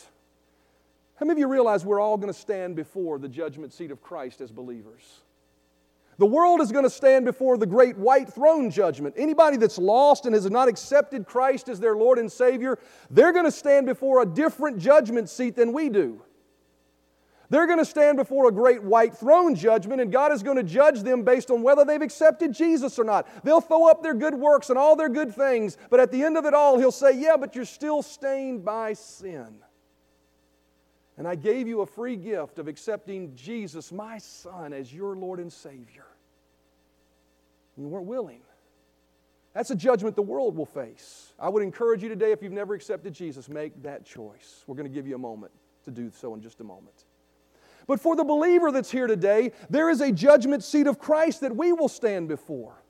How 1.15 1.25
many 1.25 1.33
of 1.33 1.39
you 1.39 1.47
realize 1.47 1.85
we're 1.85 1.99
all 1.99 2.17
going 2.17 2.33
to 2.33 2.39
stand 2.39 2.75
before 2.75 3.17
the 3.17 3.29
judgment 3.29 3.73
seat 3.73 3.91
of 3.91 4.01
Christ 4.01 4.41
as 4.41 4.51
believers? 4.51 5.21
The 6.19 6.25
world 6.25 6.61
is 6.61 6.71
going 6.71 6.83
to 6.83 6.89
stand 6.89 7.25
before 7.25 7.57
the 7.57 7.67
great 7.67 7.95
white 7.95 8.33
throne 8.33 8.71
judgment. 8.71 9.15
Anybody 9.17 9.57
that's 9.57 9.77
lost 9.77 10.25
and 10.25 10.33
has 10.33 10.49
not 10.49 10.67
accepted 10.67 11.27
Christ 11.27 11.69
as 11.69 11.79
their 11.79 11.95
Lord 11.95 12.17
and 12.17 12.31
Savior, 12.31 12.79
they're 13.11 13.33
going 13.33 13.45
to 13.45 13.51
stand 13.51 13.85
before 13.85 14.21
a 14.21 14.25
different 14.25 14.79
judgment 14.79 15.29
seat 15.29 15.55
than 15.55 15.73
we 15.73 15.89
do. 15.89 16.21
They're 17.49 17.67
going 17.67 17.79
to 17.79 17.85
stand 17.85 18.17
before 18.17 18.49
a 18.49 18.51
great 18.51 18.83
white 18.83 19.15
throne 19.15 19.55
judgment, 19.55 20.01
and 20.01 20.11
God 20.11 20.33
is 20.33 20.43
going 20.43 20.57
to 20.57 20.63
judge 20.63 21.01
them 21.01 21.23
based 21.23 21.49
on 21.49 21.61
whether 21.61 21.85
they've 21.85 22.01
accepted 22.01 22.51
Jesus 22.51 22.99
or 22.99 23.05
not. 23.05 23.27
They'll 23.45 23.61
throw 23.61 23.89
up 23.89 24.03
their 24.03 24.13
good 24.13 24.35
works 24.35 24.69
and 24.69 24.77
all 24.77 24.95
their 24.95 25.07
good 25.07 25.33
things, 25.33 25.77
but 25.89 25.99
at 25.99 26.11
the 26.11 26.23
end 26.23 26.35
of 26.37 26.45
it 26.45 26.53
all, 26.53 26.77
He'll 26.77 26.91
say, 26.91 27.17
Yeah, 27.17 27.37
but 27.37 27.55
you're 27.55 27.63
still 27.63 28.01
stained 28.01 28.65
by 28.65 28.93
sin. 28.93 29.59
And 31.17 31.27
I 31.27 31.35
gave 31.35 31.67
you 31.67 31.81
a 31.81 31.85
free 31.85 32.15
gift 32.15 32.59
of 32.59 32.67
accepting 32.67 33.35
Jesus, 33.35 33.91
my 33.91 34.19
Son, 34.19 34.71
as 34.71 34.93
your 34.93 35.15
Lord 35.15 35.39
and 35.39 35.51
Savior. 35.51 36.05
You 37.75 37.87
weren't 37.87 38.05
willing. 38.05 38.41
That's 39.53 39.71
a 39.71 39.75
judgment 39.75 40.15
the 40.15 40.21
world 40.21 40.55
will 40.55 40.67
face. 40.67 41.33
I 41.39 41.49
would 41.49 41.63
encourage 41.63 42.03
you 42.03 42.09
today, 42.09 42.31
if 42.31 42.43
you've 42.43 42.51
never 42.51 42.75
accepted 42.75 43.13
Jesus, 43.13 43.49
make 43.49 43.81
that 43.81 44.05
choice. 44.05 44.63
We're 44.67 44.75
going 44.75 44.87
to 44.87 44.93
give 44.93 45.07
you 45.07 45.15
a 45.15 45.19
moment 45.19 45.51
to 45.85 45.91
do 45.91 46.11
so 46.11 46.35
in 46.35 46.41
just 46.41 46.61
a 46.61 46.63
moment. 46.63 47.05
But 47.87 47.99
for 47.99 48.15
the 48.15 48.23
believer 48.23 48.71
that's 48.71 48.91
here 48.91 49.07
today, 49.07 49.53
there 49.69 49.89
is 49.89 50.01
a 50.01 50.11
judgment 50.11 50.63
seat 50.63 50.85
of 50.85 50.99
Christ 50.99 51.41
that 51.41 51.55
we 51.55 51.73
will 51.73 51.87
stand 51.87 52.27
before. 52.27 52.83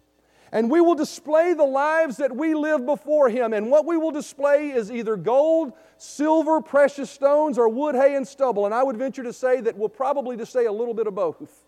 And 0.51 0.71
we 0.71 0.79
will 0.79 0.95
display 0.95 1.53
the 1.53 1.65
lives 1.65 2.17
that 2.17 2.35
we 2.35 2.53
live 2.53 2.85
before 2.85 3.29
Him. 3.29 3.53
And 3.53 3.69
what 3.69 3.85
we 3.85 3.97
will 3.97 4.11
display 4.11 4.69
is 4.69 4.91
either 4.91 5.15
gold, 5.17 5.73
silver, 5.97 6.61
precious 6.61 7.09
stones, 7.09 7.57
or 7.57 7.67
wood, 7.67 7.95
hay, 7.95 8.15
and 8.15 8.27
stubble. 8.27 8.65
And 8.65 8.73
I 8.73 8.83
would 8.83 8.97
venture 8.97 9.23
to 9.23 9.33
say 9.33 9.61
that 9.61 9.77
we'll 9.77 9.89
probably 9.89 10.37
just 10.37 10.53
say 10.53 10.65
a 10.65 10.71
little 10.71 10.93
bit 10.93 11.07
of 11.07 11.15
both, 11.15 11.65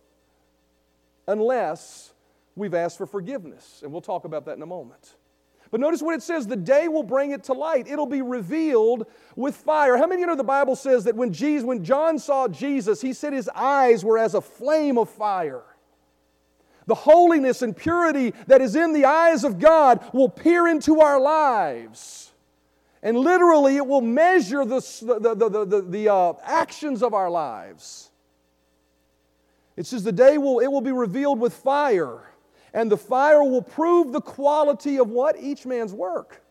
unless 1.28 2.14
we've 2.56 2.74
asked 2.74 2.98
for 2.98 3.06
forgiveness. 3.06 3.82
And 3.84 3.92
we'll 3.92 4.02
talk 4.02 4.26
about 4.26 4.46
that 4.46 4.56
in 4.56 4.62
a 4.62 4.68
moment. 4.68 5.16
But 5.72 5.82
notice 5.82 6.02
what 6.02 6.16
it 6.16 6.24
says 6.24 6.48
the 6.48 6.56
day 6.56 6.88
will 6.88 7.04
bring 7.04 7.32
it 7.32 7.44
to 7.44 7.54
light. 7.54 7.88
It'll 7.88 8.08
be 8.08 8.22
revealed 8.22 9.06
with 9.36 9.56
fire. 9.56 9.98
How 9.98 10.08
many 10.08 10.16
of 10.16 10.20
you 10.22 10.28
know 10.28 10.36
the 10.36 10.44
Bible 10.44 10.76
says 10.76 11.04
that 11.04 11.16
when, 11.16 11.32
Jesus, 11.32 11.64
when 11.64 11.84
John 11.84 12.18
saw 12.18 12.48
Jesus, 12.48 13.02
he 13.02 13.14
said 13.14 13.34
his 13.34 13.50
eyes 13.54 14.04
were 14.04 14.18
as 14.18 14.34
a 14.34 14.42
flame 14.42 14.98
of 14.98 15.10
fire? 15.10 15.64
The 16.90 16.96
holiness 16.96 17.62
and 17.62 17.78
purity 17.78 18.34
that 18.48 18.62
is 18.62 18.76
in 18.76 18.94
the 18.94 19.06
eyes 19.06 19.44
of 19.44 19.60
God 19.60 20.04
will 20.12 20.28
peer 20.28 20.68
into 20.68 21.02
our 21.02 21.20
lives. 21.20 22.32
And 23.04 23.16
literally, 23.16 23.78
it 23.78 23.86
will 23.86 24.02
measure 24.02 24.66
the, 24.66 24.80
the, 25.22 25.36
the, 25.36 25.66
the, 25.66 25.82
the 25.84 26.12
uh, 26.12 26.34
actions 26.44 27.04
of 27.04 27.14
our 27.14 27.30
lives. 27.30 28.10
It 29.78 29.86
says 29.86 30.04
the 30.04 30.12
day 30.12 30.40
will, 30.40 30.62
it 30.62 30.68
will 30.68 30.82
be 30.82 30.92
revealed 30.92 31.40
with 31.40 31.54
fire, 31.54 32.22
and 32.74 32.92
the 32.92 32.98
fire 32.98 33.44
will 33.44 33.62
prove 33.62 34.12
the 34.12 34.20
quality 34.20 34.98
of 34.98 35.12
what? 35.12 35.40
Each 35.40 35.68
man's 35.68 35.94
work. 35.94 36.42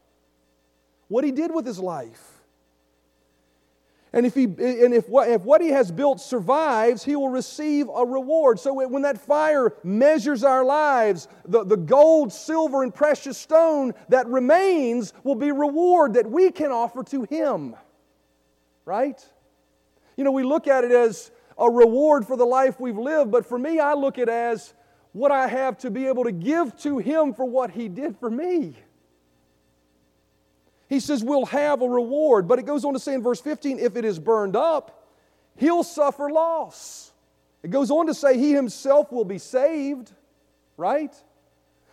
What 1.09 1.25
he 1.25 1.33
did 1.33 1.53
with 1.53 1.67
his 1.67 1.81
life. 1.81 2.38
And 4.13 4.25
if, 4.25 4.35
he, 4.35 4.45
and 4.45 4.95
if, 4.95 5.09
what, 5.09 5.29
if 5.29 5.43
what 5.43 5.61
he 5.61 5.69
has 5.69 5.93
built 5.93 6.21
survives, 6.21 7.05
he 7.05 7.15
will 7.15 7.29
receive 7.29 7.89
a 7.95 8.07
reward. 8.07 8.59
So 8.59 8.73
when 8.73 9.03
that 9.03 9.21
fire 9.21 9.75
measures 9.85 10.45
our 10.45 10.65
lives, 10.65 11.29
the, 11.47 11.63
the 11.65 11.77
gold, 11.77 12.33
silver, 12.33 12.83
and 12.83 12.95
precious 12.95 13.37
stone 13.37 13.93
that 14.09 14.27
remains 14.27 15.13
will 15.25 15.35
be 15.35 15.53
reward 15.53 16.15
that 16.15 16.31
we 16.31 16.51
can 16.51 16.73
offer 16.73 17.03
to 17.05 17.25
him. 17.25 17.77
Right? 18.87 19.23
You 20.17 20.25
know, 20.25 20.33
we 20.33 20.43
look 20.43 20.67
at 20.67 20.85
it 20.85 20.93
as 20.93 21.31
a 21.59 21.71
reward 21.71 22.27
for 22.27 22.37
the 22.37 22.47
life 22.47 22.81
we've 22.81 22.97
lived, 22.97 23.31
but 23.31 23.45
for 23.45 23.59
me, 23.59 23.79
I 23.79 23.93
look 23.93 24.17
at 24.17 24.29
it 24.29 24.31
as 24.31 24.73
what 25.13 25.31
I 25.31 25.49
have 25.49 25.77
to 25.79 25.91
be 25.91 26.07
able 26.07 26.25
to 26.25 26.33
give 26.33 26.77
to 26.79 26.99
him 26.99 27.35
for 27.35 27.45
what 27.45 27.73
he 27.73 27.89
did 27.89 28.17
for 28.17 28.31
me. 28.31 28.75
He 30.89 31.01
says, 31.01 31.23
We'll 31.23 31.47
have 31.47 31.83
a 31.83 31.89
reward. 31.89 32.49
But 32.49 32.59
it 32.59 32.67
goes 32.67 32.85
on 32.85 32.95
to 32.95 32.99
say 32.99 33.15
in 33.15 33.23
verse 33.23 33.41
15, 33.41 33.79
if 33.79 33.97
it 33.97 34.05
is 34.05 34.19
burned 34.19 34.57
up, 34.57 35.07
he'll 35.57 35.85
suffer 35.85 36.31
loss. 36.31 37.13
It 37.63 37.71
goes 37.71 37.91
on 37.91 38.07
to 38.07 38.15
say, 38.15 38.39
He 38.39 38.53
himself 38.53 39.13
will 39.13 39.25
be 39.25 39.39
saved, 39.39 40.13
right? 40.77 41.15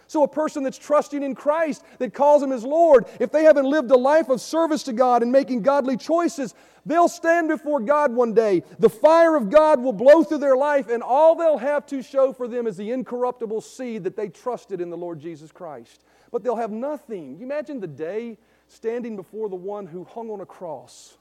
So, 0.07 0.23
a 0.23 0.27
person 0.27 0.63
that's 0.63 0.77
trusting 0.77 1.23
in 1.23 1.33
Christ, 1.33 1.83
that 1.97 2.13
calls 2.13 2.43
Him 2.43 2.51
his 2.51 2.63
Lord, 2.63 3.05
if 3.19 3.31
they 3.31 3.43
haven't 3.43 3.65
lived 3.65 3.89
a 3.89 3.97
life 3.97 4.29
of 4.29 4.39
service 4.39 4.83
to 4.83 4.93
God 4.93 5.23
and 5.23 5.31
making 5.31 5.63
godly 5.63 5.97
choices, 5.97 6.53
they'll 6.85 7.07
stand 7.07 7.47
before 7.47 7.79
God 7.79 8.13
one 8.13 8.33
day. 8.33 8.63
The 8.77 8.89
fire 8.89 9.35
of 9.35 9.49
God 9.49 9.81
will 9.81 9.93
blow 9.93 10.23
through 10.23 10.37
their 10.37 10.55
life, 10.55 10.89
and 10.89 11.01
all 11.01 11.35
they'll 11.35 11.57
have 11.57 11.87
to 11.87 12.03
show 12.03 12.33
for 12.33 12.47
them 12.47 12.67
is 12.67 12.77
the 12.77 12.91
incorruptible 12.91 13.61
seed 13.61 14.03
that 14.03 14.15
they 14.15 14.29
trusted 14.29 14.79
in 14.79 14.91
the 14.91 14.97
Lord 14.97 15.19
Jesus 15.19 15.51
Christ. 15.51 16.03
But 16.31 16.43
they'll 16.43 16.55
have 16.55 16.71
nothing. 16.71 17.37
You 17.37 17.45
imagine 17.45 17.79
the 17.79 17.87
day 17.87 18.37
standing 18.67 19.15
before 19.15 19.49
the 19.49 19.55
one 19.55 19.85
who 19.87 20.03
hung 20.03 20.29
on 20.29 20.41
a 20.41 20.45
cross 20.45 21.17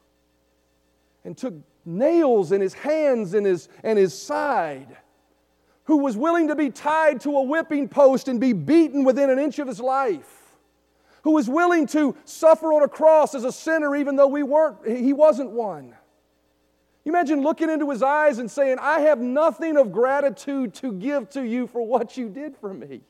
and 1.23 1.37
took 1.37 1.53
nails 1.85 2.51
in 2.51 2.61
his 2.61 2.73
hands 2.73 3.33
and 3.33 3.45
his, 3.45 3.69
and 3.83 3.97
his 3.97 4.19
side, 4.19 4.97
who 5.85 5.97
was 5.97 6.17
willing 6.17 6.47
to 6.47 6.55
be 6.55 6.69
tied 6.69 7.21
to 7.21 7.37
a 7.37 7.41
whipping 7.41 7.87
post 7.87 8.27
and 8.27 8.39
be 8.39 8.53
beaten 8.53 9.03
within 9.03 9.29
an 9.29 9.39
inch 9.39 9.59
of 9.59 9.67
his 9.67 9.79
life, 9.79 10.57
who 11.23 11.31
was 11.31 11.49
willing 11.49 11.87
to 11.87 12.15
suffer 12.25 12.73
on 12.73 12.83
a 12.83 12.87
cross 12.87 13.33
as 13.35 13.43
a 13.43 13.51
sinner 13.51 13.95
even 13.95 14.15
though 14.15 14.27
we 14.27 14.43
weren't, 14.43 14.87
he 14.87 15.13
wasn't 15.13 15.49
one. 15.49 15.95
You 17.03 17.11
imagine 17.11 17.41
looking 17.41 17.69
into 17.69 17.89
his 17.91 18.01
eyes 18.01 18.39
and 18.39 18.49
saying, 18.49 18.77
I 18.81 19.01
have 19.01 19.19
nothing 19.19 19.77
of 19.77 19.91
gratitude 19.91 20.73
to 20.75 20.91
give 20.91 21.29
to 21.31 21.43
you 21.43 21.67
for 21.67 21.85
what 21.85 22.17
you 22.17 22.29
did 22.29 22.57
for 22.57 22.73
me. 22.73 23.01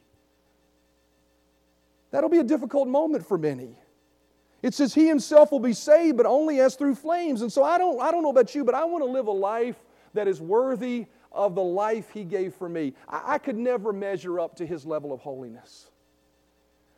That'll 2.12 2.30
be 2.30 2.40
a 2.40 2.44
difficult 2.44 2.90
moment 2.90 3.26
for 3.26 3.38
many. 3.38 3.78
It 4.66 4.74
says 4.74 4.96
he 4.96 5.08
himself 5.08 5.52
will 5.52 5.60
be 5.60 5.74
saved, 5.74 6.18
but 6.18 6.26
only 6.26 6.60
as 6.60 6.74
through 6.74 6.96
flames. 6.96 7.44
And 7.44 7.54
so 7.54 7.64
I 7.64 7.78
don't, 7.78 8.02
I 8.02 8.10
don't 8.10 8.24
know 8.24 8.32
about 8.32 8.56
you, 8.56 8.64
but 8.64 8.74
I 8.74 8.84
want 8.86 9.04
to 9.04 9.08
live 9.08 9.28
a 9.28 9.32
life 9.32 9.76
that 10.16 10.28
is 10.28 10.42
worthy 10.42 11.06
of 11.32 11.54
the 11.54 11.62
life 11.62 12.10
he 12.10 12.24
gave 12.24 12.56
for 12.56 12.68
me. 12.68 12.96
I, 13.08 13.34
I 13.34 13.38
could 13.38 13.58
never 13.58 13.94
measure 13.94 14.40
up 14.40 14.56
to 14.56 14.66
his 14.66 14.84
level 14.84 15.14
of 15.14 15.20
holiness. 15.20 15.92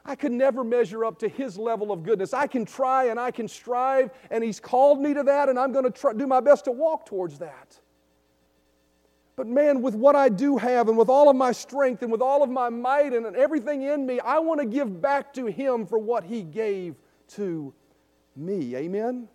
I 0.06 0.16
could 0.16 0.32
never 0.32 0.64
measure 0.64 1.04
up 1.04 1.20
to 1.20 1.28
his 1.28 1.58
level 1.58 1.92
of 1.92 2.04
goodness. 2.04 2.34
I 2.34 2.48
can 2.48 2.64
try 2.64 3.08
and 3.08 3.20
I 3.20 3.32
can 3.32 3.50
strive, 3.50 4.12
and 4.32 4.46
he's 4.46 4.62
called 4.62 5.02
me 5.02 5.14
to 5.14 5.24
that, 5.24 5.50
and 5.50 5.60
I'm 5.60 5.74
going 5.74 5.92
to 5.92 6.14
do 6.16 6.26
my 6.26 6.40
best 6.40 6.64
to 6.66 6.72
walk 6.72 7.06
towards 7.06 7.38
that. 7.40 7.78
But 9.36 9.48
man, 9.48 9.82
with 9.82 9.94
what 9.94 10.16
I 10.16 10.30
do 10.30 10.56
have, 10.56 10.88
and 10.88 10.98
with 10.98 11.10
all 11.10 11.30
of 11.30 11.36
my 11.36 11.52
strength, 11.52 12.02
and 12.02 12.14
with 12.14 12.22
all 12.22 12.44
of 12.44 12.50
my 12.50 12.70
might, 12.70 13.12
and 13.12 13.36
everything 13.36 13.82
in 13.82 14.06
me, 14.06 14.22
I 14.22 14.40
want 14.40 14.62
to 14.62 14.66
give 14.66 15.02
back 15.02 15.34
to 15.34 15.48
him 15.48 15.86
for 15.86 16.00
what 16.00 16.24
he 16.24 16.44
gave 16.44 16.96
to 17.30 17.74
me. 18.36 18.76
Amen? 18.76 19.28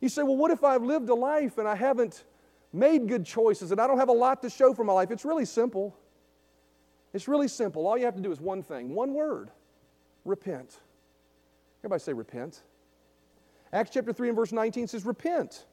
You 0.00 0.08
say, 0.08 0.22
well, 0.22 0.36
what 0.36 0.50
if 0.50 0.62
I've 0.62 0.82
lived 0.82 1.08
a 1.08 1.14
life 1.14 1.58
and 1.58 1.66
I 1.66 1.74
haven't 1.74 2.24
made 2.72 3.08
good 3.08 3.24
choices 3.24 3.72
and 3.72 3.80
I 3.80 3.86
don't 3.86 3.98
have 3.98 4.08
a 4.08 4.12
lot 4.12 4.42
to 4.42 4.50
show 4.50 4.74
for 4.74 4.84
my 4.84 4.92
life? 4.92 5.10
It's 5.10 5.24
really 5.24 5.44
simple. 5.44 5.96
It's 7.12 7.26
really 7.26 7.48
simple. 7.48 7.86
All 7.86 7.96
you 7.98 8.04
have 8.04 8.16
to 8.16 8.22
do 8.22 8.30
is 8.30 8.40
one 8.40 8.62
thing, 8.62 8.94
one 8.94 9.14
word 9.14 9.50
repent. 10.24 10.76
Everybody 11.80 12.00
say 12.00 12.12
repent. 12.12 12.62
Acts 13.72 13.90
chapter 13.92 14.12
3 14.12 14.28
and 14.28 14.36
verse 14.36 14.52
19 14.52 14.86
says, 14.88 15.04
Repent 15.04 15.64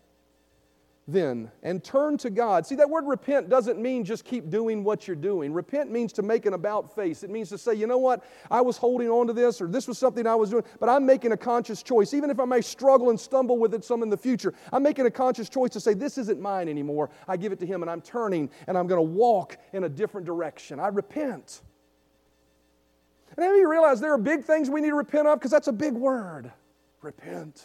then 1.08 1.52
and 1.62 1.84
turn 1.84 2.18
to 2.18 2.32
God. 2.32 2.66
See, 2.66 2.76
that 2.76 2.90
word 2.90 3.06
repent 3.06 3.48
doesn't 3.48 3.80
mean 3.80 4.04
just 4.04 4.26
keep 4.26 4.50
doing 4.50 4.84
what 4.84 5.08
you're 5.08 5.16
doing. 5.16 5.54
Repent 5.54 5.92
means 5.92 6.12
to 6.14 6.24
make 6.24 6.48
an 6.48 6.54
about 6.54 6.96
face. 6.96 7.24
It 7.24 7.30
means 7.30 7.50
to 7.50 7.60
say, 7.60 7.76
you 7.76 7.86
know 7.86 8.00
what, 8.00 8.24
I 8.50 8.62
was 8.62 8.78
holding 8.78 9.10
on 9.10 9.28
to 9.28 9.34
this 9.34 9.62
or 9.62 9.68
this 9.68 9.88
was 9.88 10.00
something 10.00 10.26
I 10.26 10.34
was 10.34 10.50
doing, 10.50 10.64
but 10.80 10.90
I'm 10.90 11.06
making 11.06 11.32
a 11.32 11.38
conscious 11.38 11.84
choice. 11.84 12.14
Even 12.14 12.32
if 12.32 12.40
I 12.40 12.46
may 12.46 12.62
struggle 12.62 13.12
and 13.12 13.20
stumble 13.20 13.60
with 13.60 13.76
it 13.76 13.84
some 13.84 14.02
in 14.02 14.10
the 14.10 14.18
future, 14.18 14.54
I'm 14.74 14.82
making 14.82 15.06
a 15.06 15.12
conscious 15.12 15.48
choice 15.48 15.70
to 15.72 15.80
say, 15.80 15.94
this 15.94 16.18
isn't 16.18 16.42
mine 16.42 16.68
anymore. 16.68 17.12
I 17.28 17.38
give 17.38 17.52
it 17.52 17.60
to 17.60 17.68
Him 17.68 17.84
and 17.84 17.92
I'm 17.92 18.02
turning 18.02 18.50
and 18.68 18.76
I'm 18.76 18.88
going 18.88 19.00
to 19.00 19.12
walk 19.12 19.58
in 19.74 19.84
a 19.84 19.90
different 19.90 20.26
direction. 20.26 20.80
I 20.80 20.88
repent. 20.88 21.62
And 23.38 23.44
then 23.44 23.56
you 23.56 23.70
realize 23.70 24.00
there 24.00 24.14
are 24.14 24.18
big 24.18 24.44
things 24.44 24.72
we 24.72 24.82
need 24.82 24.90
to 24.90 24.96
repent 24.96 25.28
of 25.28 25.38
because 25.38 25.52
that's 25.52 25.68
a 25.68 25.74
big 25.74 25.94
word. 25.94 26.52
Repent. 27.02 27.64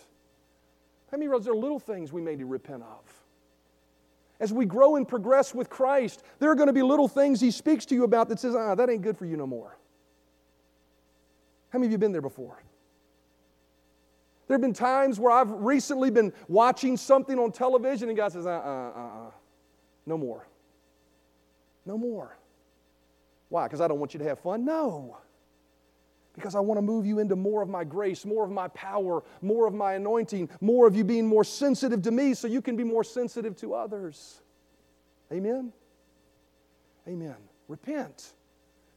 How 1.11 1.16
many 1.16 1.28
realize 1.28 1.45
there 1.45 1.55
are 1.55 1.57
little 1.57 1.78
things 1.78 2.12
we 2.12 2.20
may 2.20 2.32
need 2.32 2.41
to 2.41 2.47
repent 2.47 2.82
of? 2.82 3.19
As 4.41 4.53
we 4.53 4.64
grow 4.64 4.97
and 4.97 5.07
progress 5.07 5.55
with 5.55 5.68
Christ, 5.68 6.22
there 6.38 6.51
are 6.51 6.55
going 6.55 6.68
to 6.68 6.72
be 6.72 6.82
little 6.82 7.09
things 7.09 7.41
He 7.41 7.51
speaks 7.51 7.84
to 7.86 7.95
you 7.95 8.05
about 8.05 8.28
that 8.30 8.41
says, 8.41 8.57
ah, 8.57 8.74
that 8.74 8.88
ain't 8.88 9.03
good 9.03 9.16
for 9.16 9.26
you 9.26 9.36
no 9.36 9.47
more. 9.47 9.76
How 11.68 11.78
many 11.78 11.86
of 11.86 11.93
you 11.93 11.99
been 11.99 12.12
there 12.12 12.22
before? 12.22 12.61
There 14.49 14.55
have 14.57 14.62
been 14.62 14.72
times 14.72 15.20
where 15.20 15.30
I've 15.30 15.51
recently 15.51 16.11
been 16.11 16.32
watching 16.49 16.97
something 16.97 17.38
on 17.38 17.53
television 17.53 18.09
and 18.09 18.16
God 18.16 18.32
says, 18.32 18.47
uh 18.47 18.51
uh 18.51 18.93
uh 18.97 19.26
uh, 19.26 19.30
no 20.07 20.18
more. 20.18 20.49
No 21.86 21.97
more. 21.97 22.36
Why? 23.49 23.66
Because 23.66 23.80
I 23.80 23.86
don't 23.86 24.01
want 24.01 24.12
you 24.14 24.18
to 24.18 24.24
have 24.24 24.41
fun? 24.41 24.64
No 24.64 25.18
because 26.41 26.55
I 26.55 26.61
want 26.61 26.78
to 26.78 26.82
move 26.82 27.05
you 27.05 27.18
into 27.18 27.36
more 27.36 27.62
of 27.62 27.68
my 27.68 27.84
grace, 27.84 28.24
more 28.24 28.45
of 28.45 28.51
my 28.51 28.68
power, 28.68 29.22
more 29.43 29.66
of 29.66 29.74
my 29.74 29.95
anointing, 29.95 30.49
more 30.61 30.86
of 30.86 30.97
you 30.97 31.05
being 31.05 31.26
more 31.26 31.45
sensitive 31.45 32.03
to 32.03 32.11
me 32.11 32.32
so 32.32 32.49
you 32.49 32.62
can 32.62 32.76
be 32.76 32.84
more 32.84 33.05
sensitive 33.05 33.55
to 33.57 33.74
others. 33.74 34.41
Amen? 35.30 35.72
Amen. 37.07 37.36
Repent. 37.68 38.32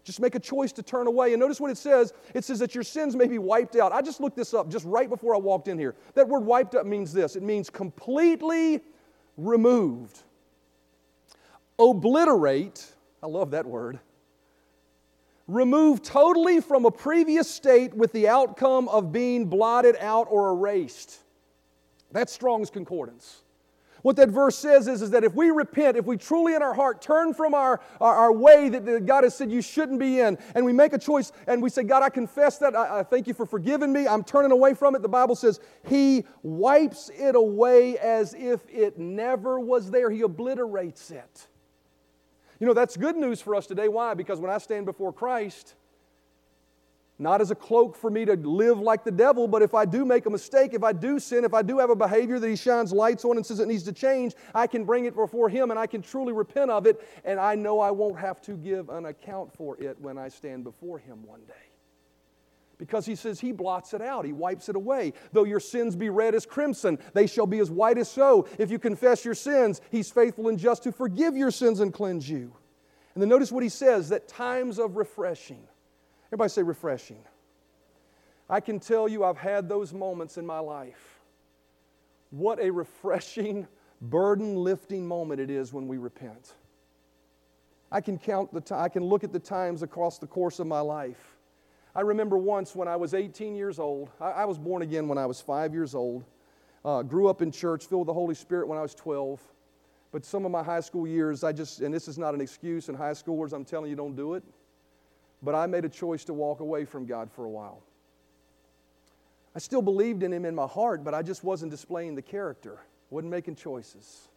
Just 0.04 0.20
make 0.20 0.36
a 0.36 0.40
choice 0.40 0.72
to 0.74 0.84
turn 0.84 1.08
away. 1.08 1.34
And 1.34 1.40
notice 1.40 1.60
what 1.60 1.70
it 1.70 1.78
says 1.78 2.14
it 2.34 2.44
says 2.46 2.60
that 2.60 2.74
your 2.74 2.84
sins 2.84 3.16
may 3.16 3.28
be 3.28 3.38
wiped 3.38 3.76
out. 3.76 3.92
I 3.92 4.02
just 4.02 4.22
looked 4.22 4.38
this 4.38 4.54
up 4.54 4.70
just 4.70 4.86
right 4.86 5.10
before 5.10 5.36
I 5.36 5.38
walked 5.38 5.68
in 5.68 5.78
here. 5.78 5.96
That 6.14 6.28
word 6.28 6.46
wiped 6.46 6.76
out 6.76 6.86
means 6.86 7.12
this 7.12 7.36
it 7.36 7.44
means 7.44 7.70
completely 7.70 8.82
removed. 9.38 10.24
Obliterate, 11.78 12.94
I 13.22 13.28
love 13.28 13.52
that 13.52 13.66
word 13.66 14.00
removed 15.48 16.04
totally 16.04 16.62
from 16.62 16.86
a 16.86 16.92
previous 16.92 17.50
state 17.50 17.94
with 17.94 18.12
the 18.14 18.28
outcome 18.28 18.88
of 18.88 19.12
being 19.12 19.46
blotted 19.46 19.96
out 20.00 20.28
or 20.30 20.50
erased. 20.50 21.20
That's 22.12 22.32
Strong's 22.32 22.70
Concordance. 22.70 23.44
What 24.04 24.18
that 24.18 24.30
verse 24.30 24.58
says 24.58 24.90
is, 24.90 25.02
is 25.02 25.12
that 25.12 25.24
if 25.24 25.34
we 25.34 25.50
repent, 25.50 25.96
if 25.96 26.06
we 26.06 26.18
truly 26.18 26.56
in 26.56 26.62
our 26.62 26.74
heart 26.74 27.02
turn 27.02 27.34
from 27.34 27.54
our, 27.54 27.80
our, 28.02 28.16
our 28.16 28.34
way 28.34 28.68
that, 28.68 29.06
God 29.06 29.24
has 29.24 29.34
said 29.34 29.50
you 29.50 29.62
shouldn't 29.62 29.98
be 29.98 30.20
in, 30.20 30.38
and 30.56 30.66
we 30.66 30.74
make 30.74 30.92
a 30.92 30.98
choice 30.98 31.32
and 31.48 31.64
we 31.64 31.70
say, 31.70 31.84
God, 31.84 32.04
I 32.04 32.10
confess 32.10 32.58
that, 32.58 32.76
I, 32.76 33.00
I 33.00 33.04
thank 33.04 33.28
you 33.28 33.34
for 33.34 33.46
forgiving 33.46 33.94
me, 33.94 34.06
I'm 34.06 34.24
turning 34.24 34.52
away 34.52 34.74
from 34.74 34.94
it, 34.96 35.02
the 35.02 35.08
Bible 35.08 35.36
says 35.36 35.62
He 35.88 36.26
wipes 36.44 37.12
it 37.18 37.36
away 37.36 37.98
as 37.98 38.34
if 38.34 38.60
it 38.70 39.00
never 39.00 39.58
was 39.58 39.90
there. 39.90 40.10
He 40.12 40.22
obliterates 40.22 41.10
it. 41.10 41.48
You 42.64 42.68
know, 42.68 42.74
that's 42.74 42.96
good 42.96 43.18
news 43.18 43.42
for 43.42 43.56
us 43.56 43.68
today. 43.68 43.90
Why? 43.90 44.14
Because 44.14 44.40
when 44.40 44.50
I 44.50 44.58
stand 44.58 44.86
before 44.86 45.12
Christ, 45.12 45.76
not 47.20 47.42
as 47.42 47.52
a 47.52 47.56
cloak 47.56 47.94
for 47.94 48.10
me 48.10 48.24
to 48.24 48.36
live 48.36 48.80
like 48.80 49.04
the 49.04 49.12
devil, 49.12 49.50
but 49.50 49.62
if 49.62 49.74
I 49.74 49.84
do 49.84 50.06
make 50.06 50.28
a 50.28 50.30
mistake, 50.30 50.74
if 50.74 50.82
I 50.82 50.94
do 50.94 51.20
sin, 51.20 51.44
if 51.44 51.54
I 51.54 51.62
do 51.62 51.78
have 51.80 51.90
a 51.90 51.96
behavior 51.98 52.40
that 52.40 52.48
he 52.48 52.56
shines 52.56 52.94
lights 52.94 53.26
on 53.26 53.36
and 53.36 53.46
says 53.46 53.60
it 53.60 53.68
needs 53.68 53.84
to 53.84 53.92
change, 53.92 54.34
I 54.56 54.68
can 54.68 54.86
bring 54.86 55.04
it 55.04 55.14
before 55.14 55.50
him 55.50 55.72
and 55.72 55.78
I 55.78 55.88
can 55.88 56.02
truly 56.02 56.32
repent 56.32 56.72
of 56.72 56.88
it, 56.88 57.06
and 57.26 57.38
I 57.38 57.56
know 57.56 57.82
I 57.82 57.92
won't 57.92 58.18
have 58.18 58.42
to 58.44 58.54
give 58.54 58.88
an 58.88 59.08
account 59.08 59.54
for 59.58 59.76
it 59.82 59.98
when 60.00 60.18
I 60.18 60.30
stand 60.30 60.64
before 60.64 61.00
him 61.00 61.28
one 61.28 61.42
day. 61.46 61.73
Because 62.84 63.06
he 63.06 63.16
says 63.16 63.40
he 63.40 63.54
blots 63.54 63.94
it 63.94 64.02
out, 64.02 64.26
he 64.26 64.34
wipes 64.34 64.68
it 64.68 64.76
away. 64.76 65.14
Though 65.32 65.46
your 65.46 65.62
sins 65.62 65.96
be 65.96 66.10
red 66.10 66.36
as 66.36 66.46
crimson, 66.46 67.00
they 67.14 67.28
shall 67.28 67.48
be 67.48 67.60
as 67.60 67.72
white 67.72 67.98
as 67.98 68.12
snow. 68.12 68.46
If 68.58 68.72
you 68.72 68.78
confess 68.78 69.24
your 69.24 69.36
sins, 69.36 69.80
he's 69.90 70.12
faithful 70.12 70.50
and 70.50 70.60
just 70.60 70.84
to 70.84 70.92
forgive 70.92 71.38
your 71.38 71.50
sins 71.50 71.80
and 71.80 71.94
cleanse 71.94 72.30
you. 72.30 72.54
And 73.14 73.22
then 73.22 73.30
notice 73.30 73.54
what 73.54 73.64
he 73.64 73.70
says 73.70 74.10
that 74.10 74.28
times 74.28 74.80
of 74.80 74.98
refreshing. 74.98 75.66
Everybody 76.28 76.50
say 76.50 76.62
refreshing. 76.62 77.24
I 78.50 78.60
can 78.60 78.82
tell 78.82 79.08
you 79.08 79.24
I've 79.24 79.38
had 79.38 79.70
those 79.70 79.94
moments 79.94 80.38
in 80.38 80.46
my 80.46 80.60
life. 80.60 81.22
What 82.32 82.60
a 82.60 82.70
refreshing, 82.70 83.66
burden 84.02 84.58
lifting 84.58 85.08
moment 85.08 85.40
it 85.40 85.50
is 85.50 85.72
when 85.72 85.88
we 85.88 85.98
repent. 85.98 86.52
I 87.90 88.02
can 88.02 88.18
count 88.18 88.54
the 88.54 88.76
I 88.76 88.90
can 88.90 89.06
look 89.06 89.24
at 89.24 89.32
the 89.32 89.40
times 89.40 89.84
across 89.84 90.18
the 90.18 90.28
course 90.28 90.60
of 90.60 90.68
my 90.68 90.82
life. 90.82 91.33
I 91.96 92.02
remember 92.02 92.38
once 92.38 92.76
when 92.76 92.88
I 92.88 92.96
was 92.96 93.14
18 93.14 93.56
years 93.56 93.78
old. 93.78 94.10
I, 94.20 94.32
I 94.32 94.46
was 94.46 94.58
born 94.58 94.82
again 94.82 95.08
when 95.08 95.18
I 95.18 95.26
was 95.26 95.40
five 95.40 95.74
years 95.74 95.94
old. 95.94 96.24
Uh, 96.84 97.04
grew 97.04 97.28
up 97.28 97.42
in 97.42 97.52
church, 97.52 97.86
filled 97.86 98.02
with 98.02 98.08
the 98.08 98.14
Holy 98.14 98.36
Spirit 98.36 98.68
when 98.68 98.78
I 98.78 98.82
was 98.82 98.96
12. 98.96 99.40
But 100.12 100.26
some 100.26 100.46
of 100.46 100.52
my 100.52 100.64
high 100.64 100.80
school 100.80 101.08
years, 101.08 101.44
I 101.44 101.52
just, 101.52 101.82
and 101.82 101.94
this 101.94 102.08
is 102.08 102.18
not 102.18 102.34
an 102.34 102.42
excuse, 102.42 102.90
and 102.90 102.98
high 102.98 103.12
schoolers, 103.12 103.54
I'm 103.54 103.66
telling 103.66 103.90
you, 103.90 103.96
don't 103.96 104.16
do 104.16 104.34
it. 104.34 104.44
But 105.42 105.56
I 105.56 105.66
made 105.66 105.86
a 105.86 105.90
choice 105.90 106.24
to 106.26 106.34
walk 106.34 106.60
away 106.60 106.86
from 106.86 107.06
God 107.06 107.32
for 107.32 107.46
a 107.46 107.50
while. 107.50 107.82
I 109.56 109.60
still 109.60 109.82
believed 109.82 110.24
in 110.24 110.34
Him 110.34 110.46
in 110.46 110.56
my 110.56 110.68
heart, 110.68 111.04
but 111.04 111.14
I 111.14 111.22
just 111.22 111.44
wasn't 111.44 111.72
displaying 111.72 112.16
the 112.16 112.22
character, 112.22 112.80
wasn't 113.10 113.32
making 113.32 113.56
choices. 113.56 114.30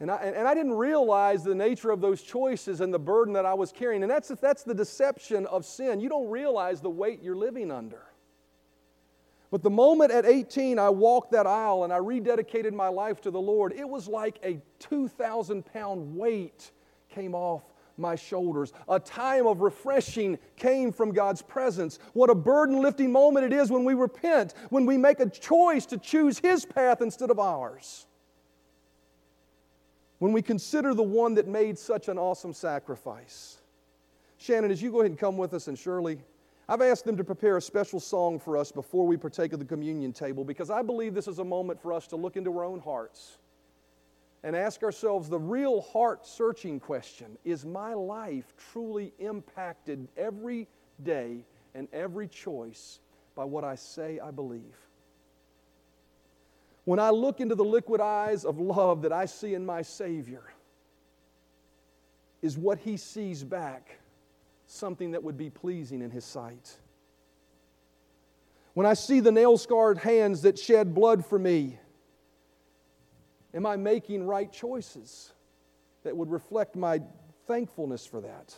And 0.00 0.10
I, 0.10 0.16
and 0.16 0.48
I 0.48 0.54
didn't 0.54 0.72
realize 0.72 1.44
the 1.44 1.54
nature 1.54 1.90
of 1.90 2.00
those 2.00 2.22
choices 2.22 2.80
and 2.80 2.92
the 2.92 2.98
burden 2.98 3.34
that 3.34 3.44
I 3.44 3.52
was 3.52 3.70
carrying. 3.70 4.02
And 4.02 4.10
that's, 4.10 4.28
that's 4.28 4.62
the 4.62 4.74
deception 4.74 5.46
of 5.46 5.66
sin. 5.66 6.00
You 6.00 6.08
don't 6.08 6.30
realize 6.30 6.80
the 6.80 6.90
weight 6.90 7.22
you're 7.22 7.36
living 7.36 7.70
under. 7.70 8.02
But 9.50 9.62
the 9.62 9.70
moment 9.70 10.10
at 10.10 10.24
18 10.24 10.78
I 10.78 10.88
walked 10.88 11.32
that 11.32 11.46
aisle 11.46 11.84
and 11.84 11.92
I 11.92 11.98
rededicated 11.98 12.72
my 12.72 12.88
life 12.88 13.20
to 13.22 13.30
the 13.30 13.40
Lord, 13.40 13.72
it 13.72 13.88
was 13.88 14.08
like 14.08 14.38
a 14.42 14.60
2,000 14.78 15.64
pound 15.66 16.16
weight 16.16 16.70
came 17.10 17.34
off 17.34 17.62
my 17.98 18.14
shoulders. 18.14 18.72
A 18.88 18.98
time 18.98 19.46
of 19.46 19.60
refreshing 19.60 20.38
came 20.56 20.92
from 20.92 21.12
God's 21.12 21.42
presence. 21.42 21.98
What 22.14 22.30
a 22.30 22.34
burden 22.34 22.80
lifting 22.80 23.12
moment 23.12 23.44
it 23.44 23.52
is 23.52 23.70
when 23.70 23.84
we 23.84 23.92
repent, 23.92 24.54
when 24.70 24.86
we 24.86 24.96
make 24.96 25.20
a 25.20 25.28
choice 25.28 25.84
to 25.86 25.98
choose 25.98 26.38
His 26.38 26.64
path 26.64 27.02
instead 27.02 27.30
of 27.30 27.38
ours. 27.38 28.06
When 30.20 30.32
we 30.32 30.42
consider 30.42 30.92
the 30.92 31.02
one 31.02 31.34
that 31.34 31.48
made 31.48 31.78
such 31.78 32.08
an 32.08 32.18
awesome 32.18 32.52
sacrifice. 32.52 33.56
Shannon, 34.36 34.70
as 34.70 34.82
you 34.82 34.90
go 34.90 35.00
ahead 35.00 35.10
and 35.10 35.18
come 35.18 35.38
with 35.38 35.54
us, 35.54 35.66
and 35.66 35.78
Shirley, 35.78 36.20
I've 36.68 36.82
asked 36.82 37.06
them 37.06 37.16
to 37.16 37.24
prepare 37.24 37.56
a 37.56 37.62
special 37.62 38.00
song 38.00 38.38
for 38.38 38.58
us 38.58 38.70
before 38.70 39.06
we 39.06 39.16
partake 39.16 39.54
of 39.54 39.58
the 39.60 39.64
communion 39.64 40.12
table 40.12 40.44
because 40.44 40.70
I 40.70 40.82
believe 40.82 41.14
this 41.14 41.26
is 41.26 41.38
a 41.38 41.44
moment 41.44 41.80
for 41.80 41.94
us 41.94 42.06
to 42.08 42.16
look 42.16 42.36
into 42.36 42.56
our 42.58 42.64
own 42.64 42.80
hearts 42.80 43.38
and 44.42 44.54
ask 44.54 44.82
ourselves 44.82 45.30
the 45.30 45.38
real 45.38 45.80
heart 45.80 46.26
searching 46.26 46.78
question 46.78 47.38
Is 47.44 47.64
my 47.64 47.94
life 47.94 48.52
truly 48.72 49.14
impacted 49.18 50.06
every 50.18 50.68
day 51.02 51.46
and 51.74 51.88
every 51.94 52.28
choice 52.28 53.00
by 53.34 53.44
what 53.44 53.64
I 53.64 53.74
say 53.74 54.20
I 54.20 54.30
believe? 54.30 54.76
When 56.90 56.98
I 56.98 57.10
look 57.10 57.40
into 57.40 57.54
the 57.54 57.64
liquid 57.64 58.00
eyes 58.00 58.44
of 58.44 58.58
love 58.58 59.02
that 59.02 59.12
I 59.12 59.26
see 59.26 59.54
in 59.54 59.64
my 59.64 59.82
Savior, 59.82 60.42
is 62.42 62.58
what 62.58 62.78
He 62.78 62.96
sees 62.96 63.44
back 63.44 64.00
something 64.66 65.12
that 65.12 65.22
would 65.22 65.36
be 65.36 65.50
pleasing 65.50 66.02
in 66.02 66.10
His 66.10 66.24
sight? 66.24 66.76
When 68.74 68.86
I 68.86 68.94
see 68.94 69.20
the 69.20 69.30
nail 69.30 69.56
scarred 69.56 69.98
hands 69.98 70.42
that 70.42 70.58
shed 70.58 70.92
blood 70.92 71.24
for 71.24 71.38
me, 71.38 71.78
am 73.54 73.66
I 73.66 73.76
making 73.76 74.26
right 74.26 74.52
choices 74.52 75.32
that 76.02 76.16
would 76.16 76.28
reflect 76.28 76.74
my 76.74 77.02
thankfulness 77.46 78.04
for 78.04 78.20
that? 78.22 78.56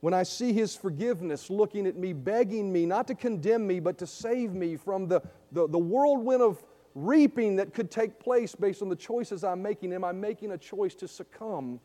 When 0.00 0.14
I 0.14 0.22
see 0.22 0.54
His 0.54 0.74
forgiveness 0.74 1.50
looking 1.50 1.86
at 1.86 1.96
me, 1.96 2.14
begging 2.14 2.72
me 2.72 2.86
not 2.86 3.08
to 3.08 3.14
condemn 3.14 3.66
me, 3.66 3.78
but 3.78 3.98
to 3.98 4.06
save 4.06 4.54
me 4.54 4.76
from 4.76 5.08
the, 5.08 5.20
the, 5.52 5.68
the 5.68 5.78
whirlwind 5.78 6.42
of 6.42 6.62
reaping 6.94 7.56
that 7.56 7.72
could 7.72 7.90
take 7.90 8.18
place 8.18 8.54
based 8.54 8.82
on 8.82 8.88
the 8.88 8.96
choices 8.96 9.44
I'm 9.44 9.62
making, 9.62 9.92
am 9.92 10.04
I 10.04 10.12
making 10.12 10.52
a 10.52 10.58
choice 10.58 10.94
to 10.96 11.08
succumb 11.08 11.80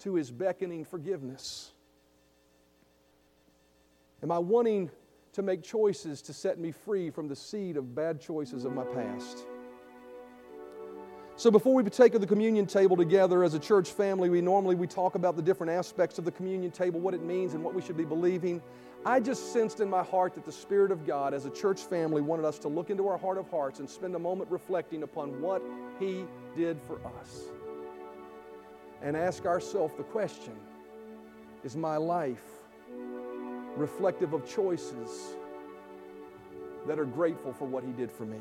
to 0.00 0.14
His 0.14 0.30
beckoning 0.30 0.84
forgiveness? 0.84 1.72
Am 4.22 4.30
I 4.30 4.38
wanting 4.38 4.90
to 5.32 5.42
make 5.42 5.62
choices 5.62 6.22
to 6.22 6.32
set 6.32 6.58
me 6.58 6.70
free 6.70 7.10
from 7.10 7.28
the 7.28 7.36
seed 7.36 7.76
of 7.76 7.94
bad 7.94 8.20
choices 8.20 8.64
of 8.64 8.72
my 8.72 8.84
past? 8.84 9.46
So 11.36 11.50
before 11.50 11.74
we 11.74 11.82
partake 11.82 12.14
of 12.14 12.20
the 12.20 12.26
communion 12.28 12.64
table 12.64 12.96
together 12.96 13.42
as 13.42 13.54
a 13.54 13.58
church 13.58 13.90
family, 13.90 14.30
we 14.30 14.40
normally 14.40 14.76
we 14.76 14.86
talk 14.86 15.16
about 15.16 15.34
the 15.34 15.42
different 15.42 15.72
aspects 15.72 16.16
of 16.16 16.24
the 16.24 16.30
communion 16.30 16.70
table, 16.70 17.00
what 17.00 17.12
it 17.12 17.22
means 17.22 17.54
and 17.54 17.64
what 17.64 17.74
we 17.74 17.82
should 17.82 17.96
be 17.96 18.04
believing. 18.04 18.62
I 19.06 19.20
just 19.20 19.52
sensed 19.52 19.80
in 19.80 19.90
my 19.90 20.02
heart 20.02 20.34
that 20.34 20.46
the 20.46 20.52
Spirit 20.52 20.90
of 20.90 21.06
God, 21.06 21.34
as 21.34 21.44
a 21.44 21.50
church 21.50 21.82
family, 21.82 22.22
wanted 22.22 22.46
us 22.46 22.58
to 22.60 22.68
look 22.68 22.88
into 22.88 23.06
our 23.06 23.18
heart 23.18 23.36
of 23.36 23.50
hearts 23.50 23.78
and 23.78 23.88
spend 23.88 24.14
a 24.14 24.18
moment 24.18 24.50
reflecting 24.50 25.02
upon 25.02 25.42
what 25.42 25.62
He 25.98 26.24
did 26.56 26.80
for 26.80 26.98
us. 27.20 27.50
And 29.02 29.14
ask 29.14 29.44
ourselves 29.44 29.92
the 29.98 30.04
question 30.04 30.54
Is 31.64 31.76
my 31.76 31.98
life 31.98 32.44
reflective 33.76 34.32
of 34.32 34.48
choices 34.48 35.34
that 36.86 36.98
are 36.98 37.04
grateful 37.04 37.52
for 37.52 37.66
what 37.66 37.84
He 37.84 37.92
did 37.92 38.10
for 38.10 38.24
me? 38.24 38.38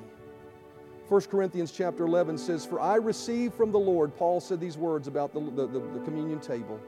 1 1.09 1.21
Corinthians 1.23 1.71
chapter 1.71 2.05
11 2.05 2.37
says, 2.37 2.65
For 2.65 2.79
I 2.79 2.95
received 2.95 3.53
from 3.53 3.73
the 3.73 3.79
Lord, 3.79 4.15
Paul 4.15 4.39
said 4.39 4.61
these 4.61 4.77
words 4.77 5.09
about 5.09 5.33
the, 5.33 5.41
the, 5.41 5.67
the, 5.67 5.79
the, 5.79 5.99
communion 6.05 6.39
table. 6.39 6.79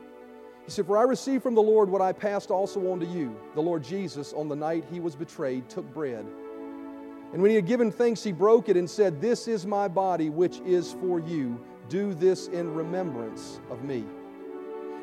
He 0.65 0.71
said, 0.71 0.87
For 0.87 0.97
I 0.97 1.03
received 1.03 1.43
from 1.43 1.55
the 1.55 1.61
Lord 1.61 1.89
what 1.89 2.01
I 2.01 2.11
passed 2.11 2.49
also 2.49 2.91
on 2.91 2.99
to 2.99 3.05
you. 3.05 3.39
The 3.53 3.61
Lord 3.61 3.83
Jesus, 3.83 4.33
on 4.33 4.49
the 4.49 4.55
night 4.55 4.83
he 4.91 4.99
was 4.99 5.15
betrayed, 5.15 5.69
took 5.69 5.91
bread. 5.93 6.25
And 7.33 7.41
when 7.41 7.49
he 7.49 7.55
had 7.55 7.67
given 7.67 7.91
thanks, 7.91 8.23
he 8.23 8.31
broke 8.31 8.69
it 8.69 8.77
and 8.77 8.89
said, 8.89 9.21
This 9.21 9.47
is 9.47 9.65
my 9.65 9.87
body, 9.87 10.29
which 10.29 10.59
is 10.65 10.93
for 10.93 11.19
you. 11.19 11.59
Do 11.89 12.13
this 12.13 12.47
in 12.47 12.73
remembrance 12.73 13.59
of 13.69 13.83
me. 13.83 14.05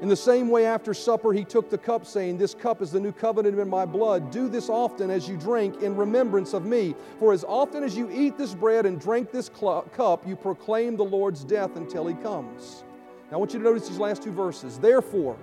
In 0.00 0.08
the 0.08 0.16
same 0.16 0.48
way, 0.48 0.66
after 0.66 0.94
supper, 0.94 1.32
he 1.32 1.44
took 1.44 1.70
the 1.70 1.78
cup, 1.78 2.04
saying, 2.04 2.36
This 2.36 2.54
cup 2.54 2.82
is 2.82 2.90
the 2.90 2.98
new 2.98 3.12
covenant 3.12 3.56
in 3.56 3.68
my 3.68 3.86
blood. 3.86 4.32
Do 4.32 4.48
this 4.48 4.68
often 4.68 5.10
as 5.10 5.28
you 5.28 5.36
drink 5.36 5.80
in 5.80 5.94
remembrance 5.94 6.54
of 6.54 6.64
me. 6.64 6.96
For 7.20 7.32
as 7.32 7.44
often 7.44 7.84
as 7.84 7.96
you 7.96 8.10
eat 8.10 8.36
this 8.36 8.52
bread 8.52 8.84
and 8.84 9.00
drink 9.00 9.30
this 9.30 9.48
cup, 9.48 10.26
you 10.26 10.34
proclaim 10.34 10.96
the 10.96 11.04
Lord's 11.04 11.44
death 11.44 11.76
until 11.76 12.08
he 12.08 12.14
comes. 12.14 12.82
Now, 13.30 13.36
I 13.36 13.40
want 13.40 13.52
you 13.52 13.60
to 13.60 13.64
notice 13.64 13.88
these 13.88 13.98
last 13.98 14.22
two 14.22 14.32
verses. 14.32 14.76
Therefore, 14.78 15.36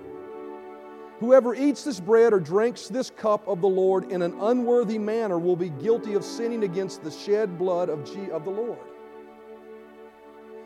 Whoever 1.20 1.54
eats 1.54 1.84
this 1.84 2.00
bread 2.00 2.32
or 2.32 2.40
drinks 2.40 2.88
this 2.88 3.10
cup 3.10 3.46
of 3.46 3.60
the 3.60 3.68
Lord 3.68 4.10
in 4.10 4.22
an 4.22 4.34
unworthy 4.40 4.98
manner 4.98 5.38
will 5.38 5.54
be 5.54 5.68
guilty 5.68 6.14
of 6.14 6.24
sinning 6.24 6.64
against 6.64 7.04
the 7.04 7.10
shed 7.10 7.58
blood 7.58 7.90
of, 7.90 8.06
G- 8.06 8.30
of 8.30 8.44
the 8.44 8.50
Lord. 8.50 8.78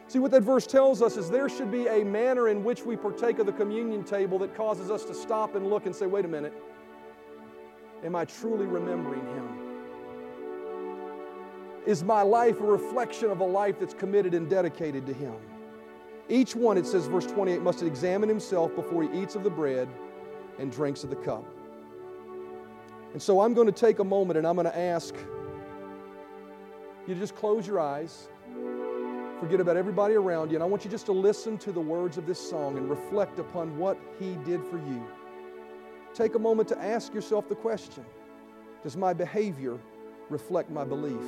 See, 0.07 0.21
what 0.21 0.31
that 0.31 0.45
verse 0.45 0.65
tells 0.65 1.03
us 1.03 1.17
is 1.17 1.29
there 1.29 1.49
should 1.49 1.73
be 1.73 1.89
a 1.89 2.05
manner 2.05 2.49
in 2.49 2.63
which 2.63 2.85
we 2.85 2.97
partake 2.97 3.41
of 3.41 3.47
the 3.47 3.53
communion 3.53 4.05
table 4.05 4.39
that 4.39 4.55
causes 4.55 4.93
us 4.93 5.05
to 5.07 5.15
stop 5.15 5.57
and 5.57 5.69
look 5.69 5.87
and 5.87 5.97
say, 5.97 6.07
wait 6.07 6.25
a 6.25 6.29
minute, 6.29 6.55
am 8.05 8.15
I 8.15 8.25
truly 8.25 8.67
remembering 8.67 9.27
Him? 9.35 9.49
Is 11.85 12.05
my 12.05 12.23
life 12.23 12.61
a 12.61 12.65
reflection 12.65 13.29
of 13.29 13.41
a 13.41 13.45
life 13.45 13.81
that's 13.81 13.95
committed 13.95 14.35
and 14.35 14.49
dedicated 14.49 15.05
to 15.07 15.13
Him? 15.15 15.35
Each 16.29 16.55
one, 16.55 16.79
it 16.79 16.87
says, 16.87 17.07
verse 17.07 17.27
28, 17.27 17.61
must 17.61 17.83
examine 17.83 18.29
himself 18.29 18.75
before 18.77 19.03
he 19.03 19.21
eats 19.21 19.35
of 19.35 19.43
the 19.43 19.51
bread 19.51 19.89
and 20.59 20.71
drinks 20.71 21.05
of 21.05 21.11
the 21.11 21.17
cup. 21.17 21.45
And 23.13 23.23
so 23.23 23.41
I'm 23.41 23.55
going 23.55 23.67
to 23.67 23.73
take 23.73 23.99
a 23.99 24.05
moment 24.05 24.39
and 24.39 24.47
I'm 24.47 24.57
going 24.57 24.67
to 24.67 24.79
ask 24.79 25.15
you 27.07 27.15
to 27.15 27.21
just 27.21 27.37
close 27.37 27.67
your 27.67 27.81
eyes 27.81 28.29
forget 29.45 29.61
about 29.61 29.77
everybody 29.77 30.15
around 30.15 30.51
you. 30.51 30.57
And 30.57 30.63
I 30.63 30.67
want 30.67 30.87
you 30.87 30.91
just 30.91 31.05
to 31.07 31.13
listen 31.13 31.59
to 31.59 31.71
the 31.71 31.81
words 31.81 32.17
of 32.17 32.27
this 32.27 32.39
song 32.39 32.79
and 32.79 32.89
reflect 32.89 33.39
upon 33.39 33.77
what 33.77 33.99
He 34.19 34.37
did 34.37 34.65
for 34.65 34.79
you. 34.79 35.07
Take 36.15 36.35
a 36.35 36.39
moment 36.39 36.67
to 36.69 36.79
ask 36.79 37.13
yourself 37.13 37.49
the 37.49 37.55
question 37.55 38.07
Does 38.83 38.97
my 38.97 39.13
behavior 39.13 39.79
reflect 40.31 40.71
my 40.71 40.85
belief? 40.85 41.21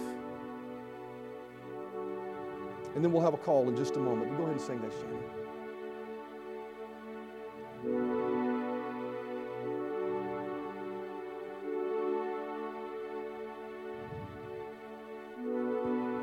And 2.95 3.05
then 3.05 3.13
we'll 3.13 3.23
have 3.23 3.35
a 3.35 3.39
call 3.39 3.69
in 3.69 3.77
just 3.77 3.97
a 3.97 4.01
moment. 4.01 4.35
Go 4.39 4.45
ahead 4.45 4.53
and 4.53 4.61
sing 4.61 4.81
that, 4.81 4.93
Shannon. 4.93 5.46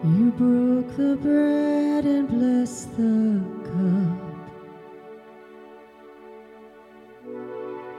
You 0.06 0.32
broke 0.32 0.98
the 0.98 1.16
bread 1.16 2.04
and 2.06 2.28
blessed 2.28 2.98
the 2.98 3.40
cup. 3.64 4.20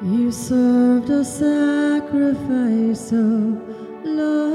You 0.03 0.31
served 0.31 1.09
a 1.09 1.25
sacrifice 1.25 3.11
of 3.11 3.59
love 4.05 4.54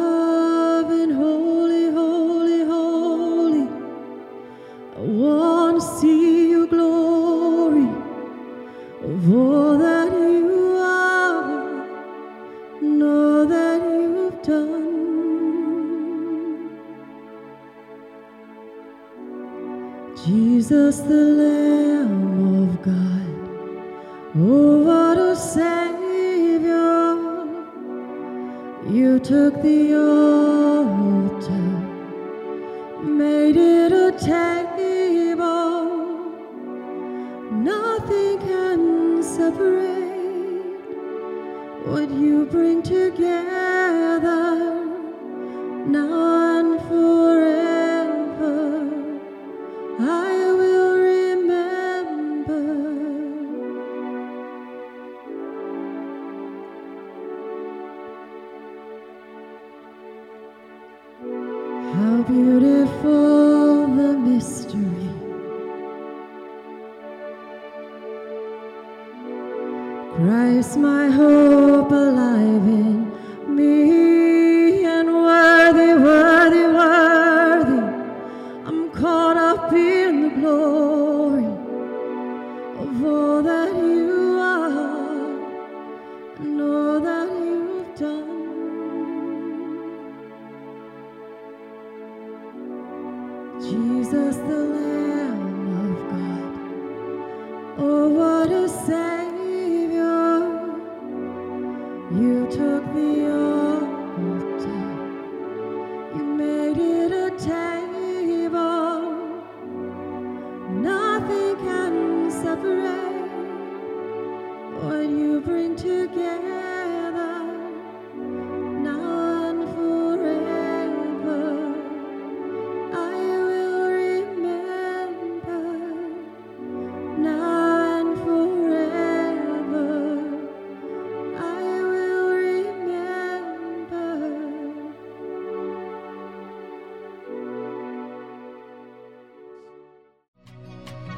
Jesus, 20.90 21.06
the 21.08 21.28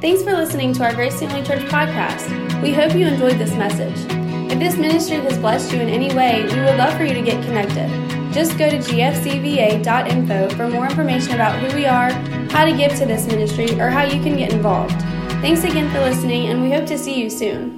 Thanks 0.02 0.24
for 0.24 0.32
listening 0.32 0.72
to 0.72 0.82
our 0.82 0.92
Grace 0.92 1.20
Family 1.20 1.44
Church 1.44 1.62
podcast. 1.70 2.60
We 2.60 2.72
hope 2.72 2.92
you 2.92 3.06
enjoyed 3.06 3.38
this 3.38 3.54
message. 3.54 3.94
If 4.50 4.58
this 4.58 4.76
ministry 4.76 5.18
has 5.18 5.38
blessed 5.38 5.72
you 5.72 5.80
in 5.80 5.88
any 5.88 6.12
way, 6.12 6.42
we 6.42 6.58
would 6.58 6.76
love 6.76 6.96
for 6.96 7.04
you 7.04 7.14
to 7.14 7.22
get 7.22 7.40
connected. 7.44 7.88
Just 8.34 8.58
go 8.58 8.68
to 8.68 8.78
gfcva.info 8.78 10.56
for 10.56 10.68
more 10.68 10.86
information 10.86 11.34
about 11.34 11.56
who 11.60 11.76
we 11.76 11.86
are, 11.86 12.10
how 12.50 12.64
to 12.64 12.76
give 12.76 12.92
to 12.96 13.06
this 13.06 13.28
ministry, 13.28 13.80
or 13.80 13.90
how 13.90 14.02
you 14.02 14.20
can 14.20 14.36
get 14.36 14.52
involved. 14.52 15.00
Thanks 15.40 15.62
again 15.62 15.88
for 15.92 16.00
listening, 16.00 16.48
and 16.48 16.60
we 16.60 16.72
hope 16.72 16.86
to 16.86 16.98
see 16.98 17.22
you 17.22 17.30
soon. 17.30 17.71